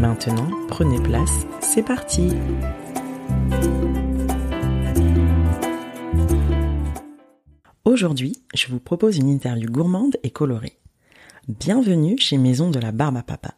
Maintenant, 0.00 0.48
prenez 0.66 0.98
place, 0.98 1.46
c'est 1.60 1.82
parti 1.82 2.32
Aujourd'hui, 7.84 8.42
je 8.54 8.68
vous 8.68 8.80
propose 8.80 9.18
une 9.18 9.28
interview 9.28 9.70
gourmande 9.70 10.16
et 10.22 10.30
colorée. 10.30 10.78
Bienvenue 11.48 12.16
chez 12.16 12.38
Maison 12.38 12.70
de 12.70 12.78
la 12.78 12.92
Barbe 12.92 13.18
à 13.18 13.22
Papa. 13.22 13.56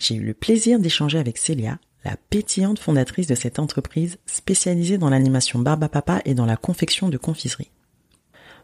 J'ai 0.00 0.16
eu 0.16 0.24
le 0.24 0.34
plaisir 0.34 0.80
d'échanger 0.80 1.20
avec 1.20 1.38
Célia, 1.38 1.78
la 2.04 2.16
pétillante 2.28 2.80
fondatrice 2.80 3.28
de 3.28 3.36
cette 3.36 3.60
entreprise 3.60 4.18
spécialisée 4.26 4.98
dans 4.98 5.10
l'animation 5.10 5.60
barbe 5.60 5.84
à 5.84 5.88
papa 5.88 6.22
et 6.24 6.34
dans 6.34 6.46
la 6.46 6.56
confection 6.56 7.08
de 7.08 7.18
confiserie. 7.18 7.70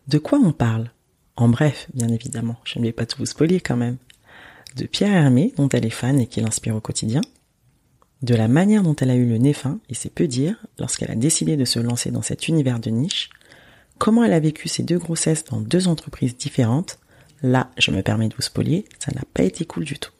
De 0.09 0.19
quoi 0.19 0.41
on 0.41 0.51
parle? 0.51 0.91
En 1.37 1.49
bref, 1.49 1.87
bien 1.95 2.09
évidemment, 2.09 2.57
je 2.65 2.81
ne 2.81 2.85
vais 2.85 2.93
pas 2.93 3.07
tout 3.07 3.19
vous 3.19 3.27
spoiler 3.27 3.61
quand 3.61 3.77
même. 3.77 3.99
De 4.75 4.87
Pierre 4.87 5.15
Hermé, 5.15 5.53
dont 5.57 5.69
elle 5.69 5.87
est 5.87 5.91
fan 5.91 6.19
et 6.19 6.27
qui 6.27 6.41
l'inspire 6.41 6.75
au 6.75 6.81
quotidien. 6.81 7.21
De 8.23 8.35
la 8.35 8.49
manière 8.49 8.83
dont 8.83 8.97
elle 8.97 9.11
a 9.11 9.15
eu 9.15 9.27
le 9.27 9.39
nez 9.39 9.53
fin, 9.53 9.79
et 9.89 9.95
c'est 9.95 10.13
peu 10.13 10.27
dire, 10.27 10.57
lorsqu'elle 10.79 11.11
a 11.11 11.17
décidé 11.17 11.57
de 11.57 11.65
se 11.65 11.79
lancer 11.79 12.11
dans 12.11 12.23
cet 12.23 12.49
univers 12.49 12.81
de 12.81 12.91
niche. 12.91 13.31
Comment 13.99 14.25
elle 14.25 14.33
a 14.33 14.41
vécu 14.41 14.69
ses 14.69 14.83
deux 14.83 14.99
grossesses 14.99 15.45
dans 15.45 15.61
deux 15.61 15.87
entreprises 15.87 16.37
différentes. 16.37 16.99
Là, 17.43 17.71
je 17.79 17.91
me 17.91 18.03
permets 18.03 18.29
de 18.29 18.35
vous 18.35 18.43
spoiler, 18.43 18.87
ça 18.99 19.13
n'a 19.15 19.23
pas 19.33 19.43
été 19.43 19.65
cool 19.65 19.85
du 19.85 19.99
tout. 19.99 20.11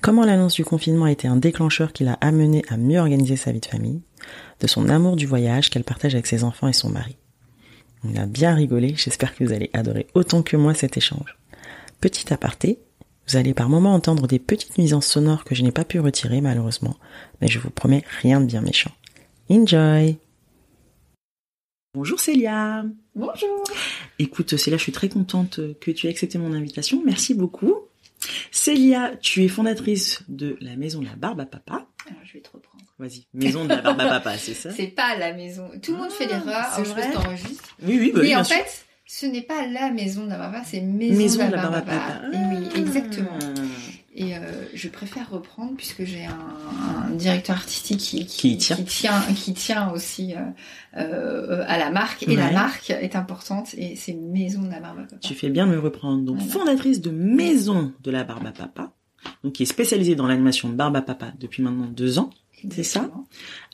Comment 0.00 0.24
l'annonce 0.24 0.54
du 0.54 0.64
confinement 0.64 1.06
a 1.06 1.10
été 1.10 1.26
un 1.26 1.36
déclencheur 1.36 1.92
qui 1.92 2.04
l'a 2.04 2.18
amené 2.20 2.62
à 2.68 2.76
mieux 2.76 3.00
organiser 3.00 3.36
sa 3.36 3.50
vie 3.50 3.60
de 3.60 3.66
famille, 3.66 4.02
de 4.60 4.66
son 4.68 4.88
amour 4.88 5.16
du 5.16 5.26
voyage 5.26 5.70
qu'elle 5.70 5.84
partage 5.84 6.14
avec 6.14 6.26
ses 6.26 6.44
enfants 6.44 6.68
et 6.68 6.72
son 6.72 6.90
mari. 6.90 7.16
On 8.04 8.14
a 8.14 8.26
bien 8.26 8.54
rigolé, 8.54 8.94
j'espère 8.96 9.34
que 9.34 9.42
vous 9.42 9.52
allez 9.52 9.70
adorer 9.72 10.06
autant 10.14 10.42
que 10.42 10.56
moi 10.56 10.74
cet 10.74 10.96
échange. 10.96 11.36
Petit 12.00 12.32
aparté, 12.32 12.78
vous 13.28 13.36
allez 13.36 13.52
par 13.54 13.68
moments 13.68 13.94
entendre 13.94 14.26
des 14.26 14.38
petites 14.38 14.78
nuisances 14.78 15.06
sonores 15.06 15.44
que 15.44 15.54
je 15.54 15.62
n'ai 15.62 15.72
pas 15.72 15.84
pu 15.84 16.00
retirer 16.00 16.40
malheureusement, 16.40 16.96
mais 17.40 17.48
je 17.48 17.58
vous 17.58 17.70
promets 17.70 18.02
rien 18.22 18.40
de 18.40 18.46
bien 18.46 18.62
méchant. 18.62 18.92
Enjoy 19.50 20.16
Bonjour 21.94 22.20
Célia 22.20 22.84
Bonjour 23.14 23.64
Écoute 24.18 24.56
Célia, 24.56 24.78
je 24.78 24.82
suis 24.82 24.92
très 24.92 25.08
contente 25.08 25.60
que 25.80 25.90
tu 25.90 26.06
aies 26.06 26.10
accepté 26.10 26.38
mon 26.38 26.52
invitation, 26.54 27.02
merci 27.04 27.34
beaucoup. 27.34 27.74
Célia, 28.50 29.12
tu 29.20 29.44
es 29.44 29.48
fondatrice 29.48 30.22
de 30.28 30.56
la 30.60 30.76
maison 30.76 31.00
de 31.00 31.06
la 31.06 31.16
barbe 31.16 31.40
à 31.40 31.46
papa. 31.46 31.86
Alors, 32.06 32.20
je 32.24 32.32
vais 32.32 32.40
te 32.40 32.50
reprendre. 32.50 32.84
Vas-y, 32.98 33.26
maison 33.32 33.64
de 33.64 33.68
la 33.68 33.80
barbe 33.80 34.00
à 34.00 34.06
papa, 34.08 34.36
c'est 34.38 34.54
ça? 34.54 34.70
C'est 34.76 34.88
pas 34.88 35.16
la 35.16 35.32
maison. 35.34 35.70
Tout 35.82 35.92
le 35.92 35.98
monde 35.98 36.10
fait 36.10 36.26
l'erreur. 36.26 36.56
Alors, 36.72 36.84
je 36.84 36.90
vrai? 36.90 37.06
peux 37.06 37.14
t'enregistrer. 37.14 37.72
Oui, 37.82 37.98
oui, 38.00 38.10
bah, 38.12 38.20
oui, 38.20 38.22
Mais 38.22 38.28
bien 38.28 38.40
en 38.40 38.44
sûr. 38.44 38.56
fait, 38.56 38.86
ce 39.10 39.24
n'est 39.26 39.42
pas 39.42 39.66
la 39.66 39.90
maison 39.90 40.28
papa, 40.28 40.62
c'est 40.66 40.82
maison, 40.82 41.16
maison 41.16 41.50
papa. 41.50 42.20
Et 42.32 42.36
oui, 42.36 42.68
Ah. 42.74 42.78
exactement. 42.78 43.38
Et 44.14 44.36
euh, 44.36 44.40
je 44.74 44.88
préfère 44.88 45.30
reprendre 45.30 45.74
puisque 45.76 46.04
j'ai 46.04 46.24
un, 46.26 47.06
un 47.06 47.10
directeur 47.14 47.56
artistique 47.56 48.00
qui, 48.00 48.56
tient. 48.58 48.74
qui 48.76 48.84
tient, 48.84 49.22
qui 49.34 49.54
tient 49.54 49.90
aussi 49.92 50.34
euh, 50.34 50.40
euh, 51.00 51.64
à 51.68 51.78
la 51.78 51.90
marque. 51.90 52.24
Et 52.28 52.34
la 52.36 52.50
marque 52.50 52.90
est 52.90 53.14
importante 53.16 53.74
et 53.78 53.94
c'est 53.96 54.14
maison 54.14 54.62
de 54.62 54.70
la 54.70 54.80
barbe 54.80 54.98
à 54.98 55.02
papa. 55.04 55.16
Tu 55.22 55.34
fais 55.34 55.48
bien 55.50 55.66
de 55.66 55.72
me 55.72 55.78
reprendre. 55.78 56.22
Donc, 56.24 56.36
Voilà. 56.38 56.52
fondatrice 56.52 57.00
de 57.00 57.10
Maison 57.10 57.92
de 58.02 58.10
la 58.10 58.24
Barbe 58.24 58.46
à 58.46 58.50
Papa, 58.52 58.92
donc 59.44 59.52
qui 59.54 59.62
est 59.62 59.66
spécialisée 59.66 60.16
dans 60.16 60.26
l'animation 60.26 60.68
de 60.68 60.74
Barbe 60.74 60.96
à 60.96 61.02
Papa 61.02 61.32
depuis 61.38 61.62
maintenant 61.62 61.86
deux 61.86 62.18
ans, 62.18 62.30
c'est 62.70 62.82
ça 62.82 63.10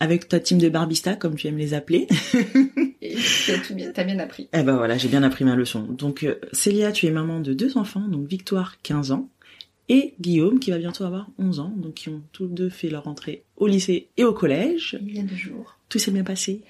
avec 0.00 0.28
ta 0.28 0.40
team 0.40 0.58
de 0.58 0.68
barbistas, 0.68 1.14
comme 1.16 1.36
tu 1.36 1.46
aimes 1.46 1.58
les 1.58 1.74
appeler. 1.74 2.06
Et 3.02 3.14
tu 3.16 3.52
as 3.52 3.58
tout 3.58 3.74
bien, 3.74 3.90
t'as 3.92 4.04
bien 4.04 4.18
appris. 4.18 4.48
eh 4.52 4.62
ben 4.62 4.76
voilà, 4.76 4.96
j'ai 4.96 5.08
bien 5.08 5.22
appris 5.22 5.44
ma 5.44 5.54
leçon. 5.56 5.82
Donc, 5.82 6.22
euh, 6.22 6.36
Célia, 6.52 6.90
tu 6.92 7.06
es 7.06 7.10
maman 7.10 7.40
de 7.40 7.52
deux 7.52 7.76
enfants, 7.76 8.00
donc 8.08 8.26
Victoire, 8.26 8.76
15 8.82 9.12
ans, 9.12 9.28
et 9.90 10.14
Guillaume, 10.20 10.58
qui 10.58 10.70
va 10.70 10.78
bientôt 10.78 11.04
avoir 11.04 11.28
11 11.38 11.60
ans, 11.60 11.72
donc 11.76 11.94
qui 11.94 12.08
ont 12.08 12.22
tous 12.32 12.46
deux 12.46 12.70
fait 12.70 12.88
leur 12.88 13.06
entrée 13.06 13.42
au 13.56 13.66
lycée 13.66 14.08
et 14.16 14.24
au 14.24 14.32
collège. 14.32 14.98
Il 15.06 15.14
y 15.16 15.20
a 15.20 15.22
deux 15.22 15.36
jours. 15.36 15.76
Tout 15.90 15.98
s'est 15.98 16.10
bien 16.10 16.24
passé? 16.24 16.62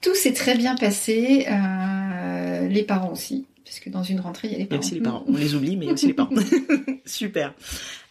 Tout 0.00 0.14
s'est 0.14 0.32
très 0.32 0.56
bien 0.56 0.74
passé, 0.76 1.46
euh, 1.50 2.68
les 2.68 2.82
parents 2.84 3.12
aussi, 3.12 3.44
parce 3.64 3.80
que 3.80 3.90
dans 3.90 4.02
une 4.02 4.20
rentrée, 4.20 4.48
il 4.48 4.52
y 4.52 4.54
a 4.54 4.58
les 4.58 4.64
Il 4.64 4.70
y 4.72 4.74
a 4.74 4.78
parents. 4.78 4.80
aussi 4.86 4.94
les 4.94 5.00
parents. 5.02 5.24
On 5.28 5.36
les 5.36 5.54
oublie, 5.54 5.76
mais 5.76 5.84
il 5.84 5.88
y 5.88 5.90
a 5.90 5.94
aussi 5.94 6.06
les 6.06 6.14
parents. 6.14 6.30
Super. 7.04 7.54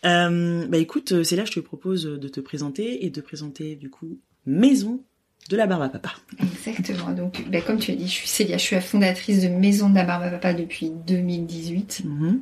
Euh, 0.06 0.66
bah 0.68 0.78
écoute, 0.78 1.12
euh, 1.12 1.24
Célia, 1.24 1.46
je 1.46 1.52
te 1.52 1.60
propose 1.60 2.04
de 2.06 2.28
te 2.28 2.40
présenter 2.40 3.06
et 3.06 3.10
de 3.10 3.22
présenter 3.22 3.76
du 3.76 3.90
coup 3.90 4.20
Maison 4.46 5.02
de 5.50 5.58
la 5.58 5.66
Barbe 5.66 5.84
à 5.84 5.90
Papa. 5.90 6.12
Exactement. 6.40 7.12
Donc, 7.14 7.44
ben, 7.50 7.62
comme 7.62 7.80
tu 7.80 7.92
as 7.92 7.96
dit, 7.96 8.08
je 8.08 8.12
suis 8.14 8.28
Célia, 8.28 8.58
je 8.58 8.64
suis 8.64 8.76
la 8.76 8.82
fondatrice 8.82 9.42
de 9.42 9.48
Maison 9.48 9.90
de 9.90 9.96
la 9.96 10.04
Barbe 10.04 10.24
à 10.24 10.30
Papa 10.30 10.54
depuis 10.54 10.92
2018, 11.08 12.02
Mhm. 12.06 12.42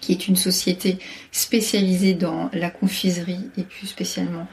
qui 0.00 0.12
est 0.12 0.28
une 0.28 0.36
société 0.36 0.98
spécialisée 1.32 2.14
dans 2.14 2.48
la 2.52 2.70
confiserie 2.70 3.50
et 3.58 3.62
plus 3.62 3.86
spécialement 3.86 4.46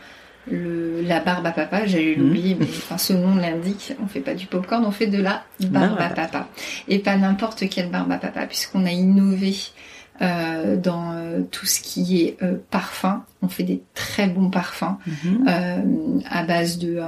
le, 0.50 1.02
la 1.04 1.20
barbe 1.20 1.46
à 1.46 1.52
papa. 1.52 1.86
J'allais 1.86 2.16
Mhm. 2.16 2.24
l'oublier, 2.24 2.56
mais 2.60 2.66
enfin, 2.66 2.98
ce 2.98 3.14
nom 3.14 3.36
l'indique. 3.36 3.94
On 4.02 4.08
fait 4.08 4.22
pas 4.22 4.34
du 4.34 4.48
popcorn, 4.48 4.84
on 4.86 4.92
fait 4.92 5.06
de 5.08 5.22
la 5.22 5.44
barbe, 5.60 5.96
Barbe 5.98 6.00
à 6.02 6.06
à 6.06 6.10
papa. 6.10 6.50
Et 6.88 7.00
pas 7.00 7.16
n'importe 7.16 7.70
quelle 7.70 7.92
barbe 7.92 8.12
à 8.12 8.18
papa, 8.18 8.48
puisqu'on 8.48 8.86
a 8.86 8.92
innové 8.92 9.54
euh, 10.22 10.78
dans 10.78 11.14
euh, 11.14 11.42
tout 11.50 11.66
ce 11.66 11.82
qui 11.82 12.22
est 12.22 12.38
euh, 12.44 12.58
parfum. 12.70 13.24
On 13.42 13.48
fait 13.48 13.64
des 13.64 13.82
très 13.96 14.28
bons 14.28 14.52
parfums 14.52 14.98
euh, 15.48 16.20
à 16.30 16.44
base 16.44 16.78
de, 16.78 17.02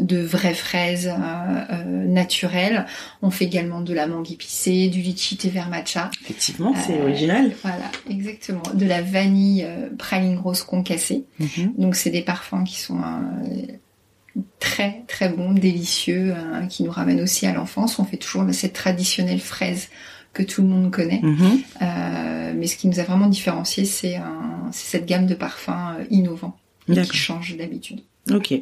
de 0.00 0.18
vraies 0.18 0.54
fraises 0.54 1.08
euh, 1.08 1.64
euh, 1.72 2.06
naturelles. 2.06 2.86
On 3.22 3.30
fait 3.30 3.46
également 3.46 3.80
de 3.80 3.92
la 3.92 4.06
mangue 4.06 4.30
épicée, 4.30 4.88
du 4.88 5.00
litchi 5.00 5.36
thé 5.36 5.48
vert 5.48 5.68
matcha. 5.68 6.10
Effectivement, 6.22 6.74
c'est 6.86 7.00
original. 7.00 7.52
Voilà, 7.62 7.90
exactement. 8.08 8.62
De 8.74 8.86
la 8.86 9.02
vanille 9.02 9.64
euh, 9.64 9.88
praline 9.98 10.38
rose 10.38 10.62
concassée. 10.62 11.24
Mhm. 11.40 11.74
Donc 11.76 11.96
c'est 11.96 12.10
des 12.10 12.22
parfums 12.22 12.62
qui 12.64 12.78
sont 12.78 12.98
euh, 12.98 14.40
très 14.60 15.02
très 15.08 15.28
bons, 15.28 15.52
délicieux, 15.52 16.34
euh, 16.36 16.66
qui 16.66 16.84
nous 16.84 16.92
ramènent 16.92 17.20
aussi 17.20 17.46
à 17.46 17.52
l'enfance. 17.52 17.98
On 17.98 18.04
fait 18.04 18.16
toujours 18.16 18.44
cette 18.52 18.74
traditionnelle 18.74 19.40
fraise 19.40 19.88
que 20.32 20.42
tout 20.42 20.62
le 20.62 20.68
monde 20.68 20.90
connaît. 20.90 21.20
Mhm. 21.22 21.58
Euh, 21.82 22.52
mais 22.56 22.66
ce 22.66 22.76
qui 22.76 22.86
nous 22.88 23.00
a 23.00 23.02
vraiment 23.04 23.26
différencié, 23.28 23.84
c'est 23.84 24.16
un- 24.16 24.68
c'est 24.72 24.98
cette 24.98 25.06
gamme 25.06 25.26
de 25.26 25.34
parfums 25.34 25.70
euh, 25.98 26.04
innovants 26.10 26.56
qui 26.86 27.16
change 27.16 27.56
d'habitude. 27.56 28.00
Ok. 28.30 28.54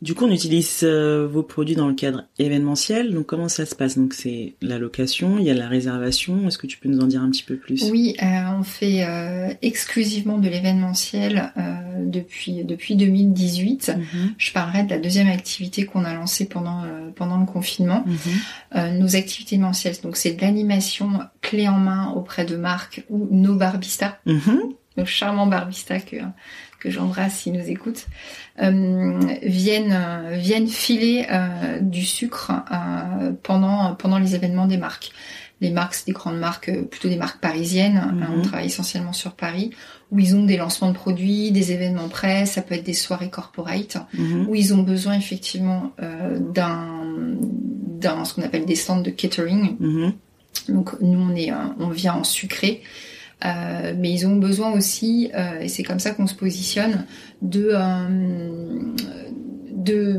Du 0.00 0.14
coup, 0.14 0.26
on 0.26 0.30
utilise 0.30 0.80
euh, 0.84 1.26
vos 1.26 1.42
produits 1.42 1.74
dans 1.74 1.88
le 1.88 1.94
cadre 1.94 2.24
événementiel. 2.38 3.12
Donc, 3.12 3.26
comment 3.26 3.48
ça 3.48 3.66
se 3.66 3.74
passe? 3.74 3.98
Donc, 3.98 4.14
c'est 4.14 4.54
la 4.62 4.78
location, 4.78 5.38
il 5.38 5.44
y 5.44 5.50
a 5.50 5.54
la 5.54 5.66
réservation. 5.66 6.46
Est-ce 6.46 6.56
que 6.56 6.68
tu 6.68 6.78
peux 6.78 6.88
nous 6.88 7.00
en 7.00 7.06
dire 7.08 7.20
un 7.20 7.30
petit 7.30 7.42
peu 7.42 7.56
plus? 7.56 7.90
Oui, 7.90 8.14
euh, 8.22 8.26
on 8.58 8.62
fait 8.62 9.04
euh, 9.04 9.52
exclusivement 9.60 10.38
de 10.38 10.48
l'événementiel 10.48 11.52
depuis 12.04 12.64
depuis 12.64 12.94
2018. 12.94 13.92
Mhm. 13.96 14.34
Je 14.38 14.52
parlerai 14.52 14.84
de 14.84 14.90
la 14.90 14.98
deuxième 14.98 15.28
activité 15.28 15.84
qu'on 15.84 16.04
a 16.04 16.14
lancée 16.14 16.46
pendant 16.48 16.84
pendant 17.16 17.38
le 17.38 17.46
confinement. 17.46 18.04
Mhm. 18.06 18.98
Nos 19.00 19.16
activités 19.16 19.58
mensuelles, 19.58 19.96
donc 20.02 20.16
c'est 20.16 20.34
de 20.34 20.40
l'animation 20.40 21.10
clé 21.40 21.68
en 21.68 21.78
main 21.78 22.12
auprès 22.14 22.44
de 22.44 22.56
marques 22.56 23.04
ou 23.10 23.26
nos 23.30 23.56
barbistas, 23.56 24.16
Mhm. 24.26 24.60
nos 24.96 25.06
charmants 25.06 25.46
barbistas 25.46 26.00
que 26.00 26.16
que 26.80 26.90
j'embrasse 26.90 27.40
s'ils 27.40 27.52
nous 27.54 27.68
écoutent, 27.68 28.06
euh, 28.62 29.18
viennent 29.42 29.92
euh, 29.92 30.36
viennent 30.36 30.68
filer 30.68 31.26
euh, 31.30 31.80
du 31.80 32.04
sucre 32.04 32.52
euh, 32.72 33.32
pendant 33.42 33.94
pendant 33.94 34.18
les 34.18 34.34
événements 34.34 34.66
des 34.66 34.78
marques. 34.78 35.10
les 35.60 35.70
marques, 35.72 35.94
c'est 35.94 36.06
des 36.06 36.12
grandes 36.12 36.38
marques, 36.38 36.68
euh, 36.68 36.82
plutôt 36.84 37.08
des 37.08 37.16
marques 37.16 37.40
parisiennes. 37.40 37.96
hein, 37.96 38.12
Mhm. 38.14 38.38
on 38.38 38.42
travaille 38.42 38.66
essentiellement 38.66 39.12
sur 39.12 39.32
Paris, 39.32 39.70
où 40.12 40.20
ils 40.20 40.36
ont 40.36 40.44
des 40.44 40.56
lancements 40.56 40.88
de 40.90 40.94
produits, 40.94 41.50
des 41.50 41.72
événements 41.72 42.08
presse, 42.08 42.52
ça 42.52 42.62
peut 42.62 42.76
être 42.76 42.84
des 42.84 42.94
soirées 42.94 43.28
corporate, 43.28 43.96
Mhm. 44.14 44.46
où 44.48 44.54
ils 44.54 44.72
ont 44.72 44.84
besoin 44.84 45.14
effectivement 45.14 45.90
euh, 46.00 46.38
d'un, 46.38 46.86
d'un 48.00 48.24
ce 48.24 48.34
qu'on 48.34 48.42
appelle 48.42 48.66
des 48.66 48.76
stands 48.76 49.00
de 49.00 49.10
catering. 49.10 49.76
Mhm. 49.80 50.12
Donc 50.68 50.92
nous 51.00 51.18
on 51.20 51.34
est, 51.34 51.50
on 51.80 51.88
vient 51.88 52.14
en 52.14 52.24
sucré. 52.24 52.82
Euh, 53.44 53.94
mais 53.96 54.10
ils 54.12 54.26
ont 54.26 54.34
besoin 54.36 54.72
aussi, 54.72 55.30
euh, 55.34 55.60
et 55.60 55.68
c'est 55.68 55.84
comme 55.84 56.00
ça 56.00 56.10
qu'on 56.10 56.26
se 56.26 56.34
positionne, 56.34 57.04
de, 57.40 57.70
euh, 57.72 58.94
de 59.72 60.18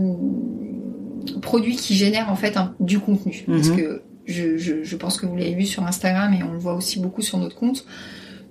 produits 1.42 1.76
qui 1.76 1.96
génèrent 1.96 2.30
en 2.32 2.36
fait 2.36 2.56
un- 2.58 2.74
du 2.80 3.00
contenu. 3.00 3.44
Parce 3.48 3.70
Mhm. 3.70 3.76
que 3.78 4.02
je, 4.26 4.58
je, 4.58 4.84
je 4.84 4.96
pense 4.96 5.18
que 5.18 5.26
vous 5.26 5.36
l'avez 5.36 5.54
vu 5.56 5.66
sur 5.66 5.84
Instagram 5.86 6.34
et 6.34 6.44
on 6.44 6.52
le 6.54 6.60
voit 6.60 6.76
aussi 6.76 7.00
beaucoup 7.00 7.22
sur 7.22 7.38
notre 7.40 7.56
compte. 7.56 7.86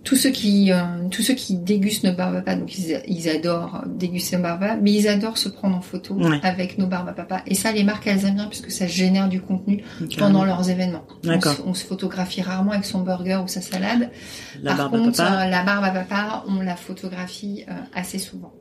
Tous 0.08 0.16
ceux 0.16 0.30
qui, 0.30 0.72
euh, 0.72 0.78
tous 1.10 1.20
ceux 1.22 1.34
qui 1.34 1.56
dégustent 1.56 2.04
nos 2.04 2.14
barbes 2.14 2.36
à 2.36 2.40
papa, 2.40 2.56
donc 2.56 2.78
ils, 2.78 3.02
ils 3.06 3.28
adorent 3.28 3.82
déguster 3.86 4.36
nos 4.36 4.42
barbes 4.42 4.62
à 4.62 4.66
papa, 4.68 4.80
mais 4.82 4.92
ils 4.92 5.06
adorent 5.06 5.36
se 5.36 5.50
prendre 5.50 5.76
en 5.76 5.82
photo 5.82 6.14
Ouais. 6.14 6.40
avec 6.42 6.78
nos 6.78 6.86
barbes 6.86 7.10
à 7.10 7.12
papa. 7.12 7.42
Et 7.46 7.54
ça, 7.54 7.72
les 7.72 7.84
marques, 7.84 8.06
elles 8.06 8.24
aiment 8.24 8.36
bien 8.36 8.46
puisque 8.46 8.70
ça 8.70 8.86
génère 8.86 9.28
du 9.28 9.42
contenu 9.42 9.84
pendant 10.16 10.44
leurs 10.46 10.70
événements. 10.70 11.04
On 11.26 11.40
se, 11.40 11.62
on 11.66 11.74
se 11.74 11.84
photographie 11.84 12.40
rarement 12.40 12.72
avec 12.72 12.86
son 12.86 13.00
burger 13.00 13.40
ou 13.44 13.48
sa 13.48 13.60
salade. 13.60 14.10
La 14.62 14.70
Par 14.74 14.88
barbe 14.90 14.94
à 14.94 14.98
contre, 14.98 15.16
papa. 15.18 15.42
euh, 15.42 15.50
la 15.50 15.62
barbe 15.62 15.84
à 15.84 15.90
papa, 15.90 16.44
on 16.48 16.60
la 16.62 16.76
photographie 16.76 17.64
euh, 17.68 17.72
assez 17.94 18.18
souvent. 18.18 18.52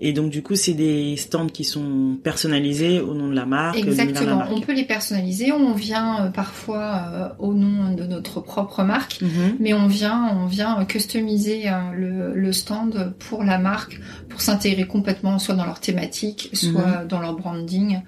Et 0.00 0.12
donc 0.12 0.30
du 0.30 0.42
coup, 0.42 0.54
c'est 0.54 0.74
des 0.74 1.16
stands 1.16 1.48
qui 1.48 1.64
sont 1.64 2.18
personnalisés 2.22 3.00
au 3.00 3.14
nom 3.14 3.28
de 3.28 3.34
la 3.34 3.46
marque, 3.46 3.76
l'univers 3.76 3.94
de 3.94 3.98
la 3.98 4.04
Exactement. 4.04 4.36
marque. 4.36 4.52
On 4.52 4.60
peut 4.60 4.72
les 4.74 4.84
personnaliser. 4.84 5.50
On 5.52 5.72
vient 5.72 6.26
euh, 6.26 6.30
parfois 6.30 7.02
euh, 7.12 7.28
au 7.38 7.52
nom 7.52 7.94
de 7.94 8.04
notre 8.04 8.40
propre 8.40 8.84
marque. 8.84 9.20
Mhm. 9.20 9.56
Mais 9.58 9.74
on 9.74 9.88
vient, 9.88 10.36
on 10.40 10.46
vient 10.46 10.84
customiser 10.84 11.68
euh, 11.68 11.72
le, 11.96 12.34
le 12.34 12.52
stand 12.52 13.12
pour 13.18 13.42
la 13.42 13.58
marque, 13.58 14.00
pour 14.28 14.40
s'intégrer 14.40 14.86
complètement, 14.86 15.38
soit 15.38 15.56
dans 15.56 15.66
leur 15.66 15.80
thématique, 15.80 16.50
soit 16.52 17.04
dans 17.08 17.20
leur 17.20 17.34
branding. 17.34 18.00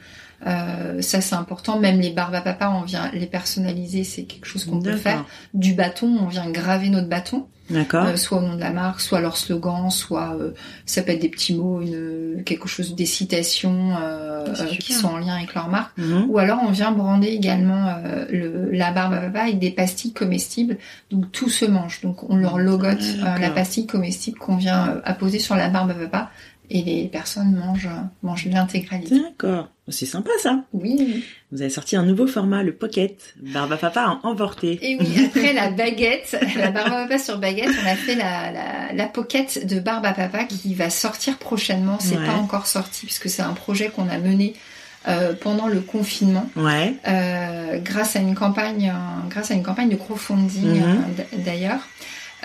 Euh, 0.46 1.02
ça 1.02 1.20
c'est 1.20 1.34
important. 1.34 1.78
Même 1.78 2.00
les 2.00 2.10
barbes 2.10 2.34
à 2.34 2.40
papa, 2.40 2.72
on 2.74 2.82
vient 2.82 3.10
les 3.12 3.26
personnaliser, 3.26 4.04
c'est 4.04 4.24
quelque 4.24 4.46
chose 4.46 4.64
qu'on 4.64 4.80
peut 4.80 4.96
faire. 4.96 5.24
Du 5.54 5.74
bâton, 5.74 6.18
on 6.20 6.26
vient 6.26 6.48
graver 6.50 6.88
notre 6.88 7.08
bâton, 7.08 7.46
D'accord. 7.68 8.06
euh, 8.06 8.16
soit 8.16 8.38
au 8.38 8.40
nom 8.42 8.54
de 8.54 8.60
la 8.60 8.70
marque, 8.70 9.00
soit 9.00 9.20
leur 9.20 9.36
slogan, 9.36 9.90
soit 9.90 10.34
euh, 10.38 10.52
ça 10.86 11.02
peut 11.02 11.12
être 11.12 11.20
des 11.20 11.28
petits 11.28 11.54
mots, 11.54 11.80
une, 11.82 12.42
quelque 12.44 12.68
chose, 12.68 12.94
des 12.94 13.06
citations 13.06 13.96
euh, 14.00 14.54
C'est 14.54 14.62
euh, 14.62 14.66
qui 14.66 14.92
sont 14.92 15.08
en 15.08 15.18
lien 15.18 15.34
avec 15.36 15.54
leur 15.54 15.68
marque. 15.68 15.96
Mhm. 15.98 16.26
Ou 16.30 16.38
alors 16.38 16.60
on 16.66 16.70
vient 16.70 16.90
brander 16.92 17.28
également 17.28 17.88
euh, 17.88 18.24
le, 18.30 18.70
la 18.70 18.92
barbe 18.92 19.12
à 19.14 19.20
papa 19.20 19.40
avec 19.42 19.58
des 19.58 19.70
pastilles 19.70 20.12
comestibles, 20.12 20.78
donc 21.10 21.30
tout 21.32 21.50
se 21.50 21.64
mange. 21.64 22.00
Donc 22.00 22.28
on 22.30 22.36
leur 22.36 22.58
logote 22.58 23.02
euh, 23.22 23.38
la 23.38 23.50
pastille 23.50 23.86
comestible 23.86 24.38
qu'on 24.38 24.56
vient 24.56 24.88
euh, 24.88 25.00
apposer 25.04 25.38
sur 25.38 25.54
la 25.54 25.68
barbe 25.68 25.90
à 25.90 25.94
papa 25.94 26.30
et 26.70 26.82
les 26.82 27.08
personnes 27.08 27.52
mangent 27.56 27.88
mangent 28.22 28.46
l'intégralité. 28.46 29.20
D'accord. 29.20 29.68
C'est 29.88 30.06
sympa 30.06 30.30
ça. 30.40 30.62
Oui. 30.72 31.24
Vous 31.50 31.62
avez 31.62 31.70
sorti 31.70 31.96
un 31.96 32.04
nouveau 32.04 32.28
format, 32.28 32.62
le 32.62 32.72
Pocket. 32.72 33.34
Barbe 33.42 33.72
à 33.72 33.76
papa 33.76 34.02
à 34.02 34.26
emporter. 34.26 34.78
Et 34.82 34.96
oui, 35.00 35.24
après 35.26 35.52
la 35.52 35.70
baguette, 35.72 36.38
la 36.56 36.70
barbe 36.70 36.92
à 36.92 37.02
papa 37.02 37.18
sur 37.18 37.38
baguette, 37.38 37.70
on 37.82 37.86
a 37.88 37.96
fait 37.96 38.14
la, 38.14 38.52
la, 38.52 38.92
la 38.92 39.06
pocket 39.06 39.66
de 39.66 39.80
barbe 39.80 40.06
à 40.06 40.12
papa 40.12 40.44
qui 40.44 40.74
va 40.74 40.90
sortir 40.90 41.38
prochainement. 41.38 41.98
C'est 41.98 42.16
Ouais. 42.16 42.24
pas 42.26 42.34
encore 42.36 42.66
sorti 42.68 43.06
puisque 43.06 43.28
c'est 43.28 43.42
un 43.42 43.52
projet 43.54 43.88
qu'on 43.88 44.08
a 44.08 44.18
mené 44.18 44.54
euh, 45.08 45.32
pendant 45.34 45.66
le 45.66 45.80
confinement. 45.80 46.48
Ouais. 46.54 46.94
euh, 47.08 47.78
grâce 47.80 48.14
à 48.14 48.20
une 48.20 48.34
campagne, 48.36 48.92
euh, 48.94 49.28
grâce 49.28 49.50
à 49.50 49.54
une 49.54 49.62
campagne 49.64 49.88
de 49.88 49.96
crowdfunding 49.96 50.66
Mhm. 50.80 51.04
euh, 51.18 51.24
d'ailleurs. 51.44 51.80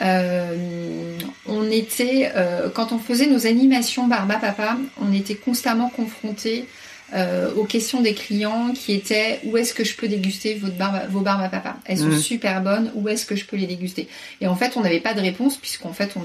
Euh, 0.02 1.18
on 1.48 1.70
était, 1.72 2.32
euh, 2.36 2.70
quand 2.70 2.92
on 2.92 3.00
faisait 3.00 3.28
nos 3.28 3.46
animations 3.48 4.08
Barba 4.08 4.36
Papa, 4.36 4.78
on 5.02 5.14
était 5.14 5.36
constamment 5.36 5.90
confrontés 5.90 6.66
euh, 7.14 7.54
aux 7.54 7.66
questions 7.66 8.02
des 8.02 8.14
clients 8.16 8.72
qui 8.74 8.92
étaient 8.94 9.40
où 9.44 9.56
est-ce 9.58 9.74
que 9.76 9.84
je 9.86 9.96
peux 9.96 10.08
déguster 10.08 10.56
votre 10.56 10.74
barbe, 10.76 11.00
vos 11.12 11.22
barbes 11.22 11.44
à 11.44 11.50
papa? 11.50 11.76
Elles 11.86 12.00
sont 12.00 12.06
Mhm. 12.08 12.18
super 12.20 12.62
bonnes, 12.62 12.92
où 12.96 13.08
est-ce 13.08 13.26
que 13.28 13.36
je 13.36 13.46
peux 13.46 13.56
les 13.58 13.68
déguster? 13.68 14.08
Et 14.42 14.48
en 14.48 14.56
fait, 14.56 14.76
on 14.76 14.82
n'avait 14.82 15.00
pas 15.00 15.14
de 15.14 15.22
réponse 15.22 15.56
puisqu'en 15.58 15.94
fait, 15.94 16.16
on, 16.18 16.22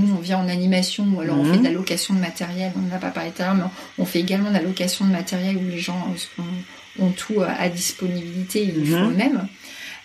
nous, 0.00 0.14
on 0.16 0.20
vient 0.20 0.38
en 0.38 0.48
animation 0.48 1.06
ou 1.14 1.20
alors 1.20 1.38
on 1.38 1.44
Mhm. 1.44 1.52
fait 1.52 1.58
de 1.58 1.64
la 1.64 1.70
location 1.70 2.14
de 2.14 2.18
matériel. 2.20 2.72
On 2.76 2.80
n'a 2.90 2.96
pas 2.98 3.10
parlé 3.10 3.30
tout 3.30 3.42
à 3.42 3.46
l'heure, 3.46 3.54
mais 3.56 3.62
on 3.98 4.06
fait 4.06 4.20
également 4.20 4.48
de 4.48 4.54
la 4.54 4.62
location 4.62 5.04
de 5.04 5.12
matériel 5.12 5.58
où 5.58 5.68
les 5.68 5.78
gens 5.78 6.02
euh, 6.38 6.42
ont 6.98 7.10
tout 7.10 7.42
à 7.42 7.52
à 7.52 7.68
disponibilité, 7.68 8.62
ils 8.64 8.74
le 8.74 8.80
Mhm. 8.80 8.86
font 9.04 9.10
eux-mêmes. 9.10 9.48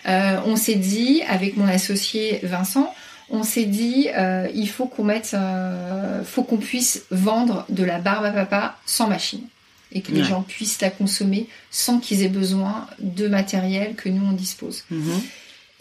Euh, 0.07 0.37
on 0.45 0.55
s'est 0.57 0.75
dit, 0.75 1.21
avec 1.27 1.55
mon 1.57 1.67
associé 1.67 2.39
Vincent, 2.43 2.93
on 3.29 3.43
s'est 3.43 3.65
dit, 3.65 4.07
euh, 4.15 4.47
il 4.53 4.69
faut 4.69 4.85
qu'on 4.85 5.03
mette, 5.03 5.31
euh, 5.33 6.23
faut 6.23 6.43
qu'on 6.43 6.57
puisse 6.57 7.05
vendre 7.11 7.65
de 7.69 7.83
la 7.83 7.99
barbe 7.99 8.25
à 8.25 8.31
papa 8.31 8.77
sans 8.85 9.07
machine 9.07 9.43
et 9.91 10.01
que 10.01 10.11
les 10.11 10.23
gens 10.23 10.41
puissent 10.41 10.81
la 10.81 10.89
consommer 10.89 11.47
sans 11.71 11.99
qu'ils 11.99 12.23
aient 12.23 12.29
besoin 12.29 12.87
de 12.99 13.27
matériel 13.27 13.95
que 13.95 14.09
nous 14.09 14.25
on 14.25 14.33
dispose. 14.33 14.83
Mhm. 14.89 15.21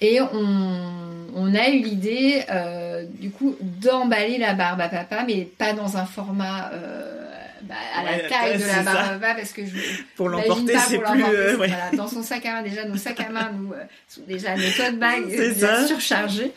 Et 0.00 0.20
on, 0.20 1.26
on 1.34 1.54
a 1.54 1.70
eu 1.70 1.80
l'idée, 1.80 2.42
euh, 2.50 3.04
du 3.18 3.30
coup, 3.30 3.56
d'emballer 3.60 4.36
la 4.38 4.54
barbe 4.54 4.80
à 4.80 4.88
papa, 4.88 5.24
mais 5.26 5.42
pas 5.44 5.72
dans 5.72 5.96
un 5.96 6.04
format 6.04 6.70
euh, 6.72 7.25
bah, 7.62 7.74
à 7.96 8.02
Ouais, 8.04 8.22
la 8.22 8.28
taille 8.28 8.58
de 8.58 8.64
la 8.66 8.82
papa, 8.82 9.34
parce 9.34 9.52
que 9.52 9.64
je 9.64 9.72
Pour 10.16 10.28
l'emporter, 10.28 10.74
c'est 10.88 10.98
plus. 10.98 11.24
euh, 11.24 11.50
c'est- 11.52 11.56
ouais. 11.56 11.68
voilà, 11.68 11.90
dans 11.96 12.08
son 12.08 12.22
sac 12.22 12.44
à 12.46 12.52
main, 12.54 12.62
déjà, 12.62 12.84
nos 12.84 12.96
sacs 12.96 13.20
à 13.20 13.28
main 13.30 13.50
nous, 13.52 13.72
euh, 13.72 13.82
sont 14.08 14.22
déjà 14.28 14.54
nos 14.56 14.70
tote 14.70 14.98
bags 14.98 15.32
euh, 15.32 15.86
surchargés. 15.86 16.52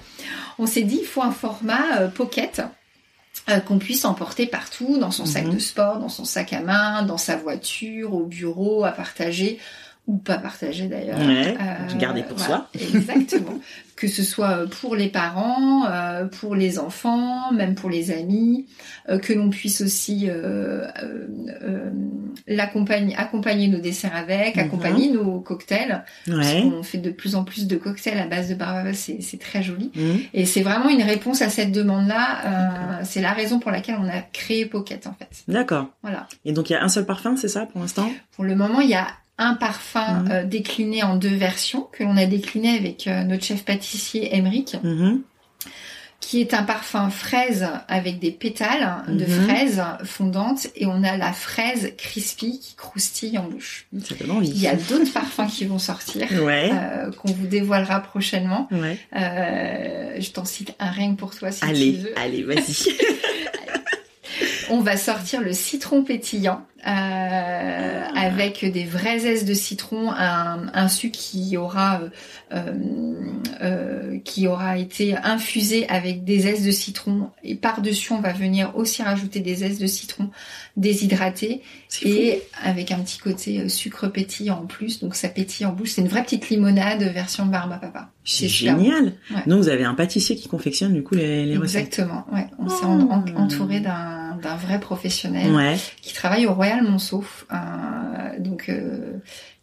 On 0.58 0.66
s'est 0.68 0.84
dit, 0.84 1.00
il 1.02 1.06
faut 1.08 1.22
un 1.24 1.32
format 1.32 2.00
euh, 2.02 2.08
pocket 2.08 2.62
qu'on 3.66 3.80
puisse 3.80 4.06
emporter 4.06 4.46
partout, 4.46 4.98
dans 5.00 5.10
son 5.10 5.26
sac 5.26 5.46
Mhm. 5.46 5.54
de 5.56 5.60
sport, 5.60 5.98
dans 5.98 6.10
son 6.10 6.24
sac 6.26 6.54
à 6.54 6.60
main, 6.62 7.02
dans 7.02 7.18
sa 7.18 7.36
voiture, 7.36 8.14
au 8.14 8.24
bureau, 8.26 8.86
à 8.86 8.92
partager 8.92 9.58
ou 10.10 10.18
pas 10.18 10.38
partager 10.40 10.88
d'ailleurs. 10.88 11.20
Ouais, 11.20 11.56
garder 12.00 12.24
pour 12.24 12.38
voilà, 12.38 12.68
Exactement. 12.74 13.60
que 13.96 14.08
ce 14.08 14.24
soit 14.24 14.66
pour 14.82 14.96
les 14.96 15.10
parents, 15.10 15.86
euh, 15.88 16.26
pour 16.26 16.56
les 16.56 16.80
enfants, 16.80 17.52
même 17.52 17.76
pour 17.76 17.90
les 17.92 18.10
amis, 18.10 18.66
euh, 19.10 19.20
que 19.20 19.34
l'on 19.34 19.50
puisse 19.52 19.82
aussi 19.82 20.28
euh, 20.28 20.88
euh, 21.04 21.28
euh, 21.62 21.90
l'accompagner, 22.48 23.16
accompagner 23.16 23.68
nos 23.68 23.80
desserts 23.80 24.16
avec, 24.16 24.56
Mhm. 24.56 24.64
accompagner 24.64 25.12
nos 25.12 25.40
cocktails. 25.42 26.04
Parce 26.26 26.54
qu'on 26.54 26.82
fait 26.84 26.98
de 26.98 27.12
plus 27.12 27.36
en 27.36 27.44
plus 27.44 27.68
de 27.68 27.76
cocktails 27.76 28.18
à 28.20 28.26
base 28.26 28.50
de 28.50 28.56
barbare, 28.56 28.96
c'est 28.96 29.22
c'est 29.22 29.40
très 29.40 29.62
joli. 29.62 29.92
Mhm. 29.96 30.20
Et 30.34 30.46
c'est 30.46 30.62
vraiment 30.62 30.90
une 30.90 31.04
réponse 31.04 31.42
à 31.44 31.50
cette 31.50 31.72
demande-là. 31.72 32.40
Euh, 32.46 33.02
c'est 33.04 33.22
la 33.22 33.34
raison 33.34 33.60
pour 33.60 33.70
laquelle 33.72 33.98
on 34.02 34.08
a 34.10 34.22
créé 34.34 34.66
Pocket 34.66 35.06
en 35.06 35.14
fait. 35.14 35.30
D'accord. 35.48 35.88
Voilà. 36.02 36.28
Et 36.46 36.52
donc 36.52 36.70
il 36.70 36.74
y 36.74 36.76
a 36.76 36.84
un 36.84 36.90
seul 36.90 37.06
parfum, 37.06 37.36
c'est 37.36 37.48
ça 37.48 37.68
pour 37.68 37.82
l'instant? 37.82 38.10
Pour 38.32 38.44
le 38.46 38.56
moment, 38.56 38.80
il 38.80 38.90
y 38.90 38.96
a 38.96 39.08
un 39.40 39.56
parfum 39.56 40.24
Mhm. 40.24 40.32
euh, 40.32 40.44
décliné 40.44 41.02
en 41.02 41.16
deux 41.16 41.36
versions 41.36 41.88
que 41.92 42.04
l'on 42.04 42.18
a 42.18 42.26
décliné 42.28 42.78
avec 42.78 43.08
euh, 43.08 43.24
notre 43.24 43.44
chef 43.44 43.64
pâtissier 43.66 44.36
Emeric, 44.36 44.76
Mhm. 44.84 45.22
qui 46.20 46.42
est 46.42 46.54
un 46.54 46.64
parfum 46.64 47.10
fraise 47.10 47.66
avec 47.88 48.20
des 48.20 48.32
pétales 48.32 49.04
de 49.08 49.26
Mhm. 49.26 49.44
fraises 49.48 49.82
fondantes 50.04 50.68
et 50.76 50.86
on 50.86 51.02
a 51.04 51.16
la 51.16 51.32
fraise 51.32 51.94
crispy 51.98 52.60
qui 52.60 52.76
croustille 52.76 53.38
en 53.38 53.46
bouche. 53.48 53.88
Ça 54.04 54.14
donne 54.16 54.32
envie. 54.32 54.50
Il 54.50 54.60
y 54.60 54.68
a 54.68 54.76
d'autres 54.76 55.12
parfums 55.14 55.48
qui 55.50 55.64
vont 55.66 55.80
sortir. 55.80 56.28
Ouais. 56.44 56.70
euh, 56.74 57.10
qu'on 57.14 57.32
vous 57.32 57.48
dévoilera 57.48 58.02
prochainement. 58.02 58.68
Ouais. 58.72 58.98
Je 59.14 60.30
t'en 60.32 60.44
cite 60.44 60.74
un 60.80 60.92
que 60.92 61.16
pour 61.16 61.34
toi 61.34 61.52
si 61.52 61.62
tu 61.62 61.92
veux. 62.02 62.20
allez, 62.20 62.44
vas-y. 62.44 62.90
On 64.70 64.82
va 64.82 64.98
sortir 64.98 65.42
le 65.42 65.54
citron 65.54 66.04
pétillant 66.04 66.62
euh, 66.88 68.04
avec 68.16 68.66
des 68.72 68.84
vraies 68.86 69.26
aises 69.26 69.46
de 69.46 69.54
citron, 69.54 70.12
un, 70.12 70.68
un 70.74 70.88
sucre 70.88 71.18
qui 71.18 71.58
aura 71.58 72.02
euh, 72.54 72.60
euh, 73.62 74.18
qui 74.24 74.48
aura 74.48 74.78
été 74.78 75.16
infusé 75.18 75.88
avec 75.90 76.24
des 76.24 76.48
aises 76.48 76.66
de 76.66 76.72
citron 76.72 77.30
et 77.44 77.56
par 77.56 77.82
dessus 77.82 78.14
on 78.14 78.22
va 78.22 78.34
venir 78.34 78.72
aussi 78.76 79.02
rajouter 79.04 79.40
des 79.40 79.64
aises 79.64 79.80
de 79.80 79.88
citron 79.88 80.30
fou. 81.90 82.08
et 82.08 82.42
avec 82.64 82.92
un 82.92 83.00
petit 83.00 83.18
côté 83.20 83.60
euh, 83.60 83.70
sucre 83.70 84.08
pétillant 84.08 84.60
en 84.64 84.66
plus 84.66 85.00
donc 85.00 85.16
ça 85.16 85.30
pétille 85.30 85.66
en 85.66 85.74
bouche. 85.74 85.92
C'est 85.92 86.02
une 86.02 86.08
vraie 86.08 86.24
petite 86.24 86.50
limonade 86.50 87.02
version 87.04 87.46
barbe 87.46 87.72
à 87.74 87.78
papa. 87.78 88.10
C'est 88.24 88.48
génial. 88.48 89.14
Ouais. 89.34 89.42
Donc 89.48 89.62
vous 89.64 89.70
avez 89.70 89.86
un 89.86 89.96
pâtissier 89.96 90.36
qui 90.36 90.48
confectionne 90.48 90.94
du 90.94 91.02
coup 91.04 91.16
les, 91.16 91.46
les 91.46 91.58
recettes. 91.58 91.88
Exactement. 91.88 92.26
Ouais. 92.32 92.46
On 92.60 92.70
s'est 92.70 92.76
Oh. 92.84 92.88
en- 92.88 93.10
en- 93.12 93.36
entouré 93.44 93.80
d'un 93.80 94.18
d'un 94.42 94.56
vrai 94.56 94.80
professionnel 94.80 95.52
Ouais. 95.52 95.76
qui 96.02 96.14
travaille 96.14 96.46
au 96.46 96.54
Royal 96.54 96.69
Monceau. 96.78 97.24
Euh, 97.52 98.40
donc, 98.40 98.70
euh, 98.70 99.20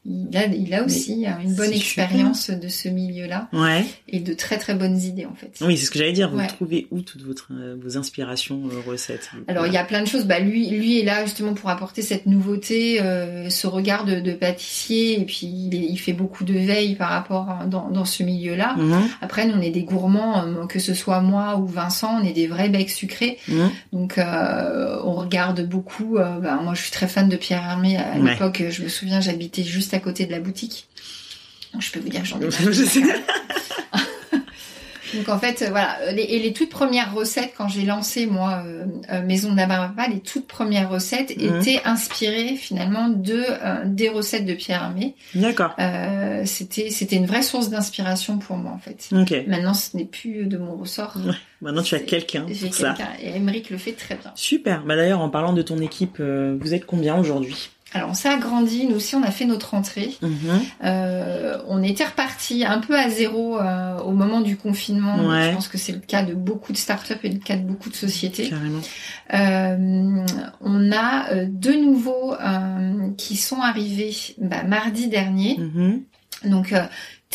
il 0.09 0.37
a, 0.37 0.47
il 0.47 0.73
a 0.75 0.85
aussi 0.85 1.27
hein, 1.27 1.39
une 1.43 1.55
bonne 1.55 1.73
expérience 1.73 2.51
de 2.51 2.69
ce 2.69 2.89
milieu-là 2.89 3.49
Ouais. 3.53 3.85
et 4.09 4.21
de 4.21 4.35
très 4.35 4.59
très 4.59 4.75
bonnes 4.75 4.99
idées 5.01 5.27
en 5.27 5.35
fait. 5.35 5.53
Oui, 5.63 5.77
c'est 5.77 5.87
ce 5.87 5.91
que 5.91 5.99
j'allais 5.99 6.13
dire. 6.13 6.31
Vous 6.31 6.39
Ouais. 6.39 6.47
trouvez 6.47 6.87
où 6.91 7.01
toutes 7.01 7.23
votre, 7.23 7.49
euh, 7.53 7.77
vos 7.83 7.97
inspirations, 7.99 8.63
recettes 8.87 9.31
Alors 9.49 9.67
il 9.67 9.73
y 9.73 9.77
a 9.79 9.85
plein 9.85 10.03
de 10.03 10.07
choses. 10.09 10.25
Bah 10.27 10.39
lui, 10.39 10.69
lui 10.71 11.01
est 11.01 11.05
là 11.05 11.25
justement 11.25 11.55
pour 11.55 11.71
apporter 11.71 12.03
cette 12.03 12.27
nouveauté, 12.27 13.01
euh, 13.01 13.51
ce 13.51 13.67
regard 13.67 14.05
de, 14.05 14.21
de 14.21 14.33
pâtissier 14.33 15.21
et 15.21 15.25
puis 15.25 15.47
il, 15.47 15.75
est- 15.75 15.87
il 15.89 15.97
fait 15.99 16.13
beaucoup 16.13 16.45
de 16.45 16.53
veille 16.55 16.95
par 16.95 17.09
rapport 17.11 17.49
à- 17.51 17.67
dans, 17.67 17.91
dans 17.91 18.05
ce 18.05 18.23
milieu-là. 18.23 18.75
Mhm, 18.77 19.09
Après, 19.21 19.47
nous 19.47 19.55
on 19.55 19.61
est 19.61 19.71
des 19.71 19.83
gourmands, 19.83 20.45
euh, 20.47 20.67
que 20.67 20.79
ce 20.79 20.95
soit 20.95 21.21
moi 21.21 21.57
ou 21.59 21.67
Vincent, 21.67 22.21
on 22.23 22.25
est 22.25 22.33
des 22.33 22.47
vrais 22.47 22.69
becs 22.69 22.91
sucrés. 22.91 23.39
mhm. 23.49 23.71
Donc 23.93 24.19
euh, 24.19 24.99
on 25.05 25.13
regarde 25.15 25.67
beaucoup. 25.69 26.15
bah, 26.17 26.61
moi 26.63 26.75
je 26.75 26.83
suis 26.83 26.91
très 26.91 27.09
fan 27.09 27.29
de 27.29 27.37
Pierre 27.37 27.63
Hermé. 27.65 27.97
À 27.97 28.19
Ouais. 28.19 28.33
l'époque, 28.33 28.63
je 28.71 28.83
me 28.83 28.89
souviens, 28.89 29.21
j'habitais 29.21 29.63
juste 29.65 29.93
à 29.95 29.96
côté 30.01 30.27
de 30.27 30.33
la 30.33 30.41
boutique. 30.41 30.89
Donc, 31.73 31.83
je 31.83 31.93
peux 31.93 32.01
vous 32.01 32.09
dire 32.09 32.23
que 32.23 32.29
j'en 32.29 32.41
ai. 32.41 32.49
Donc 35.15 35.29
en 35.29 35.39
fait, 35.39 35.63
euh, 35.63 35.71
voilà, 35.71 35.99
les, 36.13 36.23
et 36.23 36.39
les 36.39 36.53
toutes 36.53 36.71
premières 36.71 37.15
recettes 37.15 37.53
quand 37.57 37.69
j'ai 37.69 37.85
lancé 37.85 38.27
moi 38.27 38.63
euh, 38.67 38.85
euh, 39.13 39.23
Maison 39.23 39.53
de 39.53 39.57
la 39.57 39.67
Barbapa, 39.67 40.09
les 40.09 40.21
toutes 40.21 40.47
premières 40.47 40.91
recettes 40.91 41.31
étaient 41.31 41.81
inspirées 41.85 42.57
finalement 42.57 43.09
de 43.09 43.45
euh, 43.47 43.83
des 43.85 44.09
recettes 44.09 44.47
de 44.47 44.55
Pierre 44.55 44.83
Hermé. 44.83 45.15
D'accord. 45.35 45.75
Euh, 45.79 46.43
c'était 46.45 46.91
c'était 46.91 47.17
une 47.17 47.27
vraie 47.27 47.43
source 47.43 47.71
d'inspiration 47.71 48.39
pour 48.39 48.57
moi 48.57 48.73
en 48.73 48.79
fait. 48.79 49.09
Ok. 49.13 49.35
Maintenant, 49.47 49.75
ce 49.75 49.97
n'est 49.97 50.05
plus 50.05 50.47
de 50.47 50.59
mon 50.59 50.77
ressort. 50.77 51.17
Maintenant, 51.61 51.83
tu 51.83 51.95
as 51.95 52.01
quelqu'un 52.01 52.43
pour 52.43 52.75
ça. 52.75 52.95
et 53.23 53.37
Emeric 53.37 53.71
le 53.71 53.79
fait 53.79 53.93
très 53.93 54.17
bien. 54.17 54.33
Super. 54.35 54.85
Bah 54.85 54.97
d'ailleurs, 54.97 55.21
en 55.21 55.31
parlant 55.31 55.53
de 55.53 55.63
ton 55.63 55.79
équipe, 55.79 56.17
euh, 56.21 56.57
vous 56.61 56.75
êtes 56.75 56.85
combien 56.85 57.17
aujourd'hui? 57.17 57.71
Alors 57.97 58.11
on 58.11 58.15
s'est 58.15 58.29
agrandi, 58.29 58.87
nous 58.87 58.97
aussi 58.97 59.15
on 59.15 59.23
a 59.23 59.31
fait 59.31 59.47
notre 59.47 59.73
entrée. 59.73 60.17
Mhm. 60.21 60.31
Euh, 60.85 61.57
on 61.67 61.83
était 61.83 62.05
reparti 62.05 62.63
un 62.65 62.79
peu 62.79 62.95
à 62.95 63.09
zéro 63.09 63.59
euh, 63.59 63.99
au 64.01 64.13
moment 64.13 64.43
du 64.43 64.59
confinement. 64.59 65.17
Ouais. 65.27 65.49
Je 65.49 65.55
pense 65.55 65.69
que 65.69 65.79
c'est 65.79 65.93
le 65.93 66.01
cas 66.01 66.23
de 66.23 66.35
beaucoup 66.35 66.73
de 66.73 66.77
startups 66.77 67.15
et 67.23 67.31
le 67.31 67.39
cas 67.39 67.57
de 67.57 67.63
beaucoup 67.63 67.89
de 67.89 67.95
sociétés. 67.95 68.53
Euh, 69.33 70.27
on 70.61 70.93
a 70.93 71.45
deux 71.47 71.81
nouveaux 71.81 72.35
qui 73.17 73.37
sont 73.37 73.61
arrivés 73.61 74.15
bah, 74.39 74.63
mardi 74.65 75.09
dernier. 75.09 75.57
Mhm. 75.59 76.03
Donc 76.45 76.75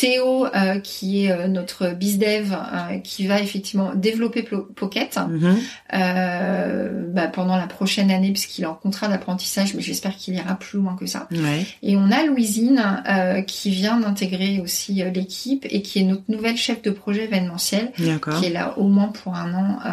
Théo, 0.01 0.47
euh, 0.47 0.79
qui 0.79 1.25
est 1.25 1.31
euh, 1.31 1.47
notre 1.47 1.89
bizdev, 1.93 2.53
euh, 2.53 2.97
qui 3.03 3.27
va 3.27 3.39
effectivement 3.39 3.91
développer 3.93 4.41
Pocket 4.75 5.19
Mhm. 5.29 5.57
euh, 5.93 7.05
bah, 7.13 7.27
pendant 7.27 7.55
la 7.55 7.67
prochaine 7.67 8.09
année, 8.09 8.31
puisqu'il 8.31 8.63
est 8.63 8.67
en 8.67 8.73
contrat 8.73 9.07
d'apprentissage, 9.09 9.75
mais 9.75 9.81
j'espère 9.83 10.15
qu'il 10.17 10.33
ira 10.33 10.55
plus 10.55 10.79
loin 10.79 10.95
que 10.99 11.05
ça. 11.05 11.27
Ouais. 11.31 11.65
Et 11.83 11.95
on 11.97 12.09
a 12.11 12.23
Louisine 12.25 12.81
euh, 13.07 13.41
qui 13.43 13.69
vient 13.69 13.99
d'intégrer 13.99 14.59
aussi 14.59 15.03
euh, 15.03 15.11
l'équipe 15.11 15.67
et 15.69 15.83
qui 15.83 15.99
est 15.99 16.03
notre 16.03 16.23
nouvelle 16.29 16.57
chef 16.57 16.81
de 16.81 16.89
projet 16.89 17.25
événementiel, 17.25 17.91
D'accord. 17.99 18.39
qui 18.39 18.45
est 18.47 18.49
là 18.53 18.77
au 18.79 18.87
moins 18.87 19.09
pour 19.09 19.35
un 19.35 19.53
an, 19.53 19.77
euh, 19.85 19.89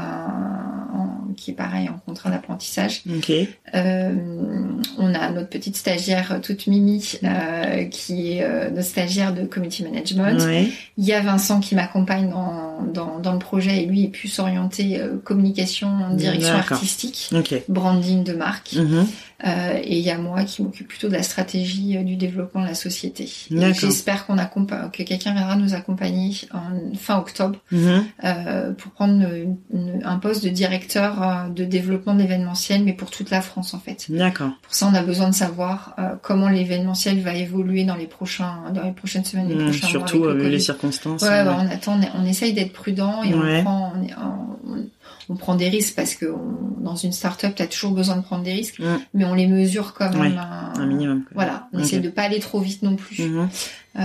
qui 1.39 1.53
est 1.53 1.55
pareil 1.55 1.89
en 1.89 1.99
contrat 1.99 2.31
d'apprentissage. 2.31 3.03
Ok. 3.09 3.31
Euh, 3.75 4.13
on 4.99 5.15
a 5.15 5.31
notre 5.31 5.49
petite 5.49 5.77
stagiaire 5.77 6.41
toute 6.43 6.67
mimi 6.67 7.19
euh, 7.25 7.85
qui 7.85 8.33
est 8.33 8.43
euh, 8.43 8.71
notre 8.71 8.89
stagiaire 8.89 9.33
de 9.33 9.45
community 9.45 9.85
management. 9.85 10.43
Ouais. 10.43 10.69
Il 10.97 11.05
y 11.05 11.13
a 11.13 11.21
Vincent 11.21 11.61
qui 11.61 11.75
m'accompagne 11.75 12.29
dans, 12.29 12.68
dans, 12.83 13.19
dans 13.19 13.33
le 13.33 13.39
projet 13.39 13.83
et 13.83 13.87
lui 13.87 14.05
est 14.05 14.09
plus 14.09 14.39
orienté 14.39 15.01
euh, 15.01 15.17
communication, 15.23 15.89
direction 16.15 16.55
artistique, 16.55 17.31
branding 17.69 18.25
de 18.25 18.33
marque. 18.33 18.75
Mhm. 18.75 19.07
Euh, 19.47 19.79
et 19.85 19.99
il 19.99 20.05
y 20.05 20.11
a 20.11 20.19
moi 20.19 20.43
qui 20.43 20.65
m'occupe 20.65 20.89
plutôt 20.89 21.07
de 21.07 21.13
la 21.13 21.23
stratégie 21.23 21.97
euh, 21.97 22.03
du 22.03 22.17
développement 22.17 22.61
de 22.63 22.67
la 22.67 22.75
société. 22.75 23.31
J'espère 23.51 24.27
qu'on 24.27 24.37
que 24.37 25.03
quelqu'un 25.05 25.33
viendra 25.33 25.55
nous 25.55 25.75
accompagner 25.75 26.35
en 26.53 26.97
fin 26.97 27.19
octobre 27.19 27.61
Mhm. 27.71 28.05
euh, 28.25 28.73
pour 28.73 28.91
prendre 28.91 29.15
une- 29.33 29.57
une- 29.73 30.03
un 30.05 30.19
poste 30.19 30.43
de 30.43 30.49
directeur 30.49 31.47
de 31.55 31.65
développement 31.65 32.15
de 32.15 32.21
l'événementiel, 32.23 32.83
mais 32.83 32.93
pour 32.95 33.11
toute 33.11 33.31
la 33.31 33.41
France 33.41 33.75
en 33.75 33.79
fait. 33.79 34.07
D'accord. 34.09 34.51
Pour 34.63 34.75
ça, 34.75 34.89
on 34.91 34.95
a 34.95 35.03
besoin 35.03 35.29
de 35.29 35.35
savoir 35.35 35.95
comment 36.23 36.49
l'événementiel 36.49 37.21
va 37.21 37.35
évoluer 37.35 37.85
dans 37.85 37.95
les 37.95 38.07
prochains, 38.07 38.57
dans 38.75 38.83
les 38.83 38.93
prochaines 38.93 39.25
semaines, 39.25 39.49
les 39.49 39.55
Mhm. 39.55 39.65
prochains 39.67 39.81
mois. 39.99 40.09
Surtout 40.09 40.25
avec 40.25 40.37
le 40.39 40.41
euh, 40.41 40.45
vu 40.47 40.51
les 40.51 40.59
circonstances. 40.59 41.23
Ouais, 41.23 41.45
bah, 41.45 41.57
on 41.61 41.71
attend, 41.71 41.99
on 42.19 42.25
essaye 42.27 42.53
d'être 42.55 42.68
prudent 42.69 43.23
et 43.23 43.35
Ouais. 43.35 43.59
on 43.61 43.65
prend, 43.65 43.93
on, 43.97 44.03
est- 44.03 44.15
on- 44.15 44.89
on 45.31 45.37
prend 45.37 45.55
des 45.57 45.69
risques 45.69 45.95
parce 45.95 46.15
que 46.15 46.27
on- 46.27 46.81
dans 46.83 46.97
une 46.97 47.13
start-up, 47.13 47.53
t'as 47.57 47.67
toujours 47.67 47.91
besoin 47.93 48.17
de 48.17 48.23
prendre 48.23 48.43
des 48.45 48.53
risques, 48.53 48.79
Mm. 48.79 48.99
mais 49.15 49.25
on 49.25 49.35
les 49.35 49.47
mesure. 49.47 49.93
Ouais, 50.01 50.07
un- 50.07 50.73
Un 50.81 50.87
minimum. 50.87 51.23
quoi. 51.25 51.33
Voilà, 51.35 51.69
on 51.73 51.79
essaie 51.81 52.01
de 52.01 52.09
pas 52.09 52.23
aller 52.23 52.39
trop 52.41 52.61
vite 52.61 52.83
non 52.83 52.97
plus. 52.97 53.23
Mhm. 53.29 53.49
Euh, 53.97 54.01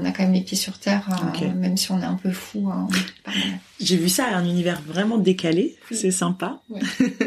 on 0.00 0.04
a 0.04 0.10
quand 0.10 0.24
même 0.24 0.32
les 0.32 0.40
pieds 0.40 0.56
sur 0.56 0.78
terre, 0.78 1.06
euh, 1.42 1.54
même 1.54 1.76
si 1.76 1.92
on 1.92 2.00
est 2.00 2.04
un 2.04 2.14
peu 2.14 2.30
fou. 2.30 2.68
hein, 2.72 2.88
mal. 3.26 3.36
J'ai 3.80 3.96
vu 3.96 4.08
ça, 4.08 4.26
un 4.34 4.44
univers 4.44 4.80
vraiment 4.82 5.18
décalé. 5.18 5.76
C'est 5.92 6.10
sympa. 6.10 6.60
Ouais. 6.70 6.80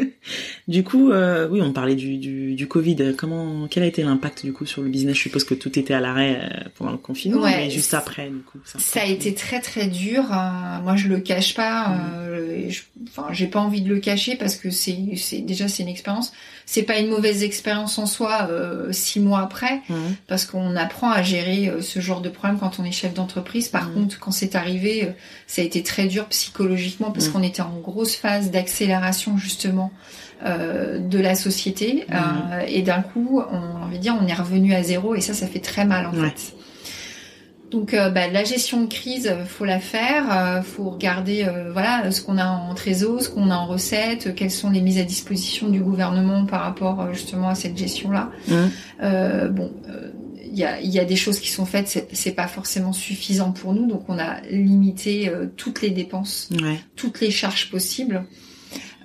du 0.68 0.84
coup, 0.84 1.10
euh, 1.10 1.48
oui, 1.48 1.62
on 1.62 1.72
parlait 1.72 1.94
du, 1.94 2.18
du, 2.18 2.54
du 2.54 2.68
Covid. 2.68 3.14
Comment, 3.16 3.66
quel 3.68 3.82
a 3.84 3.86
été 3.86 4.02
l'impact 4.02 4.44
du 4.44 4.52
coup 4.52 4.66
sur 4.66 4.82
le 4.82 4.88
business? 4.90 5.16
Je 5.16 5.22
suppose 5.22 5.44
que 5.44 5.54
tout 5.54 5.78
était 5.78 5.94
à 5.94 6.00
l'arrêt 6.00 6.40
euh, 6.42 6.68
pendant 6.76 6.90
le 6.92 6.98
confinement, 6.98 7.40
Ouais, 7.40 7.56
mais 7.56 7.70
juste 7.70 7.94
après, 7.94 8.28
du 8.28 8.40
coup. 8.40 8.58
Ça, 8.64 8.78
Ça 8.78 9.00
a 9.00 9.06
été 9.06 9.32
très 9.34 9.60
très 9.60 9.86
dur. 9.86 10.24
euh, 10.30 10.80
moi, 10.82 10.96
je 10.96 11.08
le 11.08 11.20
cache 11.20 11.54
pas. 11.54 11.96
euh, 12.18 12.68
je- 12.68 12.82
Enfin, 13.08 13.28
j'ai 13.32 13.46
pas 13.46 13.60
envie 13.60 13.80
de 13.82 13.88
le 13.88 14.00
cacher 14.00 14.36
parce 14.36 14.56
que 14.56 14.70
c'est 14.70 14.92
déjà 15.42 15.68
c'est 15.68 15.82
une 15.82 15.88
expérience. 15.88 16.32
C'est 16.74 16.84
pas 16.84 16.98
une 16.98 17.08
mauvaise 17.08 17.42
expérience 17.42 17.98
en 17.98 18.06
soi. 18.06 18.48
euh, 18.50 18.90
six 18.92 19.20
mois 19.20 19.40
après, 19.40 19.82
Mhm. 19.90 20.14
parce 20.26 20.46
qu'on 20.46 20.74
apprend 20.74 21.10
à 21.10 21.22
gérer 21.22 21.68
euh, 21.68 21.82
ce 21.82 22.00
genre 22.00 22.22
de 22.22 22.30
problème 22.30 22.58
quand 22.58 22.78
on 22.78 22.84
est 22.84 22.92
chef 22.92 23.12
d'entreprise. 23.12 23.68
Par 23.68 23.88
Mhm. 23.88 23.94
contre, 23.94 24.18
quand 24.18 24.30
c'est 24.30 24.54
arrivé, 24.54 25.04
euh, 25.04 25.12
ça 25.46 25.60
a 25.60 25.64
été 25.66 25.82
très 25.82 26.06
dur 26.06 26.24
psychologiquement 26.28 27.10
parce 27.10 27.26
Mhm. 27.26 27.32
qu'on 27.34 27.42
était 27.42 27.60
en 27.60 27.76
grosse 27.78 28.14
phase 28.16 28.50
d'accélération 28.50 29.36
justement 29.36 29.90
euh, 30.44 30.98
de 30.98 31.18
la 31.20 31.34
société. 31.36 32.04
Et 32.66 32.82
d'un 32.82 33.02
coup, 33.02 33.40
on, 33.52 33.84
on 33.84 33.88
va 33.88 33.96
dire, 33.98 34.16
on 34.20 34.26
est 34.26 34.34
revenu 34.34 34.74
à 34.74 34.82
zéro 34.82 35.14
et 35.14 35.20
ça, 35.20 35.34
ça 35.34 35.46
fait 35.46 35.60
très 35.60 35.84
mal 35.84 36.06
en 36.06 36.12
fait. 36.12 36.54
Donc 37.72 37.94
euh, 37.94 38.10
bah, 38.10 38.28
la 38.28 38.44
gestion 38.44 38.82
de 38.82 38.86
crise, 38.86 39.26
euh, 39.26 39.44
faut 39.46 39.64
la 39.64 39.80
faire, 39.80 40.24
euh, 40.30 40.62
faut 40.62 40.90
regarder 40.90 41.44
euh, 41.44 41.70
voilà 41.72 42.10
ce 42.10 42.20
qu'on 42.20 42.36
a 42.38 42.46
en 42.46 42.74
trésor, 42.74 43.22
ce 43.22 43.28
qu'on 43.30 43.50
a 43.50 43.56
en 43.56 43.66
recette, 43.66 44.26
euh, 44.26 44.32
quelles 44.36 44.50
sont 44.50 44.70
les 44.70 44.80
mises 44.82 44.98
à 44.98 45.04
disposition 45.04 45.68
du 45.68 45.80
gouvernement 45.80 46.44
par 46.44 46.60
rapport 46.62 47.12
justement 47.12 47.48
à 47.48 47.54
cette 47.54 47.76
gestion-là. 47.78 48.30
Euh, 49.02 49.48
bon, 49.48 49.72
il 50.44 50.58
y, 50.58 50.64
a, 50.64 50.80
il 50.82 50.90
y 50.90 50.98
a 51.00 51.06
des 51.06 51.16
choses 51.16 51.40
qui 51.40 51.48
sont 51.50 51.64
faites, 51.64 51.88
c'est- 51.88 52.08
c'est 52.12 52.32
pas 52.32 52.46
forcément 52.46 52.92
suffisant 52.92 53.52
pour 53.52 53.72
nous, 53.72 53.86
donc 53.86 54.04
on 54.08 54.18
a 54.18 54.42
limité 54.50 55.32
toutes 55.56 55.80
les 55.80 55.88
dépenses, 55.90 56.50
Ouais. 56.62 56.78
toutes 56.94 57.20
les 57.22 57.30
charges 57.30 57.70
possibles. 57.70 58.24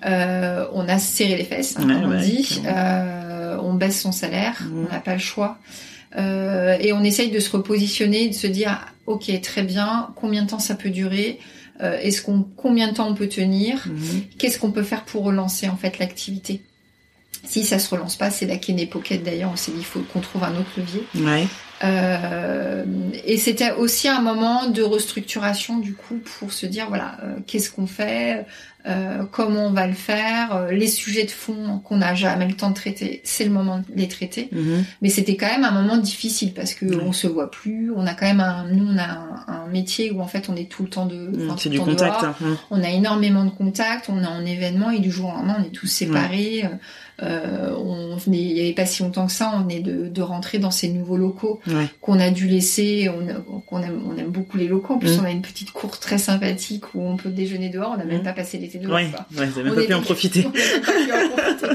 Euh, 0.05 0.65
on 0.73 0.87
a 0.89 0.99
serré 0.99 1.37
les 1.37 1.43
fesses, 1.45 1.77
hein, 1.79 1.87
Ouais, 1.87 2.01
comme 2.01 2.11
on 2.13 2.19
dit. 2.21 2.61
Euh, 2.65 3.57
on 3.63 3.73
baisse 3.75 4.01
son 4.01 4.11
salaire, 4.11 4.55
Mhm. 4.69 4.85
on 4.89 4.93
n'a 4.93 4.99
pas 4.99 5.13
le 5.13 5.19
choix. 5.19 5.57
Euh, 6.15 6.77
et 6.79 6.93
on 6.93 7.03
essaye 7.03 7.31
de 7.31 7.39
se 7.39 7.49
repositionner, 7.51 8.29
de 8.29 8.33
se 8.33 8.47
dire, 8.47 8.85
ok, 9.07 9.29
très 9.41 9.63
bien, 9.63 10.09
combien 10.15 10.43
de 10.43 10.49
temps 10.49 10.59
ça 10.59 10.75
peut 10.75 10.89
durer 10.89 11.39
Euh, 11.83 11.99
Est-ce 12.01 12.23
qu'on, 12.23 12.41
combien 12.55 12.87
de 12.87 12.93
temps 12.95 13.07
on 13.07 13.13
peut 13.13 13.27
tenir 13.27 13.85
Mhm. 13.87 14.23
Qu'est-ce 14.39 14.57
qu'on 14.57 14.71
peut 14.71 14.81
faire 14.83 15.03
pour 15.05 15.23
relancer 15.23 15.69
en 15.69 15.75
fait 15.77 15.99
l'activité 15.99 16.61
Si 17.43 17.63
ça 17.63 17.77
se 17.77 17.87
relance 17.93 18.15
pas, 18.15 18.31
c'est 18.31 18.47
la 18.47 18.57
Kene 18.57 18.87
Pocket 18.87 19.21
d'ailleurs. 19.23 19.51
On 19.53 19.55
s'est 19.55 19.71
dit, 19.71 19.77
il 19.81 19.85
faut 19.85 19.99
qu'on 20.11 20.19
trouve 20.21 20.43
un 20.43 20.55
autre 20.55 20.71
levier. 20.77 21.03
Ouais. 21.15 21.45
Euh, 21.83 22.83
et 23.25 23.37
c'était 23.37 23.71
aussi 23.73 24.07
un 24.07 24.21
moment 24.21 24.67
de 24.69 24.81
restructuration 24.81 25.77
du 25.77 25.93
coup 25.93 26.15
pour 26.39 26.51
se 26.51 26.65
dire 26.65 26.87
voilà 26.89 27.17
euh, 27.23 27.35
qu'est-ce 27.45 27.69
qu'on 27.69 27.85
fait, 27.85 28.45
euh, 28.85 29.23
comment 29.31 29.65
on 29.65 29.71
va 29.71 29.85
le 29.87 29.93
faire, 29.93 30.55
euh, 30.55 30.71
les 30.71 30.87
sujets 30.87 31.25
de 31.25 31.31
fond 31.31 31.79
qu'on 31.83 31.97
n'a 31.97 32.15
jamais 32.15 32.47
le 32.47 32.53
temps 32.53 32.69
de 32.69 32.75
traiter, 32.75 33.21
c'est 33.25 33.43
le 33.43 33.49
moment 33.49 33.79
de 33.79 33.83
les 33.95 34.07
traiter. 34.07 34.47
Mhm. 34.53 34.85
Mais 35.01 35.09
c'était 35.09 35.35
quand 35.35 35.47
même 35.47 35.65
un 35.65 35.71
moment 35.71 35.97
difficile 35.97 36.53
parce 36.53 36.73
que 36.73 36.85
on 37.01 37.11
se 37.11 37.27
voit 37.27 37.51
plus, 37.51 37.91
on 37.95 38.05
a 38.07 38.13
quand 38.13 38.27
même 38.27 38.39
un, 38.39 38.65
nous 38.71 38.87
on 38.87 38.97
a 38.97 39.03
un, 39.03 39.45
un 39.65 39.67
métier 39.67 40.11
où 40.11 40.21
en 40.21 40.27
fait 40.27 40.47
on 40.49 40.55
est 40.55 40.69
tout 40.69 40.83
le 40.83 40.89
temps 40.89 41.05
de, 41.05 41.15
Mhm. 41.15 41.45
enfin, 41.47 41.55
C'est 41.57 41.63
tout 41.63 41.69
du 41.69 41.77
temps 41.79 41.85
contact. 41.85 42.21
dehors. 42.21 42.35
hein. 42.43 42.57
On 42.71 42.81
a 42.81 42.89
énormément 42.89 43.43
de 43.43 43.49
contacts, 43.49 44.07
on 44.09 44.21
est 44.23 44.27
en 44.27 44.45
événement 44.45 44.91
et 44.91 44.99
du 44.99 45.11
jour 45.11 45.29
au 45.29 45.33
lendemain, 45.33 45.57
on 45.59 45.63
est 45.65 45.71
tous 45.71 45.87
séparés. 45.87 46.63
Euh, 47.23 47.73
on 47.75 48.15
venait, 48.17 48.37
il 48.37 48.51
y 48.57 48.59
avait 48.61 48.73
pas 48.73 48.85
si 48.85 49.01
longtemps 49.01 49.25
que 49.25 49.31
ça, 49.31 49.51
on 49.55 49.61
venait 49.61 49.79
de, 49.79 50.07
de 50.07 50.21
rentrer 50.21 50.59
dans 50.59 50.69
ces 50.69 50.87
nouveaux 50.89 51.17
locaux 51.17 51.59
Ouais. 51.65 51.87
qu'on 51.99 52.19
a 52.19 52.29
dû 52.29 52.47
laisser. 52.47 53.09
On, 53.09 53.59
qu'on 53.61 53.81
aime, 53.81 54.03
on 54.07 54.15
aime 54.17 54.27
beaucoup 54.29 54.57
les 54.57 54.67
locaux. 54.67 54.93
En 54.93 54.99
plus, 54.99 55.17
Mm. 55.17 55.21
on 55.21 55.23
a 55.25 55.31
une 55.31 55.41
petite 55.41 55.71
cour 55.71 55.99
très 55.99 56.19
sympathique 56.19 56.93
où 56.93 57.01
on 57.01 57.17
peut 57.17 57.29
déjeuner 57.31 57.69
dehors. 57.69 57.93
On 57.95 57.97
n'a 57.97 58.05
même 58.05 58.19
Mm. 58.21 58.23
pas 58.23 58.33
passé 58.33 58.59
l'été 58.59 58.76
Ouais. 58.85 59.09
quoi. 59.09 59.25
Ouais. 59.37 59.45
Vous 59.47 59.63
même 59.63 59.71
On 59.71 59.75
pas 59.75 59.83
pu 59.83 59.93
en 59.93 60.01
profiter. 60.01 60.45
on. 60.47 61.67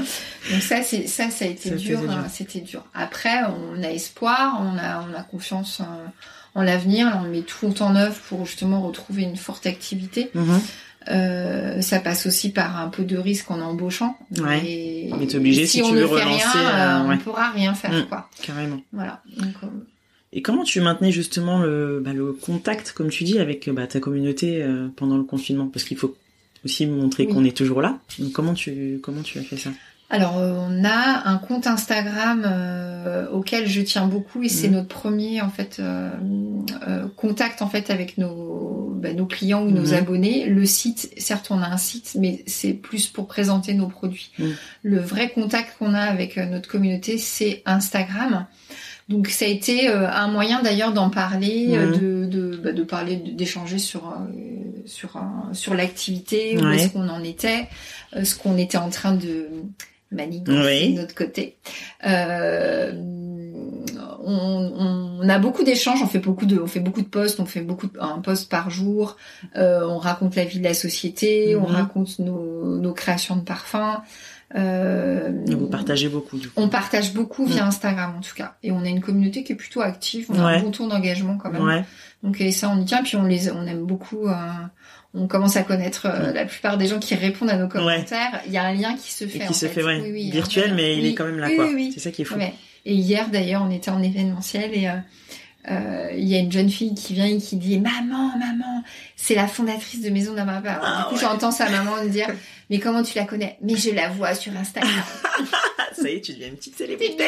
Donc 0.53 0.61
ça, 0.61 0.81
c'est 0.83 1.07
ça, 1.07 1.29
ça 1.29 1.45
a 1.45 1.47
été 1.49 1.69
Ça 1.69 1.75
dur. 1.75 1.99
dur. 2.01 2.11
hein, 2.11 2.25
C'était 2.31 2.61
dur. 2.61 2.85
Après, 2.93 3.41
on 3.75 3.83
a 3.83 3.89
espoir, 3.89 4.61
on 4.61 4.77
a, 4.77 5.05
on 5.09 5.17
a 5.17 5.23
confiance 5.23 5.79
en, 5.81 6.59
en 6.59 6.63
l'avenir. 6.63 7.19
On 7.23 7.27
met 7.29 7.41
tout 7.41 7.81
en 7.81 7.95
œuvre 7.95 8.15
pour 8.29 8.45
justement 8.45 8.81
retrouver 8.81 9.23
une 9.23 9.37
forte 9.37 9.65
activité. 9.67 10.29
Mhm. 10.33 10.59
Euh, 11.11 11.81
ça 11.81 11.99
passe 11.99 12.25
aussi 12.27 12.49
par 12.53 12.79
un 12.79 12.87
peu 12.87 13.03
de 13.03 13.17
risque 13.17 13.51
en 13.51 13.59
embauchant. 13.59 14.17
Ouais. 14.39 14.61
Et 14.65 15.09
Mais 15.19 15.27
t'es 15.27 15.35
obligé, 15.35 15.65
si 15.65 15.81
on 15.81 15.89
tu 15.89 15.95
ne 15.95 15.99
veux 16.01 16.07
fait 16.07 16.23
relancer, 16.23 16.57
rien, 16.57 16.69
euh, 16.69 16.71
euh, 17.01 17.03
on 17.03 17.09
ouais. 17.09 17.15
ne 17.15 17.19
pourra 17.21 17.51
rien 17.51 17.73
faire, 17.73 17.91
Mm. 17.91 18.05
quoi. 18.07 18.29
Carrément. 18.41 18.79
Voilà. 18.93 19.21
Donc, 19.35 19.53
euh, 19.63 19.67
Et 20.31 20.41
comment 20.41 20.63
tu 20.63 20.79
maintenais 20.79 21.11
justement 21.11 21.59
le, 21.59 21.99
bah, 22.03 22.13
le 22.13 22.31
contact, 22.31 22.93
comme 22.93 23.09
tu 23.09 23.25
dis, 23.25 23.37
avec 23.39 23.69
bah, 23.69 23.85
ta 23.85 23.99
communauté 23.99 24.65
pendant 24.95 25.17
le 25.17 25.23
confinement? 25.23 25.67
Parce 25.67 25.83
qu'il 25.83 25.97
faut 25.97 26.15
aussi 26.65 26.85
montrer 26.87 27.25
Oui. 27.27 27.33
qu'on 27.33 27.43
est 27.45 27.55
toujours 27.55 27.81
là. 27.81 27.97
Donc 28.19 28.31
comment 28.31 28.53
tu 28.53 28.99
comment 29.03 29.21
tu 29.21 29.39
as 29.39 29.43
fait 29.43 29.57
ça? 29.57 29.69
Alors, 30.09 30.37
euh, 30.37 30.53
on 30.69 30.83
a 30.85 31.27
un 31.27 31.37
compte 31.37 31.65
Instagram 31.65 32.43
euh, 32.45 33.27
auquel 33.31 33.67
je 33.67 33.81
tiens 33.81 34.05
beaucoup 34.05 34.43
et 34.43 34.49
c'est 34.49 34.67
Mhm. 34.67 34.73
notre 34.75 34.87
premier 34.89 35.41
en 35.41 35.49
fait 35.49 35.77
euh, 35.79 36.09
euh, 36.87 37.05
contact 37.15 37.61
en 37.63 37.67
fait 37.69 37.89
avec 37.89 38.17
nos 38.19 38.91
bah, 39.01 39.11
nos 39.13 39.25
clients 39.25 39.63
ou 39.63 39.71
nos 39.71 39.87
Mhm. 39.87 39.93
abonnés. 39.95 40.45
Le 40.45 40.65
site, 40.65 41.11
certes, 41.17 41.47
on 41.49 41.57
a 41.61 41.67
un 41.67 41.77
site, 41.77 42.15
mais 42.19 42.43
c'est 42.47 42.73
plus 42.73 43.07
pour 43.07 43.27
présenter 43.27 43.73
nos 43.73 43.87
produits. 43.87 44.29
Mhm. 44.39 44.53
Le 44.83 44.99
vrai 44.99 45.29
contact 45.31 45.77
qu'on 45.79 45.93
a 45.95 45.99
avec 46.01 46.37
notre 46.37 46.69
communauté, 46.69 47.17
c'est 47.17 47.63
Instagram. 47.65 48.45
Donc 49.09 49.27
ça 49.27 49.43
a 49.43 49.49
été 49.49 49.89
un 49.89 50.27
moyen 50.29 50.61
d'ailleurs 50.61 50.93
d'en 50.93 51.09
parler, 51.09 51.67
de 51.99 52.25
de, 52.25 52.55
bah, 52.63 52.71
de 52.71 52.83
parler, 52.83 53.17
d'échanger 53.17 53.77
sur 53.79 54.15
sur 54.85 55.17
un- 55.17 55.49
sur 55.53 55.73
l'activité, 55.73 56.57
où 56.57 56.61
Ouais. 56.65 56.75
est-ce 56.75 56.89
qu'on 56.89 57.07
en 57.09 57.23
était, 57.23 57.67
euh, 58.15 58.23
ce 58.23 58.35
qu'on 58.35 58.57
était 58.57 58.77
en 58.77 58.89
train 58.89 59.13
de 59.13 59.47
manigancer 60.11 60.61
Oui. 60.87 60.93
de 60.95 61.01
notre 61.01 61.15
côté. 61.15 61.57
Euh, 62.05 62.91
on, 64.25 65.19
on 65.21 65.29
a 65.29 65.39
beaucoup 65.39 65.63
d'échanges, 65.63 66.01
on 66.01 66.07
fait 66.07 66.19
beaucoup 66.19 66.45
de, 66.45 66.59
on 66.59 66.67
fait 66.67 66.79
beaucoup 66.79 67.01
de 67.01 67.07
posts, 67.07 67.39
on 67.39 67.45
fait 67.45 67.61
beaucoup 67.61 67.87
de, 67.87 67.99
un 67.99 68.19
post 68.19 68.49
par 68.49 68.69
jour. 68.69 69.17
Euh, 69.57 69.85
on 69.87 69.97
raconte 69.97 70.35
la 70.35 70.45
vie 70.45 70.59
de 70.59 70.63
la 70.63 70.73
société, 70.73 71.55
on 71.55 71.61
Mhm. 71.67 71.75
raconte 71.75 72.19
nos, 72.19 72.77
nos 72.77 72.93
créations 72.93 73.35
de 73.35 73.41
parfums. 73.41 74.01
Euh, 74.55 75.31
Et 75.47 75.55
Vous 75.55 75.65
partagez 75.67 76.09
beaucoup 76.09 76.37
du 76.37 76.47
coup. 76.47 76.53
on 76.61 76.69
partage 76.69 77.13
beaucoup 77.13 77.43
via 77.45 77.63
Mm. 77.63 77.67
Instagram 77.69 78.13
en 78.17 78.21
tout 78.21 78.35
cas, 78.35 78.55
et 78.61 78.71
on 78.71 78.81
a 78.81 78.87
une 78.87 79.01
communauté 79.01 79.43
qui 79.43 79.51
est 79.53 79.55
plutôt 79.55 79.81
active. 79.81 80.27
On 80.29 80.37
a 80.39 80.45
Ouais. 80.45 80.57
un 80.57 80.61
bon 80.61 80.69
taux 80.71 80.87
d'engagement 80.87 81.37
quand 81.37 81.49
même. 81.51 81.63
Ouais. 81.63 81.83
Donc 82.23 82.39
et 82.41 82.51
ça 82.51 82.69
on 82.69 82.81
y 82.81 82.85
tient, 82.85 83.03
puis 83.03 83.15
on 83.17 83.23
les, 83.23 83.51
on 83.51 83.65
aime 83.67 83.83
beaucoup. 83.85 84.27
euh, 84.27 84.33
on 85.13 85.27
commence 85.27 85.57
à 85.57 85.63
connaître 85.63 86.07
euh, 86.07 86.33
la 86.33 86.45
plupart 86.45 86.77
des 86.77 86.87
gens 86.87 86.97
qui 86.99 87.13
répondent 87.13 87.49
à 87.51 87.57
nos 87.57 87.67
commentaires. 87.67 88.41
Il 88.47 88.51
y 88.53 88.57
a 88.57 88.63
un 88.63 88.73
lien 88.73 88.95
qui 88.95 89.11
se 89.11 89.27
fait. 89.27 89.39
Et 89.39 89.43
en 89.43 89.47
qui 89.47 89.53
se 89.53 89.67
fait, 89.67 89.83
ouais, 89.83 89.99
Oui, 90.01 90.11
oui, 90.11 90.31
virtuel, 90.31 90.73
mais 90.73 90.97
il 90.97 91.05
est 91.05 91.13
quand 91.13 91.25
même 91.25 91.37
là, 91.37 91.47
Oui, 91.49 91.55
quoi. 91.55 91.65
oui, 91.67 91.73
oui. 91.75 91.91
C'est 91.93 91.99
ça 91.99 92.09
qui 92.11 92.23
est 92.23 92.25
fou. 92.25 92.35
Et 92.85 92.93
hier 92.95 93.29
d'ailleurs, 93.29 93.61
on 93.63 93.69
était 93.71 93.91
en 93.91 94.01
événementiel 94.01 94.71
et 94.73 94.87
euh, 94.87 94.93
il 95.69 96.23
y 96.27 96.35
a 96.35 96.39
une 96.39 96.51
jeune 96.51 96.69
fille 96.69 96.93
qui 96.93 97.13
vient 97.13 97.25
et 97.25 97.37
qui 97.37 97.55
dit 97.55 97.79
maman, 97.79 98.37
maman, 98.37 98.83
c'est 99.15 99.35
la 99.35 99.47
fondatrice 99.47 100.01
de 100.01 100.09
Maison 100.09 100.33
d'un 100.33 100.45
Papa. 100.45 100.79
Ah, 100.83 100.97
du 100.99 101.03
coup, 101.09 101.15
ouais. 101.15 101.21
j'entends 101.21 101.51
sa 101.51 101.69
maman 101.69 102.03
me 102.03 102.09
dire 102.09 102.27
mais 102.69 102.79
comment 102.79 103.03
tu 103.03 103.17
la 103.17 103.25
connais? 103.25 103.57
Mais 103.61 103.75
je 103.75 103.91
la 103.91 104.09
vois 104.09 104.33
sur 104.35 104.51
Instagram. 104.57 104.91
Ça 105.93 106.09
y 106.09 106.15
est, 106.15 106.21
tu 106.21 106.33
deviens 106.33 106.47
une 106.49 106.55
petite 106.55 106.77
célébrité. 106.77 107.23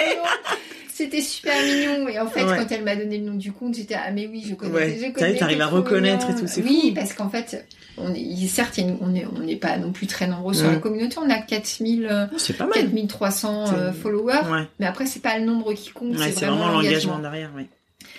C'était 0.91 1.21
super 1.21 1.53
mignon 1.61 2.07
et 2.07 2.19
en 2.19 2.27
fait 2.27 2.43
Ouais. 2.45 2.57
quand 2.57 2.71
elle 2.71 2.83
m'a 2.83 2.95
donné 2.95 3.17
le 3.17 3.25
nom 3.25 3.33
du 3.35 3.51
compte 3.51 3.75
j'étais 3.75 3.95
ah 3.95 4.11
mais 4.11 4.27
oui 4.27 4.45
je 4.47 4.55
connais 4.55 4.73
Ouais. 4.73 4.99
je 5.05 5.11
connais 5.11 5.35
t'arrives 5.35 5.59
à 5.61 5.67
reconnaître 5.67 6.29
et 6.29 6.35
tout, 6.35 6.47
c'est 6.47 6.61
oui 6.63 6.89
fou. 6.89 6.93
parce 6.95 7.11
qu'en 7.13 7.29
fait 7.29 7.67
on 7.97 8.13
est 8.13 8.47
certes 8.47 8.79
on 9.01 9.13
est 9.13 9.25
on 9.25 9.39
n'est 9.39 9.57
pas 9.57 9.75
non 9.77 9.91
plus 9.91 10.07
très 10.07 10.25
nombreux 10.25 10.53
sur 10.53 10.71
la 10.71 10.77
communauté 10.77 11.17
on 11.21 11.29
a 11.29 11.37
4000 11.39 12.07
euh, 12.09 12.25
Oh, 12.33 12.35
c'est 12.37 12.53
pas 12.53 12.65
mal. 12.65 12.75
4300 12.75 13.65
euh, 13.73 13.91
C'est- 13.91 13.99
followers 14.01 14.67
mais 14.79 14.85
après 14.85 15.05
c'est 15.05 15.21
pas 15.21 15.37
le 15.37 15.43
nombre 15.43 15.73
qui 15.73 15.89
compte 15.89 16.17
c'est 16.17 16.31
vraiment 16.45 16.69
l'engagement 16.69 16.81
l'engagement 16.81 17.19
derrière, 17.19 17.51
oui. 17.57 17.67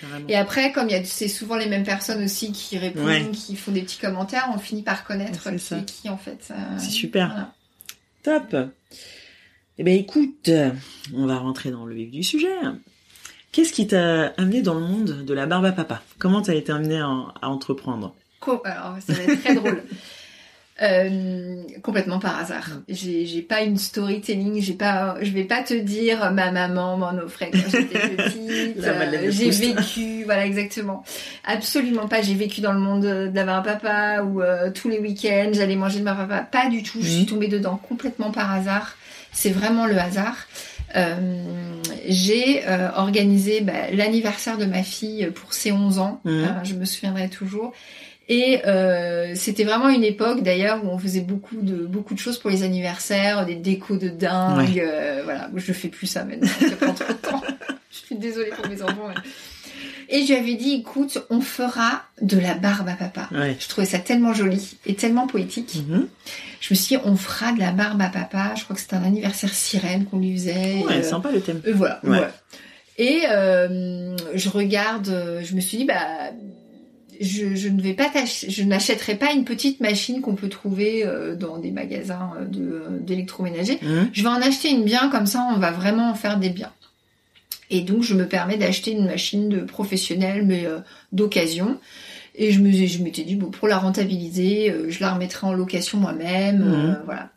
Carrément. 0.01 0.27
et 0.27 0.35
après 0.35 0.71
comme 0.71 0.87
il 0.89 0.91
y 0.91 0.95
a 0.95 1.03
c'est 1.05 1.27
souvent 1.27 1.55
les 1.55 1.67
mêmes 1.67 1.83
personnes 1.85 2.23
aussi 2.23 2.51
qui 2.51 2.77
répondent 2.77 3.05
Ouais. 3.05 3.29
qui 3.31 3.55
font 3.55 3.71
des 3.71 3.81
petits 3.81 3.97
commentaires 3.99 4.49
on 4.53 4.57
finit 4.59 4.83
par 4.83 5.03
connaître 5.05 5.49
qui 5.51 5.59
ça. 5.59 5.79
qui 5.81 6.09
en 6.09 6.17
fait 6.17 6.47
euh, 6.51 6.55
C'est 6.77 6.89
super. 6.89 7.27
voilà. 7.27 7.53
Top. 8.49 8.71
Eh 9.77 9.83
ben 9.83 9.95
écoute, 9.95 10.49
on 11.13 11.25
va 11.27 11.37
rentrer 11.37 11.71
dans 11.71 11.85
le 11.85 11.93
vif 11.95 12.11
du 12.11 12.23
sujet. 12.23 12.51
Qu'est-ce 13.51 13.71
qui 13.71 13.87
t'a 13.87 14.27
amené 14.37 14.61
dans 14.61 14.73
le 14.73 14.81
monde 14.81 15.23
de 15.25 15.33
la 15.33 15.45
barbe 15.45 15.65
à 15.65 15.71
papa? 15.71 16.01
Comment 16.19 16.41
t'as 16.41 16.55
été 16.55 16.71
amené 16.71 16.97
à, 16.99 17.05
à 17.41 17.47
entreprendre? 17.47 18.13
Co- 18.39 18.61
Alors, 18.65 18.97
ça 19.05 19.13
va 19.13 19.23
être 19.23 19.41
très 19.43 19.55
drôle. 19.55 19.83
Euh, 20.81 21.63
complètement 21.81 22.19
par 22.19 22.37
hasard. 22.39 22.69
J'ai, 22.87 23.25
j'ai 23.25 23.41
pas 23.41 23.61
une 23.63 23.77
storytelling, 23.77 24.61
j'ai 24.61 24.73
pas, 24.73 25.17
je 25.21 25.31
vais 25.31 25.43
pas 25.43 25.63
te 25.63 25.73
dire 25.73 26.31
ma 26.33 26.51
maman 26.51 26.97
m'en 26.97 27.13
offrait 27.17 27.49
quand 27.51 27.57
j'étais 27.71 27.97
petite. 28.15 28.83
Euh, 28.83 29.27
j'ai 29.31 29.49
vécu, 29.49 30.23
voilà 30.25 30.45
exactement. 30.45 31.03
Absolument 31.45 32.07
pas. 32.07 32.21
J'ai 32.21 32.35
vécu 32.35 32.61
dans 32.61 32.73
le 32.73 32.79
monde 32.79 33.01
de 33.01 33.27
d'avoir 33.27 33.57
un 33.57 33.61
papa 33.63 34.21
où 34.21 34.41
euh, 34.41 34.69
tous 34.69 34.87
les 34.87 34.99
week-ends 34.99 35.49
j'allais 35.53 35.75
manger 35.75 35.97
de 35.99 36.03
ma 36.03 36.13
papa. 36.13 36.41
Pas 36.41 36.69
du 36.69 36.83
tout. 36.83 36.99
Je 37.01 37.07
suis 37.07 37.19
Mhm. 37.21 37.25
tombée 37.25 37.47
dedans 37.47 37.77
complètement 37.89 38.29
par 38.29 38.53
hasard. 38.53 38.95
C'est 39.31 39.49
vraiment 39.51 39.87
le 39.87 39.97
hasard. 39.97 40.35
Euh, 40.95 41.15
j'ai 42.07 42.67
euh, 42.67 42.89
organisé 42.95 43.61
bah, 43.61 43.73
l'anniversaire 43.93 44.57
de 44.57 44.65
ma 44.65 44.83
fille 44.83 45.27
pour 45.33 45.53
ses 45.53 45.71
11 45.71 45.99
ans. 45.99 46.21
Euh, 46.25 46.45
je 46.63 46.75
me 46.75 46.85
souviendrai 46.85 47.29
toujours. 47.29 47.73
Et 48.29 48.59
euh, 48.67 49.33
c'était 49.35 49.63
vraiment 49.63 49.87
une 49.89 50.03
époque 50.03 50.43
d'ailleurs 50.43 50.83
où 50.83 50.89
on 50.89 50.97
faisait 50.97 51.21
beaucoup 51.21 51.61
de 51.61 51.85
beaucoup 51.85 52.13
de 52.13 52.19
choses 52.19 52.37
pour 52.37 52.49
les 52.49 52.63
anniversaires, 52.63 53.45
des 53.45 53.55
décos 53.55 53.95
de 53.97 54.09
dingue. 54.09 54.67
Ouais. 54.75 54.81
euh, 54.85 55.21
voilà, 55.23 55.49
je 55.55 55.71
fais 55.73 55.87
plus 55.87 56.07
ça 56.07 56.25
maintenant. 56.25 56.47
Ça 56.59 56.75
prend 56.75 56.93
trop 56.93 57.13
de 57.13 57.17
temps. 57.17 57.41
je 57.91 57.97
suis 57.97 58.15
désolée 58.15 58.49
pour 58.49 58.67
mes 58.69 58.81
enfants. 58.81 59.07
mais- 59.07 59.21
Et 60.09 60.23
je 60.23 60.27
lui 60.33 60.35
avais 60.35 60.55
dit, 60.55 60.73
écoute, 60.73 61.19
on 61.29 61.39
fera 61.41 62.03
de 62.21 62.37
la 62.37 62.53
barbe 62.53 62.89
à 62.89 62.93
papa. 62.95 63.29
Ouais. 63.33 63.55
Je 63.59 63.67
trouvais 63.69 63.87
ça 63.87 63.99
tellement 63.99 64.33
joli 64.33 64.77
et 64.85 64.95
tellement 64.95 65.27
poétique. 65.27 65.75
Mhm. 65.87 66.07
Je 66.59 66.73
me 66.73 66.75
suis 66.75 66.97
dit, 66.97 67.01
on 67.05 67.15
fera 67.15 67.53
de 67.53 67.59
la 67.59 67.71
barbe 67.71 68.01
à 68.01 68.09
papa. 68.09 68.53
Je 68.57 68.63
crois 68.65 68.75
que 68.75 68.81
c'était 68.81 68.95
un 68.97 69.03
anniversaire 69.03 69.53
sirène 69.53 70.05
qu'on 70.05 70.19
lui 70.19 70.33
faisait. 70.37 70.83
Ouais, 70.85 70.95
Et, 70.97 70.99
euh, 70.99 71.03
sympa 71.03 71.31
le 71.31 71.39
thème. 71.39 71.61
et 71.65 71.71
voilà. 71.71 71.99
Ouais. 72.03 72.19
ouais. 72.19 72.27
Et 72.97 73.21
euh, 73.29 74.15
je 74.33 74.49
regarde, 74.49 75.07
euh, 75.09 75.41
je 75.45 75.53
me 75.55 75.61
suis 75.61 75.77
dit, 75.77 75.85
bah, 75.85 76.31
je, 77.21 77.55
je 77.55 77.69
ne 77.69 77.81
vais 77.81 77.93
pas 77.93 78.11
je 78.47 78.63
n'achèterai 78.63 79.15
pas 79.15 79.31
une 79.33 79.43
petite 79.45 79.79
machine 79.79 80.21
qu'on 80.21 80.35
peut 80.35 80.49
trouver 80.49 81.05
euh, 81.05 81.35
dans 81.35 81.57
des 81.57 81.71
magasins 81.71 82.31
euh, 82.39 82.45
de 82.45 82.83
d'électroménager. 82.99 83.79
Mhm. 83.81 84.09
Je 84.13 84.21
vais 84.23 84.29
en 84.29 84.41
acheter 84.41 84.69
une 84.69 84.83
bien, 84.83 85.09
comme 85.09 85.25
ça, 85.27 85.47
on 85.53 85.59
va 85.59 85.71
vraiment 85.71 86.09
en 86.11 86.15
faire 86.15 86.37
des 86.37 86.49
biens. 86.49 86.71
Et 87.69 87.81
donc, 87.81 88.01
je 88.03 88.13
me 88.13 88.25
permets 88.27 88.57
d'acheter 88.57 88.91
une 88.91 89.05
machine 89.05 89.49
de 89.49 89.59
professionnel, 89.61 90.43
mais 90.45 90.65
euh, 90.65 90.79
d'occasion. 91.11 91.77
Et 92.35 92.51
je 92.51 92.59
me, 92.61 92.71
je 92.71 93.03
m'étais 93.03 93.23
dit, 93.23 93.35
bon, 93.35 93.49
pour 93.49 93.67
la 93.67 93.77
rentabiliser, 93.77 94.71
euh, 94.71 94.89
je 94.89 94.99
la 95.01 95.11
remettrai 95.13 95.47
en 95.47 95.53
location 95.53 95.97
moi-même, 95.97 96.61
euh, 96.61 96.87
Mhm. 96.91 97.01
voilà. 97.05 97.29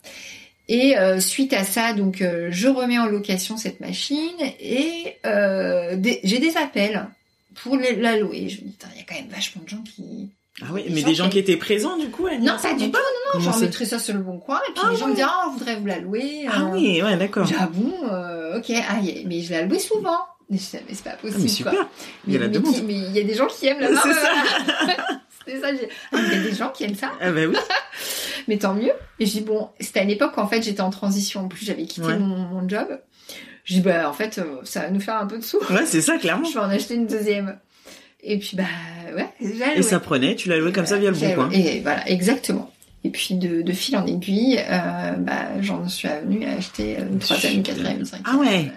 Et 0.69 0.97
euh, 0.97 1.19
suite 1.19 1.51
à 1.53 1.65
ça, 1.65 1.91
donc, 1.93 2.21
euh, 2.21 2.47
je 2.51 2.69
remets 2.69 2.97
en 2.99 3.07
location 3.07 3.57
cette 3.57 3.81
machine 3.81 4.17
et 4.61 5.17
euh, 5.25 5.97
j'ai 6.23 6.39
des 6.39 6.55
appels 6.55 7.07
pour 7.55 7.77
la 7.77 8.17
louer. 8.17 8.49
Je 8.49 8.61
me 8.61 8.67
dis, 8.67 8.77
il 8.93 8.97
y 8.99 9.01
a 9.01 9.05
quand 9.07 9.15
même 9.15 9.29
vachement 9.29 9.61
de 9.63 9.69
gens 9.69 9.83
qui... 9.83 10.29
Ah 10.61 10.65
oui, 10.73 10.83
mais 10.89 10.99
gens 11.01 11.07
des 11.07 11.15
gens 11.15 11.23
qui- 11.25 11.31
qui 11.31 11.39
étaient 11.39 11.57
présents 11.57 11.97
du 11.97 12.09
coup 12.09 12.27
Non, 12.27 12.57
pas 12.61 12.73
du 12.73 12.83
ou 12.85 12.87
tout, 12.87 12.97
non, 12.97 12.99
non, 13.35 13.39
j'en 13.39 13.53
ça 13.53 13.59
mettrai 13.61 13.85
ça 13.85 13.99
sur 13.99 14.13
le 14.13 14.19
bon 14.19 14.37
coin. 14.37 14.59
Et 14.69 14.73
puis 14.73 14.81
Ah 14.85 14.89
les 14.91 14.97
gens 14.97 15.05
ouais. 15.05 15.11
me 15.11 15.15
disent, 15.15 15.25
ah, 15.27 15.45
on 15.47 15.51
voudrait 15.53 15.75
vous 15.77 15.85
la 15.87 15.99
louer. 15.99 16.45
Ah 16.51 16.63
euh, 16.63 16.65
oui, 16.73 17.01
ouais, 17.01 17.15
d'accord. 17.17 17.47
Ah 17.57 17.67
bon, 17.67 17.93
euh, 18.11 18.57
ok, 18.59 18.71
ah, 18.89 18.97
mais 19.25 19.41
je 19.41 19.51
la 19.53 19.63
louais 19.63 19.79
souvent. 19.79 20.17
Mais 20.49 20.57
mais 20.73 20.93
c'est 20.93 21.03
pas 21.03 21.11
Ah, 21.13 21.17
possible. 21.21 21.39
mais 21.41 21.47
quoi. 21.63 21.71
super. 21.71 21.87
Il 22.27 22.33
y 22.33 22.35
a 22.35 22.39
la 22.41 22.47
mais, 22.47 22.53
demande. 22.53 22.73
qui- 22.75 22.81
mais 22.81 22.93
il 22.95 23.11
y 23.15 23.19
a 23.19 23.23
des 23.23 23.33
gens 23.33 23.47
qui 23.47 23.65
aiment 23.67 23.79
la 23.79 23.87
C'est 23.89 24.13
ça. 24.13 24.29
C'était 25.45 25.59
ça, 25.61 25.73
j'ai 25.73 25.89
ah, 26.11 26.17
il 26.19 26.33
y 26.33 26.35
a 26.35 26.49
des 26.49 26.53
gens 26.55 26.69
qui 26.69 26.83
aiment 26.83 26.95
ça, 26.95 27.11
Ah 27.21 27.31
bah 27.31 27.41
oui. 27.47 27.55
mais 28.47 28.57
tant 28.57 28.73
mieux. 28.75 28.91
Et 29.19 29.25
je 29.25 29.31
dis, 29.31 29.41
bon, 29.41 29.69
c'était 29.79 30.01
à 30.01 30.03
une 30.03 30.09
époque 30.11 30.33
où 30.37 30.39
en 30.41 30.47
fait 30.47 30.61
j'étais 30.61 30.81
en 30.81 30.89
transition. 30.91 31.45
En 31.45 31.47
plus, 31.47 31.65
j'avais 31.65 31.85
quitté 31.85 32.05
Ouais. 32.07 32.19
mon, 32.19 32.37
mon 32.37 32.67
job. 32.69 32.99
Je 33.63 33.73
dis, 33.75 33.81
bah, 33.81 34.09
en 34.09 34.13
fait, 34.13 34.37
euh, 34.39 34.43
ça 34.63 34.81
va 34.81 34.89
nous 34.89 34.99
faire 34.99 35.15
un 35.17 35.27
peu 35.27 35.37
de 35.37 35.43
sous. 35.43 35.59
Ouais, 35.69 35.85
c'est 35.85 36.01
ça, 36.01 36.17
clairement. 36.17 36.45
Je 36.45 36.53
vais 36.53 36.59
en 36.59 36.69
acheter 36.69 36.95
une 36.95 37.07
deuxième. 37.07 37.57
Et 38.23 38.37
puis, 38.39 38.55
bah, 38.55 38.63
ouais, 39.15 39.27
j'ai 39.39 39.79
Et 39.79 39.81
ça 39.83 39.99
prenait, 39.99 40.35
tu 40.35 40.49
l'as 40.49 40.57
loué 40.57 40.71
comme 40.71 40.85
ça 40.85 40.97
via 40.97 41.11
le 41.11 41.15
bon 41.17 41.33
coin. 41.33 41.49
Et 41.51 41.79
voilà, 41.81 42.07
exactement. 42.09 42.71
Et 43.03 43.09
puis 43.09 43.33
de, 43.35 43.61
de 43.63 43.71
fil 43.71 43.97
en 43.97 44.05
aiguille, 44.05 44.59
euh, 44.59 45.11
bah, 45.17 45.47
j'en 45.61 45.87
suis 45.87 46.07
venue 46.07 46.45
à 46.45 46.53
acheter 46.53 46.97
une 46.99 47.17
troisième, 47.19 47.53
une 47.53 47.63
quatrième, 47.63 47.97
une 47.99 48.05
cinquième. 48.05 48.27
Ah 48.35 48.37
ouais. 48.37 48.71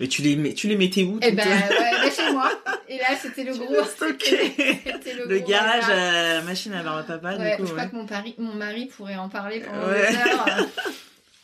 Mais 0.00 0.06
tu 0.08 0.22
les, 0.22 0.34
mets- 0.36 0.54
tu 0.54 0.66
les 0.68 0.76
mettais 0.76 1.02
où 1.04 1.18
toutes- 1.20 1.34
ben 1.34 1.44
ouais, 1.46 2.10
chez 2.10 2.32
moi. 2.32 2.50
Et 2.88 2.98
là, 2.98 3.04
c'était 3.20 3.44
le 3.44 3.52
Tu 3.52 3.58
gros. 3.60 3.74
C'était 3.98 5.14
Le 5.26 5.38
gros 5.38 5.48
garage 5.48 5.88
à 5.90 6.42
machine 6.42 6.72
à 6.74 6.82
barbe 6.82 6.98
à 7.00 7.02
papa, 7.04 7.36
Ouais, 7.36 7.52
du 7.52 7.62
coup. 7.62 7.66
je 7.66 7.72
crois 7.72 7.86
que 7.86 7.94
mon, 7.96 8.06
pari, 8.06 8.34
mon 8.38 8.54
mari 8.54 8.86
pourrait 8.86 9.14
en 9.16 9.28
parler 9.28 9.60
pendant 9.60 9.86
Ouais. 9.88 10.10
des 10.10 10.16
heures. 10.16 10.46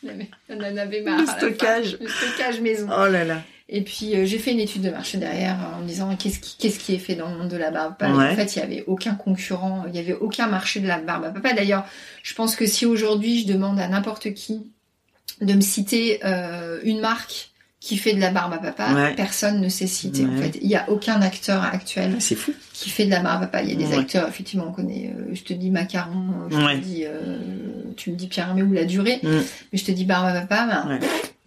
On 0.04 0.56
en 0.56 0.76
avait 0.76 1.02
marre. 1.02 1.20
Le 1.20 1.26
stockage. 1.26 1.98
Le 2.00 2.08
stockage 2.08 2.60
maison. 2.60 2.88
Oh 2.88 3.08
là 3.08 3.24
là. 3.24 3.42
Et 3.72 3.82
puis 3.82 4.16
euh, 4.16 4.24
j'ai 4.24 4.38
fait 4.38 4.50
une 4.50 4.58
étude 4.60 4.82
de 4.82 4.90
marché 4.90 5.18
derrière 5.18 5.56
euh, 5.60 5.78
en 5.78 5.82
me 5.82 5.86
disant 5.86 6.14
qu'est-ce 6.16 6.40
qui, 6.40 6.56
qu'est-ce 6.58 6.80
qui 6.80 6.94
est 6.94 6.98
fait 6.98 7.14
dans 7.14 7.30
le 7.30 7.36
monde 7.36 7.48
de 7.48 7.56
la 7.56 7.70
barbe? 7.70 7.92
À 8.00 8.06
papa. 8.06 8.12
Ouais. 8.12 8.32
En 8.32 8.34
fait, 8.34 8.56
il 8.56 8.58
y 8.58 8.62
avait 8.62 8.84
aucun 8.88 9.14
concurrent, 9.14 9.84
il 9.88 9.94
y 9.94 9.98
avait 10.00 10.14
aucun 10.14 10.48
marché 10.48 10.80
de 10.80 10.88
la 10.88 10.98
barbe 10.98 11.24
à 11.24 11.30
papa. 11.30 11.52
D'ailleurs, 11.52 11.84
je 12.22 12.34
pense 12.34 12.56
que 12.56 12.66
si 12.66 12.84
aujourd'hui 12.84 13.42
je 13.42 13.46
demande 13.46 13.78
à 13.78 13.86
n'importe 13.86 14.34
qui 14.34 14.72
de 15.40 15.54
me 15.54 15.60
citer 15.60 16.20
euh, 16.24 16.80
une 16.82 17.00
marque 17.00 17.49
qui 17.80 17.96
fait 17.96 18.12
de 18.12 18.20
la 18.20 18.30
barbe 18.30 18.52
à 18.52 18.58
papa, 18.58 18.92
Ouais. 18.92 19.14
personne 19.14 19.58
ne 19.60 19.68
sait 19.70 19.86
citer. 19.86 20.26
En 20.26 20.36
fait, 20.36 20.58
il 20.60 20.68
y 20.68 20.76
a 20.76 20.88
aucun 20.90 21.22
acteur 21.22 21.64
actuel 21.64 22.16
C'est 22.18 22.34
fou. 22.34 22.52
qui 22.74 22.90
fait 22.90 23.06
de 23.06 23.10
la 23.10 23.20
barbe 23.20 23.42
à 23.44 23.46
papa. 23.46 23.62
Il 23.62 23.70
y 23.70 23.72
a 23.72 23.76
des 23.76 23.86
Ouais. 23.94 24.00
acteurs, 24.00 24.28
effectivement, 24.28 24.66
on 24.68 24.72
connaît. 24.72 25.12
euh, 25.16 25.30
je 25.32 25.42
te 25.42 25.54
dis 25.54 25.70
macaron, 25.70 26.26
je 26.50 26.56
Ouais. 26.56 26.78
te 26.78 26.84
dis, 26.84 27.04
euh, 27.06 27.38
tu 27.96 28.10
me 28.10 28.16
dis 28.16 28.26
Pierre 28.28 28.48
Hermé 28.48 28.62
ou 28.62 28.72
la 28.72 28.84
durée, 28.84 29.18
Mm. 29.22 29.28
mais 29.72 29.78
je 29.78 29.84
te 29.86 29.92
dis 29.92 30.04
barbe 30.04 30.26
à 30.26 30.40
papa, 30.42 30.66
ben. 30.88 31.00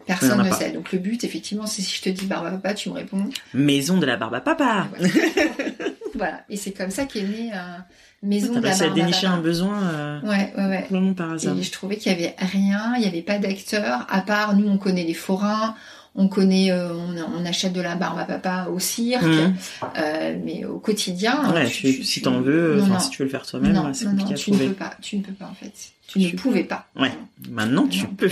Personne 0.06 0.43
ne 0.43 0.50
pas. 0.50 0.56
sait. 0.58 0.72
Donc 0.72 0.91
le 0.91 1.00
but, 1.00 1.24
effectivement, 1.24 1.65
c'est 1.65 1.82
si 1.82 1.96
je 1.96 2.02
te 2.02 2.10
dis 2.10 2.26
barbe 2.26 2.48
à 2.48 2.52
papa, 2.52 2.74
tu 2.74 2.89
me 2.89 2.96
réponds. 2.96 3.30
Maison 3.54 3.98
de 4.00 4.06
la 4.06 4.17
barbe 4.17 4.34
à 4.36 4.41
papa. 4.41 4.88
Voilà. 4.98 5.13
voilà. 6.15 6.41
Et 6.50 6.58
c'est 6.58 6.72
comme 6.72 6.89
ça 6.91 7.06
qu'est 7.06 7.22
née 7.22 7.52
euh, 7.54 7.78
Maison 8.22 8.50
de 8.54 8.60
la 8.60 8.72
barbe 8.72 8.82
à 8.82 8.89
dénicher 8.89 9.28
un 9.28 9.39
besoin 9.39 9.82
euh, 9.84 10.22
Ouais, 10.22 10.54
ouais, 10.58 10.65
ouais. 10.65 10.82
complètement 10.88 11.13
par 11.13 11.32
hasard. 11.34 11.58
Et 11.58 11.63
je 11.63 11.72
trouvais 11.72 11.98
qu'il 11.98 12.12
y 12.12 12.15
avait 12.15 12.36
rien, 12.38 12.93
il 12.96 13.02
n'y 13.02 13.08
avait 13.08 13.22
pas 13.22 13.38
d'acteurs, 13.38 14.06
à 14.10 14.22
part 14.22 14.56
nous, 14.56 14.67
on 14.67 14.78
connaît 14.78 15.04
les 15.04 15.13
forains, 15.13 15.76
on 16.15 16.28
connaît, 16.28 16.71
euh, 16.71 16.93
on, 16.93 17.15
on 17.41 17.45
achète 17.45 17.73
de 17.73 17.82
la 17.82 17.95
barbe 17.95 18.19
à 18.19 18.26
papa 18.26 18.67
au 18.71 18.80
cirque, 18.80 19.23
Mhm. 19.23 19.56
euh, 19.97 20.38
mais 20.43 20.63
au 20.65 20.80
quotidien. 20.80 21.52
Ouais, 21.54 21.65
tu- 21.67 21.73
tu- 21.73 21.95
tu- 21.97 22.04
si 22.04 22.13
tu- 22.19 22.21
t'en 22.21 22.41
veux, 22.41 22.76
non, 22.78 22.84
enfin, 22.84 22.93
non. 22.93 22.99
si 22.99 23.10
tu 23.10 23.17
veux 23.19 23.26
le 23.26 23.32
faire 23.32 23.45
toi-même, 23.45 23.73
non, 23.73 23.93
c'est 23.93 24.06
compliqué 24.06 24.30
non, 24.30 24.36
à 24.36 24.38
tu 24.38 24.52
ne 24.52 24.58
peux 24.58 24.73
pas, 24.73 24.93
tu 25.02 25.17
ne 25.17 25.21
peux 25.23 25.34
pas 25.34 25.45
en 25.45 25.56
fait. 25.56 25.71
Tu 26.08 26.19
ne 26.19 26.30
pouvais 26.32 26.63
pas. 26.63 26.88
Ouais. 26.95 27.12
Maintenant, 27.49 27.88
tu 27.88 28.06
peux. 28.08 28.30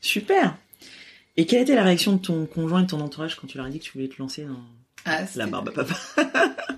Super. 0.00 0.56
Et 1.36 1.46
quelle 1.46 1.62
était 1.62 1.74
la 1.74 1.82
réaction 1.82 2.12
de 2.12 2.18
ton 2.18 2.46
conjoint 2.46 2.80
et 2.80 2.84
de 2.84 2.88
ton 2.88 3.00
entourage 3.00 3.36
quand 3.36 3.46
tu 3.46 3.56
leur 3.58 3.66
as 3.66 3.70
dit 3.70 3.78
que 3.78 3.84
tu 3.84 3.92
voulais 3.92 4.08
te 4.08 4.16
lancer 4.18 4.42
dans 4.44 4.60
Ah, 5.04 5.18
la 5.36 5.46
barbe 5.46 5.68
à 5.68 5.72
papa? 5.72 5.94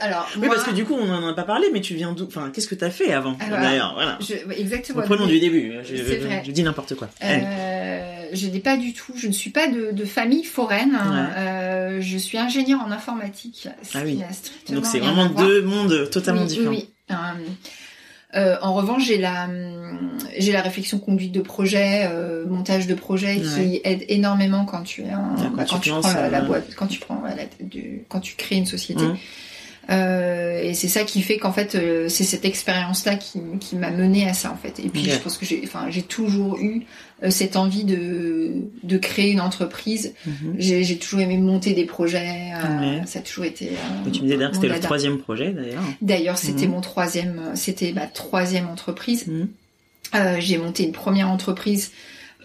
Alors, 0.00 0.28
Oui, 0.36 0.46
moi, 0.46 0.56
parce 0.56 0.66
que 0.66 0.74
du 0.74 0.84
coup, 0.84 0.94
on 0.94 1.08
en 1.08 1.28
a 1.28 1.34
pas 1.34 1.44
parlé, 1.44 1.68
mais 1.72 1.80
tu 1.80 1.94
viens 1.94 2.12
d'où 2.12 2.24
Enfin, 2.26 2.50
qu'est-ce 2.52 2.66
que 2.66 2.74
t'as 2.74 2.90
fait 2.90 3.12
avant? 3.12 3.36
D'ailleurs, 3.48 3.94
voilà. 3.94 4.18
je- 4.20 4.50
exactement. 4.60 5.02
Reprenons 5.02 5.26
du 5.26 5.38
début. 5.38 5.72
Je, 5.84 5.94
C'est 5.96 6.16
vrai. 6.18 6.42
je 6.44 6.50
dis 6.50 6.64
n'importe 6.64 6.96
quoi. 6.96 7.08
Euh, 7.22 7.93
je 8.34 8.46
n'ai 8.48 8.60
pas 8.60 8.76
du 8.76 8.92
tout, 8.92 9.12
je 9.16 9.26
ne 9.28 9.32
suis 9.32 9.50
pas 9.50 9.68
de, 9.68 9.90
de 9.92 10.04
famille 10.04 10.44
foraine. 10.44 10.94
hein. 11.00 11.10
Ouais. 11.34 11.38
Euh, 11.40 12.00
je 12.00 12.18
suis 12.18 12.36
ingénieure 12.38 12.80
en 12.80 12.90
informatique. 12.90 13.68
Ah 13.94 14.00
oui. 14.04 14.20
Donc 14.70 14.84
c'est 14.86 14.98
vraiment 14.98 15.26
deux 15.30 15.62
mondes 15.62 16.10
totalement 16.10 16.42
Oui, 16.42 16.46
différents. 16.48 16.70
Oui, 16.70 16.88
oui. 17.10 17.14
Euh, 17.16 17.16
euh, 18.36 18.56
en 18.62 18.74
revanche, 18.74 19.04
j'ai 19.06 19.18
la 19.18 19.44
hum, 19.44 20.18
j'ai 20.38 20.50
la 20.50 20.60
réflexion 20.62 20.98
conduite 20.98 21.30
de 21.32 21.40
projet, 21.40 22.08
euh, 22.10 22.44
montage 22.46 22.86
de 22.88 22.94
projet 22.94 23.36
qui 23.40 23.60
Ouais. 23.60 23.80
aide 23.84 24.04
énormément 24.08 24.64
quand 24.64 24.82
tu 24.82 25.02
es 25.02 25.06
quand 25.68 25.78
tu 25.78 25.90
prends 25.90 26.12
la, 26.12 26.28
la 26.30 26.40
boîte, 26.40 26.74
quand 26.74 26.86
tu 26.88 26.98
prends 26.98 27.22
la 27.22 27.34
tête 27.34 27.68
du- 27.68 28.02
quand 28.08 28.18
tu 28.20 28.34
crées 28.34 28.56
une 28.56 28.66
société. 28.66 29.04
Mmh. 29.04 29.16
Euh, 29.90 30.62
et 30.62 30.72
c'est 30.74 30.88
ça 30.88 31.04
qui 31.04 31.20
fait 31.22 31.36
qu'en 31.36 31.52
fait 31.52 31.74
euh, 31.74 32.08
c'est 32.08 32.24
cette 32.24 32.44
expérience 32.44 33.04
là 33.04 33.16
qui, 33.16 33.40
qui 33.60 33.76
m'a 33.76 33.90
mené 33.90 34.26
à 34.28 34.32
ça 34.32 34.50
en 34.50 34.56
fait. 34.56 34.78
Et 34.82 34.88
puis 34.88 35.04
je 35.04 35.18
pense 35.18 35.36
que 35.36 35.44
j'ai 35.44 35.60
enfin 35.64 35.86
j'ai 35.90 36.02
toujours 36.02 36.58
eu 36.58 36.86
euh, 37.22 37.30
cette 37.30 37.56
envie 37.56 37.84
de 37.84 38.52
de 38.82 38.98
créer 38.98 39.30
une 39.30 39.40
entreprise. 39.42 40.14
Mhm. 40.26 40.54
J'ai 40.58 40.96
toujours 40.98 41.20
aimé 41.20 41.36
monter 41.36 41.74
des 41.74 41.84
projets. 41.84 42.52
Ouais. 42.80 43.02
Ça 43.06 43.18
a 43.18 43.22
toujours 43.22 43.44
été. 43.44 43.70
tu 44.12 44.20
me 44.20 44.24
disais 44.24 44.36
d'ailleurs 44.36 44.50
que 44.50 44.56
c'était 44.56 44.68
le 44.68 44.80
troisième 44.80 45.18
projet 45.18 45.52
d'ailleurs. 45.52 45.82
D'ailleurs, 46.00 46.38
c'était 46.38 46.66
Mhm. 46.66 46.72
mon 46.72 46.80
troisième, 46.80 47.40
c'était 47.54 47.92
ma 47.92 48.06
troisième 48.06 48.68
entreprise. 48.68 49.26
Mhm. 49.26 49.48
J'ai 50.38 50.58
monté 50.58 50.84
une 50.84 50.92
première 50.92 51.28
entreprise 51.28 51.90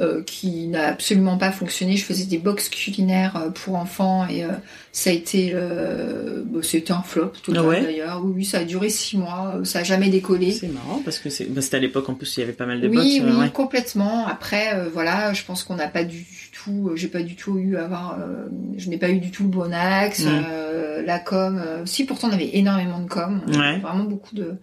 euh, 0.02 0.24
qui 0.24 0.68
n'a 0.68 0.88
absolument 0.88 1.38
pas 1.38 1.52
fonctionné. 1.52 1.98
Je 1.98 2.06
faisais 2.06 2.26
des 2.26 2.38
box 2.38 2.70
culinaires 2.70 3.36
euh, 3.36 3.50
pour 3.50 3.76
enfants 3.76 4.26
et 4.28 4.44
euh, 4.44 4.50
ça 4.92 5.10
a 5.10 5.14
été, 5.14 5.52
euh, 5.54 6.42
bah, 6.46 6.60
c'était 6.64 6.92
un 6.94 7.02
flop 7.02 7.34
total 7.44 7.64
Ah 7.64 7.68
ouais? 7.68 7.82
d'ailleurs. 7.82 8.22
Oui, 8.24 8.32
oui, 8.38 8.46
ça 8.46 8.60
a 8.60 8.64
duré 8.64 8.90
six 8.90 9.18
mois, 9.18 9.56
euh, 9.58 9.64
ça 9.64 9.80
a 9.80 9.84
jamais 9.84 10.10
décollé. 10.10 10.52
C'est 10.52 10.68
marrant 10.68 11.02
parce 11.04 11.20
que 11.20 11.30
c'est- 11.30 11.46
bah, 11.46 11.62
c'était 11.62 11.78
à 11.78 11.80
l'époque 11.80 12.08
en 12.10 12.14
plus 12.14 12.38
il 12.38 12.40
y 12.40 12.44
avait 12.44 12.54
pas 12.54 12.66
mal 12.66 12.80
de 12.82 12.88
Oui, 12.88 13.20
box. 13.20 13.32
oui, 13.34 13.40
ouais. 13.42 13.50
complètement. 13.52 14.26
Après, 14.28 14.74
euh, 14.76 14.90
voilà, 14.94 15.34
je 15.34 15.44
pense 15.44 15.64
qu'on 15.64 15.76
n'a 15.76 15.88
pas 15.88 16.04
du 16.04 16.26
tout, 16.54 16.90
euh, 16.90 16.96
j'ai 16.96 17.08
pas 17.08 17.22
du 17.22 17.36
tout 17.36 17.58
eu 17.58 17.78
à 17.78 17.86
avoir, 17.86 18.18
euh, 18.20 18.48
je 18.78 18.90
n'ai 18.90 18.98
pas 18.98 19.10
eu 19.10 19.20
du 19.20 19.32
tout 19.32 19.44
le 19.44 19.50
bon 19.50 19.74
axe, 19.74 20.24
Mm. 20.26 20.30
euh, 20.50 21.02
la 21.06 21.20
com. 21.20 21.62
euh, 21.64 21.86
si 21.86 22.06
pourtant 22.06 22.30
on 22.30 22.34
avait 22.34 22.52
énormément 22.58 23.00
de 23.00 23.08
com, 23.10 23.42
Ouais. 23.48 23.80
vraiment 23.80 24.04
beaucoup 24.04 24.36
de 24.36 24.56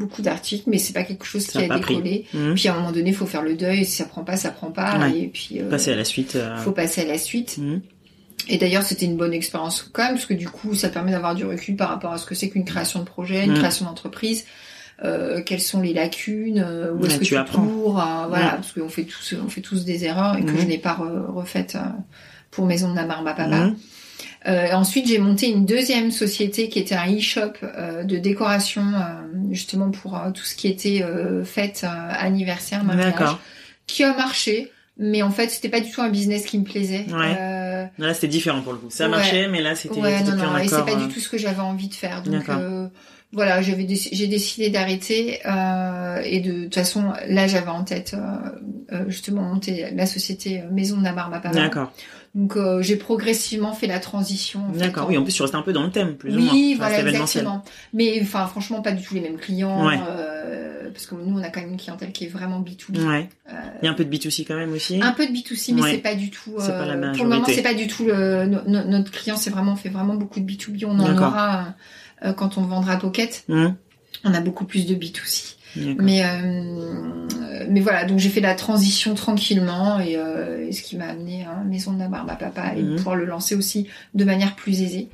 beaucoup 0.00 0.22
d'articles, 0.22 0.64
mais 0.68 0.78
c'est 0.78 0.92
pas 0.92 1.04
quelque 1.04 1.24
chose 1.24 1.44
Ça 1.46 1.62
qui 1.62 1.70
a 1.70 1.76
décollé. 1.78 2.26
Mhm. 2.34 2.54
Puis 2.54 2.66
à 2.68 2.74
un 2.74 2.78
moment 2.78 2.90
donné, 2.90 3.10
il 3.10 3.14
faut 3.14 3.26
faire 3.26 3.42
le 3.42 3.54
deuil. 3.54 3.84
Si 3.84 3.92
ça 3.98 4.04
prend 4.06 4.24
pas, 4.24 4.36
ça 4.36 4.50
prend 4.50 4.72
pas. 4.72 4.98
Ouais. 4.98 5.18
Et 5.20 5.26
puis, 5.28 5.60
euh, 5.60 5.68
Passer 5.70 5.92
à 5.92 5.96
la 5.96 6.04
suite. 6.04 6.34
euh, 6.36 6.56
faut 6.56 6.72
passer 6.72 7.02
à 7.02 7.04
la 7.04 7.18
suite. 7.18 7.58
mhm. 7.58 7.80
Et 8.48 8.56
d'ailleurs, 8.58 8.82
c'était 8.82 9.06
une 9.06 9.16
bonne 9.18 9.34
expérience 9.34 9.88
quand 9.92 10.02
même, 10.02 10.14
parce 10.14 10.26
que 10.26 10.34
du 10.34 10.48
coup, 10.48 10.74
ça 10.74 10.88
permet 10.88 11.12
d'avoir 11.12 11.34
du 11.36 11.44
recul 11.44 11.76
par 11.76 11.90
rapport 11.90 12.12
à 12.12 12.18
ce 12.18 12.24
que 12.26 12.34
c'est 12.34 12.48
qu'une 12.48 12.64
création 12.64 12.98
de 12.98 13.04
projet, 13.04 13.44
une 13.44 13.52
Mm. 13.52 13.58
création 13.58 13.84
d'entreprise. 13.84 14.44
Euh, 15.04 15.40
quelles 15.44 15.60
sont 15.62 15.80
les 15.80 15.92
lacunes, 15.94 16.58
euh, 16.66 16.92
où 16.92 17.06
est-ce 17.06 17.18
que 17.18 17.24
tu 17.24 17.36
apprends. 17.36 17.62
cours, 17.64 18.00
euh, 18.00 18.26
voilà, 18.28 18.50
parce 18.56 18.72
qu'on 18.72 18.88
fait 18.88 19.04
tous, 19.04 19.34
on 19.42 19.48
fait 19.48 19.60
tous 19.62 19.84
des 19.84 20.04
erreurs 20.04 20.36
et 20.36 20.44
que 20.44 20.58
je 20.58 20.66
n'ai 20.66 20.76
pas 20.78 20.94
re- 21.00 21.30
refaites 21.32 21.76
pour 22.50 22.66
Maison 22.66 22.90
de 22.90 22.96
la 22.96 23.02
à 23.02 23.22
Papa. 23.22 23.70
Euh, 24.48 24.72
ensuite, 24.72 25.06
j'ai 25.06 25.18
monté 25.18 25.48
une 25.50 25.66
deuxième 25.66 26.10
société 26.10 26.68
qui 26.68 26.78
était 26.78 26.94
un 26.94 27.14
e-shop 27.14 27.52
euh, 27.62 28.04
de 28.04 28.16
décoration, 28.18 28.82
euh, 28.82 29.26
justement 29.50 29.90
pour 29.90 30.16
euh, 30.16 30.30
tout 30.30 30.44
ce 30.44 30.54
qui 30.54 30.66
était 30.68 31.02
euh, 31.02 31.44
fête, 31.44 31.82
euh, 31.84 31.88
anniversaire, 32.12 32.82
mariage, 32.84 33.12
D'accord. 33.12 33.38
qui 33.86 34.02
a 34.02 34.14
marché. 34.14 34.72
Mais 35.02 35.22
en 35.22 35.30
fait, 35.30 35.48
c'était 35.50 35.68
pas 35.70 35.80
du 35.80 35.90
tout 35.90 36.02
un 36.02 36.10
business 36.10 36.44
qui 36.44 36.58
me 36.58 36.64
plaisait. 36.64 37.06
Ouais. 37.10 37.36
Euh, 37.38 37.84
Là 37.98 38.12
c'était 38.14 38.28
différent 38.28 38.60
pour 38.60 38.72
le 38.72 38.78
coup. 38.78 38.90
Ça 38.90 39.04
Ouais. 39.04 39.10
marchait 39.10 39.48
mais 39.48 39.62
là 39.62 39.74
c'était 39.74 39.98
ouais, 39.98 40.22
non, 40.24 40.58
et 40.58 40.68
c'est 40.68 40.84
pas 40.84 40.94
du 40.94 41.08
tout 41.08 41.20
ce 41.20 41.28
que 41.30 41.38
j'avais 41.38 41.60
envie 41.60 41.88
de 41.88 41.94
faire. 41.94 42.22
Donc 42.22 42.44
voilà, 43.32 43.62
j'avais 43.62 43.86
j'ai 43.88 44.26
décidé 44.26 44.70
d'arrêter 44.70 45.38
euh, 45.46 46.20
et 46.24 46.40
de, 46.40 46.52
de 46.52 46.64
toute 46.64 46.74
façon 46.74 47.12
là 47.28 47.46
j'avais 47.46 47.68
en 47.70 47.84
tête 47.84 48.14
euh, 48.14 48.16
euh, 48.92 49.04
justement 49.08 49.42
monter 49.42 49.90
la 49.94 50.06
société 50.06 50.60
euh, 50.60 50.64
Maison 50.72 50.96
de 50.98 51.04
la 51.04 51.12
Papa. 51.12 51.50
D'accord. 51.50 51.92
Donc 52.34 52.56
euh, 52.56 52.80
j'ai 52.82 52.96
progressivement 52.96 53.72
fait 53.72 53.86
la 53.86 53.98
transition. 54.00 54.60
D'accord. 54.74 55.04
en- 55.06 55.08
Oui, 55.08 55.18
en 55.18 55.22
plus 55.24 55.32
tu 55.32 55.42
restais 55.42 55.56
un 55.56 55.62
peu 55.62 55.72
dans 55.72 55.82
le 55.84 55.90
thème 55.90 56.14
plus 56.16 56.34
ou 56.36 56.40
moins. 56.40 56.52
oui, 56.52 56.74
voilà, 56.76 57.00
exactement. 57.00 57.64
Mais 57.92 58.18
enfin, 58.22 58.46
franchement, 58.46 58.82
pas 58.82 58.92
du 58.92 59.02
tout 59.02 59.14
les 59.14 59.20
mêmes 59.20 59.38
clients. 59.38 59.86
Ouais. 59.86 59.98
euh, 60.08 60.90
parce 60.92 61.06
que 61.06 61.14
nous, 61.14 61.38
on 61.38 61.42
a 61.42 61.50
quand 61.50 61.60
même 61.60 61.70
une 61.70 61.76
clientèle 61.76 62.10
qui 62.10 62.24
est 62.24 62.28
vraiment 62.28 62.60
B2B. 62.60 63.06
Ouais. 63.06 63.28
Il 63.80 63.84
y 63.84 63.88
a 63.88 63.92
un 63.92 63.94
peu 63.94 64.04
de 64.04 64.10
B2C 64.16 64.44
quand 64.46 64.56
même 64.56 64.72
aussi. 64.72 65.00
un 65.00 65.12
peu 65.12 65.24
de 65.26 65.32
B2C, 65.32 65.72
mais 65.74 65.82
Ouais. 65.82 65.90
c'est 65.92 65.98
pas 65.98 66.16
du 66.16 66.30
tout. 66.30 66.54
C'est 66.58 66.72
pas 66.72 66.84
la 66.84 67.12
pour 67.12 67.24
le 67.24 67.30
moment, 67.30 67.44
c'est 67.46 67.62
pas 67.62 67.74
du 67.74 67.86
tout 67.86 68.04
le, 68.04 68.46
no- 68.46 68.62
no- 68.66 68.84
notre 68.84 69.12
client. 69.12 69.36
C'est 69.36 69.50
vraiment, 69.50 69.72
on 69.72 69.76
fait 69.76 69.88
vraiment 69.88 70.14
beaucoup 70.14 70.40
de 70.40 70.44
B2B. 70.50 70.84
On 70.86 70.98
en 70.98 71.12
aura 71.16 71.74
euh, 72.24 72.32
quand 72.32 72.58
on 72.58 72.62
vendra 72.62 72.96
Pocket. 72.96 73.44
Mhm. 73.48 73.74
On 74.24 74.34
a 74.34 74.40
beaucoup 74.40 74.64
plus 74.64 74.86
de 74.86 74.94
B2C. 74.94 75.56
D'accord. 75.76 75.94
Mais 76.04 76.22
euh, 76.24 77.26
mais 77.68 77.78
voilà, 77.80 78.04
donc 78.04 78.18
j'ai 78.18 78.28
fait 78.28 78.40
la 78.40 78.54
transition 78.54 79.14
tranquillement 79.14 80.00
et, 80.00 80.16
euh, 80.16 80.66
et 80.66 80.72
ce 80.72 80.82
qui 80.82 80.96
m'a 80.96 81.06
amené 81.06 81.44
à 81.44 81.62
Maison 81.64 81.92
de 81.92 81.98
la 82.00 82.08
Barbe 82.08 82.28
à 82.28 82.34
Papa 82.34 82.72
et 82.76 82.82
Mhm. 82.82 82.96
pouvoir 82.96 83.14
le 83.14 83.24
lancer 83.24 83.54
aussi 83.54 83.86
de 84.14 84.24
manière 84.24 84.56
plus 84.56 84.82
aisée. 84.82 85.08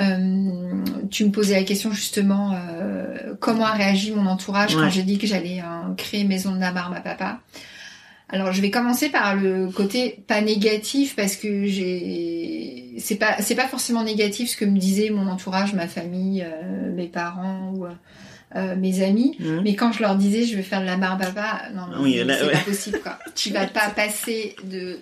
Euh, 0.00 0.84
tu 1.10 1.24
me 1.24 1.30
posais 1.30 1.54
la 1.54 1.62
question 1.62 1.92
justement 1.92 2.52
euh, 2.54 3.34
comment 3.40 3.64
a 3.64 3.72
réagi 3.72 4.10
mon 4.10 4.26
entourage 4.26 4.74
Ouais. 4.74 4.82
quand 4.82 4.90
j'ai 4.90 5.04
dit 5.04 5.18
que 5.18 5.26
j'allais 5.26 5.60
euh, 5.60 5.94
créer 5.96 6.24
Maison 6.24 6.54
de 6.54 6.60
la 6.60 6.72
Barbe 6.72 6.94
à 6.94 7.00
Papa. 7.00 7.40
Alors 8.28 8.52
je 8.52 8.60
vais 8.60 8.70
commencer 8.70 9.08
par 9.08 9.36
le 9.36 9.68
côté 9.70 10.18
pas 10.26 10.40
négatif 10.40 11.14
parce 11.14 11.36
que 11.36 11.66
j'ai 11.66 12.94
c'est 12.98 13.16
pas 13.16 13.36
c'est 13.40 13.54
pas 13.54 13.68
forcément 13.68 14.02
négatif 14.02 14.50
ce 14.50 14.56
que 14.56 14.64
me 14.64 14.78
disait 14.78 15.10
mon 15.10 15.28
entourage, 15.28 15.74
ma 15.74 15.86
famille, 15.86 16.42
euh, 16.44 16.92
mes 16.92 17.06
parents 17.06 17.72
ou 17.76 17.86
euh, 18.56 18.74
mes 18.76 19.02
amis. 19.04 19.36
Mhm. 19.38 19.60
Mais 19.62 19.76
quand 19.76 19.92
je 19.92 20.00
leur 20.02 20.16
disais 20.16 20.44
je 20.44 20.56
vais 20.56 20.62
faire 20.64 20.80
de 20.80 20.86
la 20.86 20.96
barbe 20.96 21.22
à 21.22 21.26
papa, 21.26 21.62
non, 21.74 21.82
mais 21.90 22.02
Oui, 22.02 22.14
c'est 22.26 22.44
ouais. 22.46 22.52
pas 22.52 22.58
possible 22.58 23.00
quoi. 23.00 23.18
tu 23.36 23.50
vas 23.50 23.66
pas 23.66 23.90
passer 23.90 24.56
de 24.64 24.98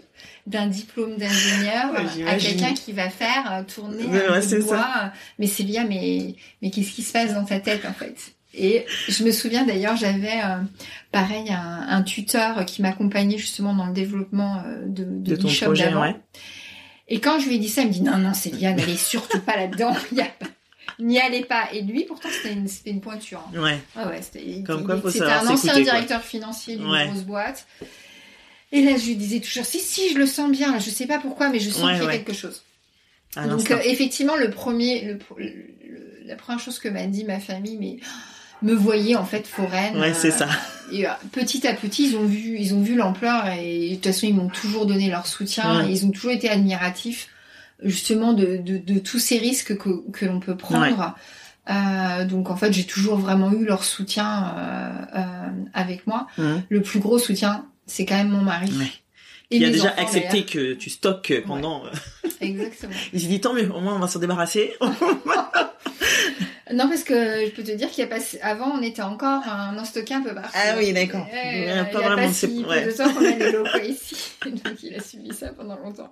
d'un 0.47 0.67
diplôme 0.67 1.17
d'ingénieur 1.17 1.93
Ouais, 1.93 2.29
à 2.29 2.37
quelqu'un 2.37 2.75
qui 2.75 2.93
va 2.93 3.09
faire 3.09 3.51
euh, 3.51 3.63
tourner 3.63 4.05
Ouais, 4.05 4.27
un 4.27 4.39
ouais, 4.39 4.59
bois. 4.61 5.13
Mais 5.39 5.47
Célia, 5.47 5.85
mais 5.85 6.35
mais 6.61 6.71
qu'est-ce 6.71 6.91
qui 6.93 7.03
se 7.03 7.13
passe 7.13 7.33
dans 7.33 7.45
ta 7.47 7.59
tête 7.61 7.87
en 7.87 7.95
fait? 7.95 8.34
Et 8.57 8.85
je 9.09 9.25
me 9.25 9.33
souviens 9.33 9.65
d'ailleurs, 9.65 9.97
j'avais 9.97 10.41
euh, 10.45 10.59
pareil 11.11 11.51
un, 11.53 11.87
un 11.89 12.03
tuteur 12.03 12.65
qui 12.67 12.83
m'accompagnait 12.83 13.39
justement 13.39 13.75
dans 13.75 13.87
le 13.87 13.93
développement 13.93 14.63
euh, 14.65 14.85
de, 14.87 15.05
de, 15.05 15.35
De 15.35 15.37
ton 15.37 15.49
projet, 15.49 15.93
ouais. 15.95 16.15
Et 17.09 17.21
quand 17.21 17.39
je 17.41 17.49
lui 17.49 17.57
ai 17.57 17.59
dit 17.59 17.69
ça, 17.69 17.83
il 17.83 17.89
me 17.89 17.93
dit 17.93 18.01
non, 18.03 18.17
non, 18.19 18.33
Célia, 18.33 18.73
n'allez 18.73 18.97
surtout 18.97 19.41
pas 19.41 19.57
là-dedans. 19.57 19.95
N'y 21.01 21.19
allez 21.19 21.45
pas. 21.45 21.65
Et 21.73 21.83
lui, 21.83 22.05
pourtant, 22.05 22.29
c'était 22.31 22.55
une, 22.91 23.01
pointure. 23.01 23.43
hein. 23.55 23.61
Ouais. 23.61 23.79
Ah 23.97 24.09
ouais, 24.09 24.21
c'était 24.23 24.63
un 24.69 25.47
ancien 25.49 25.73
quoi. 25.73 25.83
directeur 25.83 26.23
financier 26.23 26.77
d'une 26.77 26.89
Ouais. 26.91 27.07
grosse 27.09 27.23
boîte. 27.23 27.67
Et 28.71 28.83
là, 28.83 28.97
je 28.97 29.07
lui 29.07 29.17
disais 29.17 29.41
toujours 29.41 29.65
si, 29.65 29.81
si, 29.81 30.13
je 30.13 30.19
le 30.19 30.27
sens 30.27 30.51
bien. 30.53 30.73
Là, 30.73 30.79
je 30.79 30.91
sais 30.91 31.07
pas 31.07 31.19
pourquoi, 31.19 31.49
mais 31.49 31.59
je 31.59 31.71
sens 31.71 31.91
qu'il 31.93 32.03
y 32.05 32.07
a 32.07 32.11
quelque 32.13 32.33
chose. 32.33 32.63
À 33.37 33.49
Donc, 33.49 33.71
euh, 33.71 33.79
effectivement, 33.85 34.37
le 34.37 34.51
premier, 34.51 35.03
le, 35.05 35.15
pr- 35.15 35.37
le- 35.39 35.45
le- 35.47 36.23
la 36.27 36.37
première 36.37 36.61
chose 36.61 36.79
que 36.79 36.89
m'a 36.89 37.07
dit 37.07 37.25
ma 37.25 37.41
famille, 37.41 37.77
mais 37.79 37.97
me 38.65 38.75
voyait 38.75 39.15
en 39.15 39.25
fait 39.25 39.47
foraine. 39.47 39.97
Ouais, 39.99 40.15
c'est 40.15 40.33
euh, 40.33 40.39
ça. 40.39 40.49
et 40.91 41.07
euh, 41.07 41.13
petit 41.31 41.67
à 41.67 41.75
petit, 41.75 42.09
ils 42.09 42.17
ont 42.17 42.25
vu, 42.25 42.57
ils 42.59 42.75
ont 42.75 42.83
vu 42.83 42.97
l'ampleur 42.97 43.47
et 43.49 43.91
de 43.91 43.95
toute 43.95 44.07
façon, 44.07 44.27
ils 44.27 44.35
m'ont 44.35 44.49
toujours 44.49 44.87
donné 44.87 45.09
leur 45.09 45.27
soutien. 45.27 45.83
Ouais. 45.83 45.89
Et 45.89 45.93
ils 45.93 46.07
ont 46.07 46.11
toujours 46.11 46.33
été 46.33 46.49
admiratifs, 46.49 47.29
justement, 47.83 48.33
de, 48.33 48.57
de, 48.57 48.79
de 48.79 48.99
tous 48.99 49.19
ces 49.19 49.39
risques 49.39 49.77
que, 49.77 50.11
que 50.11 50.27
l'on 50.27 50.41
peut 50.41 50.57
prendre. 50.57 51.15
Euh, 51.71 52.25
donc 52.25 52.51
en 52.51 52.57
fait, 52.57 52.73
j'ai 52.73 52.85
toujours 52.85 53.17
vraiment 53.17 53.53
eu 53.53 53.65
leur 53.65 53.85
soutien 53.85 54.55
euh, 54.57 54.91
euh, 55.17 55.49
avec 55.73 56.07
moi. 56.07 56.27
Le 56.37 56.83
plus 56.83 57.01
gros 57.01 57.19
soutien, 57.19 57.67
c'est 57.87 58.05
quand 58.05 58.17
même 58.17 58.29
mon 58.29 58.43
mari. 58.43 58.71
Ouais. 58.79 58.91
Et 59.51 59.59
Il 59.59 59.65
a 59.65 59.71
déjà 59.71 59.93
enfants, 59.93 60.03
accepté 60.03 60.45
que 60.45 60.75
tu 60.75 60.91
stockes 60.91 61.33
pendant. 61.47 61.85
Exactement. 62.41 62.93
Il 63.13 63.21
s'est 63.21 63.29
dit 63.29 63.41
tant 63.41 63.55
mieux, 63.55 63.71
au 63.71 63.81
moins 63.81 63.95
on 63.95 63.99
va 63.99 64.09
s'en 64.09 64.19
débarrasser. 64.19 64.75
Non, 66.73 66.89
parce 66.89 67.05
que 67.05 67.15
je 67.45 67.51
peux 67.51 67.63
te 67.63 67.73
dire 67.73 67.91
qu'il 67.91 68.03
y 68.03 68.07
a 68.07 68.11
pas 68.11 68.23
avant, 68.43 68.73
on 68.79 68.83
était 68.83 69.03
encore 69.03 69.43
en 69.47 69.85
stocké 69.85 70.15
un 70.15 70.23
peu 70.23 70.35
partout. 70.35 70.51
Ah 70.55 70.75
oui, 70.79 70.93
d'accord. 70.93 71.27
Euh, 71.33 71.51
il 71.53 71.65
y 71.65 71.71
a 71.71 71.85
pas 71.85 72.01
vraiment. 72.01 72.33
Si 72.33 72.47
peu 72.47 72.63
de 72.63 72.97
temps 72.97 73.13
qu'on 73.13 73.25
a 73.25 73.31
les 73.31 73.53
locaux 73.53 73.79
ici, 73.87 74.17
donc 74.47 74.83
il 74.83 74.95
a 74.95 75.01
subi 75.03 75.35
ça 75.35 75.49
pendant 75.49 75.77
longtemps. 75.77 76.11